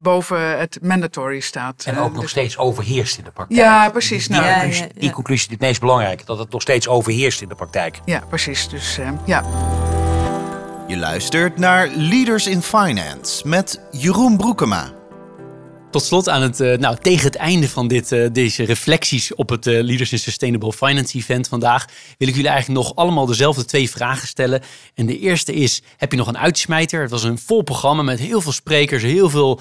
boven 0.00 0.58
het 0.58 0.78
mandatory 0.82 1.40
staat. 1.40 1.84
En 1.86 1.98
ook 1.98 2.12
nog 2.12 2.20
dus- 2.20 2.30
steeds 2.30 2.58
overheerst 2.58 3.18
in 3.18 3.24
de 3.24 3.30
praktijk. 3.30 3.60
Ja, 3.60 3.90
precies. 3.90 4.28
Die, 4.28 4.36
nou, 4.36 4.44
die, 4.46 4.54
conclusie, 4.54 4.82
ja, 4.82 4.90
ja. 4.94 5.00
die 5.00 5.10
conclusie 5.10 5.46
is 5.46 5.52
het 5.52 5.60
meest 5.60 5.80
belangrijk. 5.80 6.26
Dat 6.26 6.38
het 6.38 6.50
nog 6.50 6.62
steeds 6.62 6.88
overheerst 6.88 7.42
in 7.42 7.48
de 7.48 7.54
praktijk. 7.54 8.00
Ja, 8.04 8.22
precies. 8.28 8.68
Dus 8.68 8.98
ja. 9.26 9.44
Je 10.90 10.96
luistert 10.96 11.58
naar 11.58 11.88
Leaders 11.88 12.46
in 12.46 12.62
Finance 12.62 13.48
met 13.48 13.80
Jeroen 13.90 14.36
Broekema. 14.36 14.92
Tot 15.90 16.02
slot 16.02 16.28
aan 16.28 16.42
het, 16.42 16.60
uh, 16.60 16.76
nou, 16.76 16.96
tegen 17.02 17.24
het 17.24 17.36
einde 17.36 17.68
van 17.68 17.88
dit, 17.88 18.12
uh, 18.12 18.26
deze 18.32 18.64
reflecties 18.64 19.34
op 19.34 19.48
het 19.48 19.66
uh, 19.66 19.82
Leaders 19.82 20.12
in 20.12 20.18
Sustainable 20.18 20.72
Finance 20.72 21.18
event 21.18 21.48
vandaag, 21.48 21.86
wil 22.18 22.28
ik 22.28 22.34
jullie 22.34 22.50
eigenlijk 22.50 22.80
nog 22.80 22.96
allemaal 22.96 23.26
dezelfde 23.26 23.64
twee 23.64 23.90
vragen 23.90 24.28
stellen. 24.28 24.62
En 24.94 25.06
de 25.06 25.18
eerste 25.18 25.54
is, 25.54 25.82
heb 25.96 26.10
je 26.10 26.16
nog 26.16 26.26
een 26.26 26.38
uitsmijter? 26.38 27.00
Het 27.00 27.10
was 27.10 27.24
een 27.24 27.38
vol 27.38 27.62
programma 27.62 28.02
met 28.02 28.18
heel 28.18 28.40
veel 28.40 28.52
sprekers, 28.52 29.02
heel 29.02 29.30
veel 29.30 29.60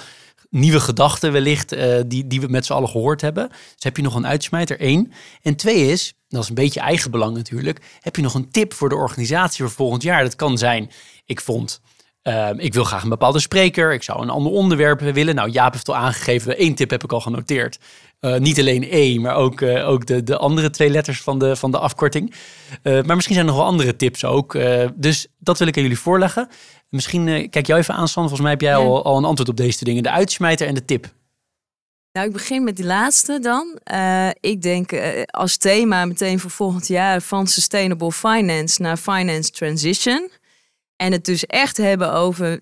nieuwe 0.50 0.80
gedachten 0.80 1.32
wellicht, 1.32 1.76
die, 2.06 2.28
die 2.28 2.42
we 2.42 2.48
met 2.48 2.66
z'n 2.66 2.74
allen 2.74 2.90
gehoord 2.90 3.22
hebben. 3.22 3.50
Dus 3.50 3.84
heb 3.84 3.98
je 3.98 4.04
nog 4.04 4.16
een 4.16 4.28
uitsmijter? 4.28 4.78
Eén. 4.80 5.14
En 5.42 5.56
twee 5.56 5.92
is, 5.92 6.14
dat 6.28 6.44
is 6.44 6.50
een 6.50 6.56
beetje 6.56 6.80
eigen 6.80 7.12
belang 7.12 7.36
natuurlijk, 7.36 7.82
heb 8.00 8.16
je 8.16 8.22
nog 8.22 8.34
een 8.34 8.52
tip 8.52 8.74
voor 8.74 8.90
de 8.90 8.96
organisatie 8.96 9.64
voor 9.64 9.74
volgend 9.74 10.04
jaar? 10.04 10.24
Dat 10.24 10.36
kan 10.36 10.58
zijn, 10.58 10.92
ik 11.26 11.42
vond... 11.42 11.82
Uh, 12.24 12.50
ik 12.56 12.74
wil 12.74 12.84
graag 12.84 13.04
een 13.04 13.10
bepaalde 13.10 13.40
spreker. 13.40 13.94
Ik 13.94 14.04
zou 14.04 14.22
een 14.22 14.30
ander 14.30 14.52
onderwerp 14.52 15.00
willen. 15.00 15.36
Nou, 15.36 15.50
Jaap 15.50 15.74
heeft 15.74 15.90
al 15.90 15.96
aangegeven. 15.96 16.64
Eén 16.64 16.76
tip 16.76 16.90
heb 16.90 17.04
ik 17.04 17.12
al 17.12 17.22
genoteerd. 17.22 17.80
Uh, 18.22 18.38
niet 18.38 18.60
alleen 18.60 18.88
E, 18.90 19.20
maar 19.20 19.36
ook, 19.36 19.62
uh, 19.62 19.90
ook 19.90 20.06
de, 20.06 20.24
de 20.24 20.38
andere 20.38 20.70
twee 20.70 20.90
letters 20.90 21.22
van 21.22 21.40
de, 21.40 21.56
van 21.56 21.72
de 21.72 21.80
afkorting. 21.80 22.34
maar 22.84 23.16
misschien 23.16 23.36
zijn 23.36 23.48
er 23.48 23.54
nog 23.54 23.62
wel 23.62 23.72
andere 23.72 23.96
tips 23.96 24.26
ook. 24.26 24.58
dus 24.96 25.28
dat 25.38 25.58
wil 25.58 25.68
ik 25.68 25.76
aan 25.76 25.82
jullie 25.82 26.00
voorleggen. 26.00 26.48
Misschien 26.90 27.50
kijk 27.50 27.68
jou 27.68 27.80
even 27.80 27.94
aan, 27.94 28.08
San. 28.08 28.24
Volgens 28.24 28.42
mij 28.42 28.52
heb 28.52 28.62
jij 28.62 28.72
ja. 28.72 28.78
al, 28.78 29.04
al 29.04 29.18
een 29.18 29.26
antwoord 29.26 29.50
op 29.50 29.58
deze 29.58 29.78
twee 29.78 29.96
dingen. 29.96 30.04
De 30.04 30.18
uitsmijter 30.18 30.68
en 30.68 30.74
de 30.74 30.86
tip. 30.86 31.12
Nou, 32.12 32.28
ik 32.28 32.34
begin 32.34 32.64
met 32.64 32.76
die 32.76 32.86
laatste 32.86 33.40
dan. 33.40 33.80
Uh, 33.92 34.30
ik 34.40 34.62
denk 34.62 34.92
uh, 34.92 35.24
als 35.26 35.58
thema 35.58 36.06
meteen 36.06 36.40
voor 36.40 36.52
volgend 36.52 36.88
jaar 36.88 37.22
van 37.22 37.48
Sustainable 37.48 38.12
Finance 38.12 38.82
naar 38.82 38.98
Finance 38.98 39.52
Transition. 39.52 40.30
En 41.02 41.12
het 41.12 41.26
dus 41.26 41.46
echt 41.46 41.78
hebben 41.78 42.14
over, 42.14 42.60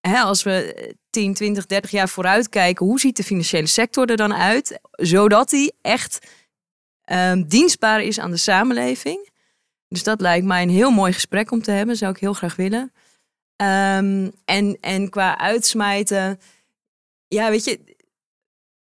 hè, 0.00 0.18
als 0.18 0.42
we 0.42 0.94
10, 1.10 1.34
20, 1.34 1.66
30 1.66 1.90
jaar 1.90 2.08
vooruit 2.08 2.48
kijken, 2.48 2.86
hoe 2.86 3.00
ziet 3.00 3.16
de 3.16 3.24
financiële 3.24 3.66
sector 3.66 4.10
er 4.10 4.16
dan 4.16 4.34
uit? 4.34 4.80
Zodat 4.90 5.50
die 5.50 5.72
echt 5.82 6.26
um, 7.12 7.48
dienstbaar 7.48 8.02
is 8.02 8.20
aan 8.20 8.30
de 8.30 8.36
samenleving. 8.36 9.28
Dus 9.88 10.02
dat 10.02 10.20
lijkt 10.20 10.46
mij 10.46 10.62
een 10.62 10.70
heel 10.70 10.90
mooi 10.90 11.12
gesprek 11.12 11.50
om 11.50 11.62
te 11.62 11.70
hebben, 11.70 11.96
zou 11.96 12.12
ik 12.12 12.20
heel 12.20 12.32
graag 12.32 12.56
willen. 12.56 12.92
Um, 13.56 14.32
en, 14.44 14.78
en 14.80 15.08
qua 15.08 15.38
uitsmijten, 15.38 16.40
ja, 17.28 17.50
weet 17.50 17.64
je, 17.64 17.80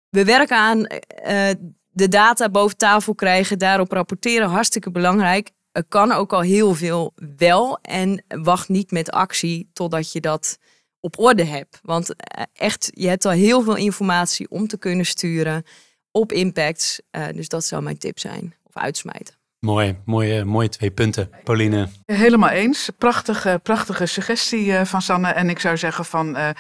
we 0.09 0.25
werken 0.25 0.57
aan 0.57 0.79
uh, 0.79 1.51
de 1.91 2.09
data 2.09 2.49
boven 2.49 2.77
tafel 2.77 3.15
krijgen, 3.15 3.59
daarop 3.59 3.93
rapporteren, 3.93 4.49
hartstikke 4.49 4.91
belangrijk. 4.91 5.51
Kan 5.89 6.13
ook 6.13 6.33
al 6.33 6.41
heel 6.41 6.75
veel 6.75 7.13
wel 7.37 7.79
en 7.83 8.25
wacht 8.29 8.69
niet 8.69 8.91
met 8.91 9.11
actie 9.11 9.71
totdat 9.73 10.13
je 10.13 10.21
dat 10.21 10.59
op 11.01 11.19
orde 11.19 11.45
hebt. 11.45 11.81
Want 11.83 12.15
echt, 12.53 12.91
je 12.93 13.09
hebt 13.09 13.25
al 13.25 13.33
heel 13.33 13.63
veel 13.63 13.77
informatie 13.77 14.51
om 14.51 14.67
te 14.67 14.79
kunnen 14.79 15.07
sturen 15.07 15.65
op 16.11 16.33
impacts. 16.33 17.01
Uh, 17.11 17.27
dus 17.35 17.49
dat 17.49 17.65
zou 17.65 17.83
mijn 17.83 17.99
tip 17.99 18.19
zijn. 18.19 18.55
Of 18.63 18.77
uitsmijten. 18.77 19.35
Mooi, 19.59 19.99
mooie, 20.05 20.45
mooie 20.45 20.69
twee 20.69 20.91
punten. 20.91 21.31
Pauline. 21.45 21.89
Helemaal 22.07 22.49
eens. 22.51 22.91
Prachtige, 22.99 23.61
prachtige 23.63 24.07
suggestie 24.07 24.67
uh, 24.67 24.85
van 24.85 25.03
Sanne. 25.03 25.29
En 25.29 25.49
ik 25.49 25.59
zou 25.59 25.77
zeggen 25.77 26.05
van 26.05 26.37
uh, 26.37 26.51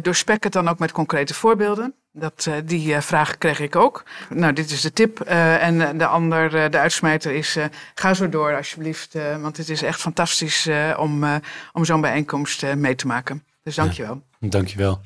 doorspek 0.00 0.44
het 0.44 0.52
dan 0.52 0.68
ook 0.68 0.78
met 0.78 0.92
concrete 0.92 1.34
voorbeelden. 1.34 1.94
Dat, 2.16 2.46
uh, 2.48 2.54
die 2.64 2.88
uh, 2.88 3.00
vraag 3.00 3.38
kreeg 3.38 3.60
ik 3.60 3.76
ook. 3.76 4.04
Nou, 4.28 4.52
dit 4.52 4.70
is 4.70 4.80
de 4.80 4.92
tip. 4.92 5.20
Uh, 5.26 5.62
en 5.62 5.98
de 5.98 6.06
ander, 6.06 6.70
de 6.70 6.78
uitsmijter 6.78 7.32
is, 7.34 7.56
ga 7.94 8.14
zo 8.14 8.28
door 8.28 8.56
alsjeblieft. 8.56 9.16
want 9.40 9.56
het 9.56 9.68
is 9.68 9.82
echt 9.82 10.00
fantastisch 10.00 10.68
om, 10.96 11.24
om 11.72 11.84
zo'n 11.84 12.00
bijeenkomst 12.00 12.74
mee 12.74 12.94
te 12.94 13.06
maken. 13.06 13.44
Dus 13.62 13.74
dankjewel. 13.74 14.22
Ja, 14.38 14.48
dankjewel. 14.48 15.00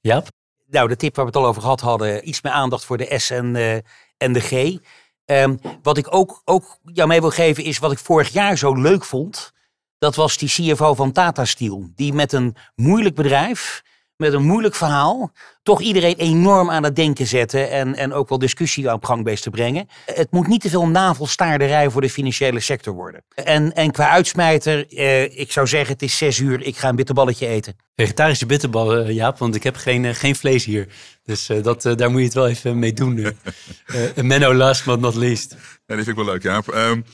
Jaap? 0.00 0.26
Nou, 0.66 0.88
de 0.88 0.96
tip 0.96 1.16
waar 1.16 1.24
we 1.24 1.30
het 1.30 1.40
al 1.40 1.46
over 1.48 1.62
gehad 1.62 1.80
hadden, 1.80 2.28
iets 2.28 2.42
meer 2.42 2.52
aandacht 2.52 2.84
voor 2.84 2.96
de 2.96 3.18
S 3.18 3.30
en, 3.30 3.56
en 4.16 4.32
de 4.32 4.40
G. 4.40 4.78
Um, 5.24 5.60
wat 5.82 5.98
ik 5.98 6.14
ook, 6.14 6.42
ook 6.44 6.78
jou 6.84 7.08
mee 7.08 7.20
wil 7.20 7.30
geven 7.30 7.64
is 7.64 7.78
wat 7.78 7.92
ik 7.92 7.98
vorig 7.98 8.28
jaar 8.28 8.58
zo 8.58 8.74
leuk 8.74 9.04
vond. 9.04 9.52
Dat 9.98 10.14
was 10.14 10.36
die 10.36 10.48
CFO 10.48 10.94
van 10.94 11.12
Tata 11.12 11.44
Steel. 11.44 11.90
Die 11.94 12.12
met 12.12 12.32
een 12.32 12.56
moeilijk 12.74 13.14
bedrijf 13.14 13.82
met 14.22 14.32
een 14.32 14.46
moeilijk 14.46 14.74
verhaal 14.74 15.32
toch 15.62 15.80
iedereen 15.80 16.14
enorm 16.16 16.70
aan 16.70 16.82
het 16.82 16.96
denken 16.96 17.26
zetten 17.26 17.70
en, 17.70 17.94
en 17.94 18.12
ook 18.12 18.28
wel 18.28 18.38
discussie 18.38 18.92
op 18.92 19.04
gang 19.04 19.24
bezig 19.24 19.40
te 19.40 19.50
brengen. 19.50 19.88
Het 20.04 20.30
moet 20.30 20.46
niet 20.46 20.60
te 20.60 20.68
veel 20.68 20.88
navelstaarderij 20.88 21.90
voor 21.90 22.00
de 22.00 22.10
financiële 22.10 22.60
sector 22.60 22.94
worden. 22.94 23.24
En, 23.34 23.72
en 23.72 23.90
qua 23.90 24.08
uitsmijter, 24.08 24.86
eh, 24.88 25.38
ik 25.38 25.52
zou 25.52 25.66
zeggen 25.66 25.92
het 25.92 26.02
is 26.02 26.16
zes 26.16 26.38
uur, 26.38 26.62
ik 26.62 26.76
ga 26.76 26.88
een 26.88 26.96
bitterballetje 26.96 27.46
eten. 27.46 27.76
Vegetarische 27.96 28.46
bitterballen, 28.46 29.14
Jaap, 29.14 29.38
want 29.38 29.54
ik 29.54 29.62
heb 29.62 29.76
geen, 29.76 30.04
uh, 30.04 30.14
geen 30.14 30.36
vlees 30.36 30.64
hier. 30.64 30.88
Dus 31.22 31.50
uh, 31.50 31.62
dat, 31.62 31.84
uh, 31.84 31.96
daar 31.96 32.10
moet 32.10 32.20
je 32.20 32.26
het 32.26 32.34
wel 32.34 32.48
even 32.48 32.78
mee 32.78 32.92
doen 32.92 33.14
nu. 33.14 33.32
Menno 34.22 34.54
last 34.54 34.84
but 34.84 35.00
not 35.00 35.14
least. 35.14 35.56
Ja, 35.86 35.94
die 35.94 36.04
vind 36.04 36.18
ik 36.18 36.24
wel 36.24 36.32
leuk, 36.32 36.42
Jaap. 36.42 36.74
Um, 36.74 37.04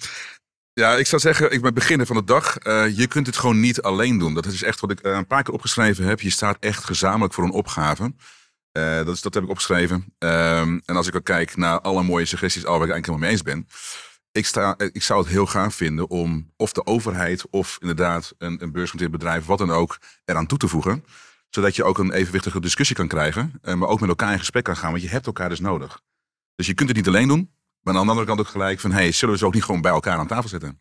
ja, 0.78 0.96
ik 0.96 1.06
zou 1.06 1.22
zeggen, 1.22 1.52
ik 1.52 1.62
ben 1.62 1.74
beginnen 1.74 2.06
van 2.06 2.16
de 2.16 2.24
dag. 2.24 2.66
Uh, 2.66 2.96
je 2.96 3.06
kunt 3.06 3.26
het 3.26 3.36
gewoon 3.36 3.60
niet 3.60 3.82
alleen 3.82 4.18
doen. 4.18 4.34
Dat 4.34 4.46
is 4.46 4.62
echt 4.62 4.80
wat 4.80 4.90
ik 4.90 5.06
uh, 5.06 5.12
een 5.12 5.26
paar 5.26 5.42
keer 5.42 5.54
opgeschreven 5.54 6.04
heb. 6.04 6.20
Je 6.20 6.30
staat 6.30 6.56
echt 6.60 6.84
gezamenlijk 6.84 7.34
voor 7.34 7.44
een 7.44 7.50
opgave. 7.50 8.12
Eh, 8.72 8.96
dat, 8.96 9.14
is, 9.14 9.20
dat 9.20 9.34
heb 9.34 9.42
ik 9.42 9.48
opgeschreven. 9.48 10.14
Ehm, 10.18 10.78
en 10.84 10.96
als 10.96 11.06
ik 11.06 11.16
ook 11.16 11.24
kijk 11.24 11.56
naar 11.56 11.80
alle 11.80 12.02
mooie 12.02 12.24
suggesties, 12.24 12.64
al 12.64 12.78
waar 12.78 12.88
ik 12.88 12.92
eigenlijk 12.92 13.06
helemaal 13.06 13.28
mee 13.28 13.60
eens 13.60 13.68
ben. 13.76 13.88
Ik, 14.32 14.46
sta, 14.46 14.76
eh, 14.76 14.88
ik 14.92 15.02
zou 15.02 15.20
het 15.20 15.28
heel 15.28 15.46
gaaf 15.46 15.74
vinden 15.74 16.10
om 16.10 16.52
of 16.56 16.72
de 16.72 16.86
overheid 16.86 17.50
of 17.50 17.78
inderdaad 17.80 18.34
een, 18.38 18.62
een 18.62 18.72
beursgenoteerd 18.72 19.18
bedrijf, 19.18 19.44
wat 19.44 19.58
dan 19.58 19.70
ook, 19.70 19.98
eraan 20.24 20.46
toe 20.46 20.58
te 20.58 20.68
voegen. 20.68 21.04
Zodat 21.48 21.76
je 21.76 21.84
ook 21.84 21.98
een 21.98 22.12
evenwichtige 22.12 22.60
discussie 22.60 22.96
kan 22.96 23.08
krijgen, 23.08 23.52
eh, 23.62 23.74
maar 23.74 23.88
ook 23.88 24.00
met 24.00 24.08
elkaar 24.08 24.32
in 24.32 24.38
gesprek 24.38 24.64
kan 24.64 24.76
gaan, 24.76 24.90
want 24.90 25.02
je 25.02 25.08
hebt 25.08 25.26
elkaar 25.26 25.48
dus 25.48 25.60
nodig. 25.60 26.00
Dus 26.54 26.66
je 26.66 26.74
kunt 26.74 26.88
het 26.88 26.98
niet 26.98 27.08
alleen 27.08 27.28
doen, 27.28 27.50
maar 27.88 28.00
aan 28.00 28.06
de 28.06 28.10
andere 28.10 28.26
kant 28.26 28.40
ook 28.40 28.52
gelijk 28.52 28.80
van, 28.80 28.92
hey, 28.92 29.12
zullen 29.12 29.34
we 29.34 29.40
ze 29.40 29.46
ook 29.46 29.54
niet 29.54 29.64
gewoon 29.64 29.80
bij 29.80 29.90
elkaar 29.90 30.18
aan 30.18 30.26
tafel 30.26 30.48
zitten? 30.48 30.80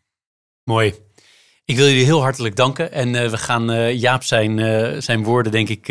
Mooi. 0.64 0.94
Ik 1.64 1.76
wil 1.76 1.86
jullie 1.86 2.04
heel 2.04 2.22
hartelijk 2.22 2.56
danken. 2.56 2.92
En 2.92 3.14
uh, 3.14 3.30
we 3.30 3.36
gaan 3.36 3.70
uh, 3.70 4.00
Jaap 4.00 4.22
zijn, 4.22 4.58
uh, 4.58 5.00
zijn 5.00 5.24
woorden, 5.24 5.52
denk 5.52 5.68
ik, 5.68 5.88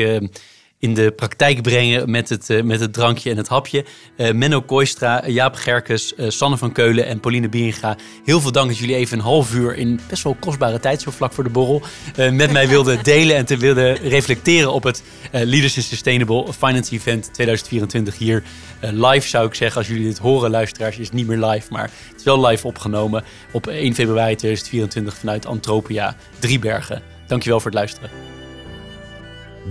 in 0.80 0.94
de 0.94 1.12
praktijk 1.12 1.62
brengen 1.62 2.12
met 2.12 2.30
het, 2.30 2.50
uh, 2.50 2.63
met 2.63 2.80
het 2.80 2.94
drankje 2.94 3.30
en 3.30 3.38
het 3.38 3.48
hapje. 3.48 3.86
Uh, 4.18 4.32
Menno 4.32 4.62
Kooistra, 4.62 5.28
Jaap 5.28 5.56
Gerkes, 5.56 6.13
uh, 6.18 6.30
Sanne 6.30 6.58
van 6.58 6.72
Keulen 6.72 7.06
en 7.06 7.20
Pauline 7.20 7.50
Bieringa. 7.50 7.98
Heel 8.26 8.42
veel 8.42 8.52
dank 8.52 8.68
dat 8.68 8.78
jullie 8.78 8.96
even 8.96 9.18
een 9.18 9.24
half 9.24 9.54
uur 9.54 9.76
in 9.76 10.00
best 10.10 10.24
wel 10.24 10.38
kostbare 10.40 10.80
tijd, 10.80 11.02
zo 11.02 11.12
vlak 11.12 11.34
voor 11.34 11.44
de 11.44 11.50
borrel, 11.50 11.82
met 12.16 12.52
mij 12.52 12.68
wilden 12.68 13.04
delen 13.13 13.36
en 13.36 13.46
te 13.46 13.58
willen 13.58 13.96
reflecteren 13.96 14.74
op 14.74 14.84
het 14.84 15.04
Leaders 15.32 15.76
in 15.76 15.84
Sustainable 15.84 16.54
Finance 16.54 16.94
Event 16.94 17.34
2024 17.34 18.18
hier. 18.18 18.44
live 18.80 19.28
zou 19.28 19.48
ik 19.48 19.54
zeggen, 19.56 19.78
als 19.78 19.88
jullie 19.88 20.04
dit 20.04 20.18
horen, 20.18 20.50
luisteraars, 20.50 20.98
is 20.98 21.06
het 21.06 21.13
niet 21.13 21.28
meer 21.28 21.46
live, 21.46 21.68
maar 21.72 21.92
het 22.08 22.18
is 22.18 22.24
wel 22.24 22.46
live 22.48 22.68
opgenomen 22.68 23.24
op 23.52 23.68
1 23.68 23.94
februari 23.94 24.36
2024 24.36 25.18
vanuit 25.18 25.46
Antropia, 25.46 26.16
Driebergen. 26.40 27.02
Dankjewel 27.28 27.60
voor 27.60 27.72
het 27.72 27.80
luisteren. 27.80 28.10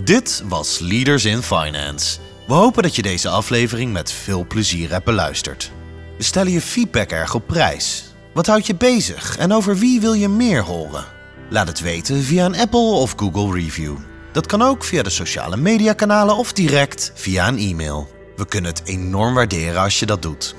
Dit 0.03 0.43
was 0.47 0.79
Leaders 0.79 1.25
in 1.25 1.41
Finance. 1.41 2.19
We 2.47 2.53
hopen 2.53 2.83
dat 2.83 2.95
je 2.95 3.01
deze 3.01 3.29
aflevering 3.29 3.93
met 3.93 4.11
veel 4.11 4.45
plezier 4.47 4.91
hebt 4.91 5.05
beluisterd. 5.05 5.71
We 6.17 6.23
stellen 6.23 6.51
je 6.51 6.61
feedback 6.61 7.09
erg 7.09 7.33
op 7.33 7.47
prijs. 7.47 8.03
Wat 8.33 8.47
houdt 8.47 8.65
je 8.65 8.75
bezig 8.75 9.37
en 9.37 9.53
over 9.53 9.77
wie 9.77 9.99
wil 9.99 10.13
je 10.13 10.27
meer 10.27 10.63
horen? 10.63 11.05
Laat 11.49 11.67
het 11.67 11.79
weten 11.79 12.23
via 12.23 12.45
een 12.45 12.57
Apple 12.57 12.79
of 12.79 13.13
Google 13.15 13.53
review. 13.53 13.95
Dat 14.31 14.45
kan 14.45 14.61
ook 14.61 14.83
via 14.83 15.03
de 15.03 15.09
sociale 15.09 15.57
mediakanalen 15.57 16.37
of 16.37 16.53
direct 16.53 17.11
via 17.15 17.47
een 17.47 17.57
e-mail. 17.57 18.09
We 18.35 18.45
kunnen 18.45 18.71
het 18.71 18.87
enorm 18.87 19.33
waarderen 19.33 19.81
als 19.81 19.99
je 19.99 20.05
dat 20.05 20.21
doet. 20.21 20.55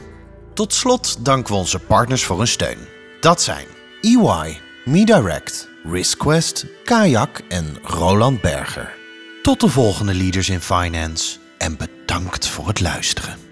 Tot 0.54 0.74
slot 0.74 1.24
danken 1.24 1.52
we 1.52 1.58
onze 1.58 1.78
partners 1.78 2.24
voor 2.24 2.38
hun 2.38 2.48
steun. 2.48 2.78
Dat 3.20 3.42
zijn 3.42 3.66
EY, 4.00 4.60
MeDirect, 4.84 5.68
RiskQuest, 5.84 6.66
Kayak 6.84 7.40
en 7.48 7.78
Roland 7.82 8.40
Berger. 8.40 8.97
Tot 9.48 9.60
de 9.60 9.68
volgende 9.68 10.14
Leaders 10.14 10.48
in 10.48 10.60
Finance 10.60 11.38
en 11.58 11.76
bedankt 11.76 12.48
voor 12.48 12.68
het 12.68 12.80
luisteren. 12.80 13.47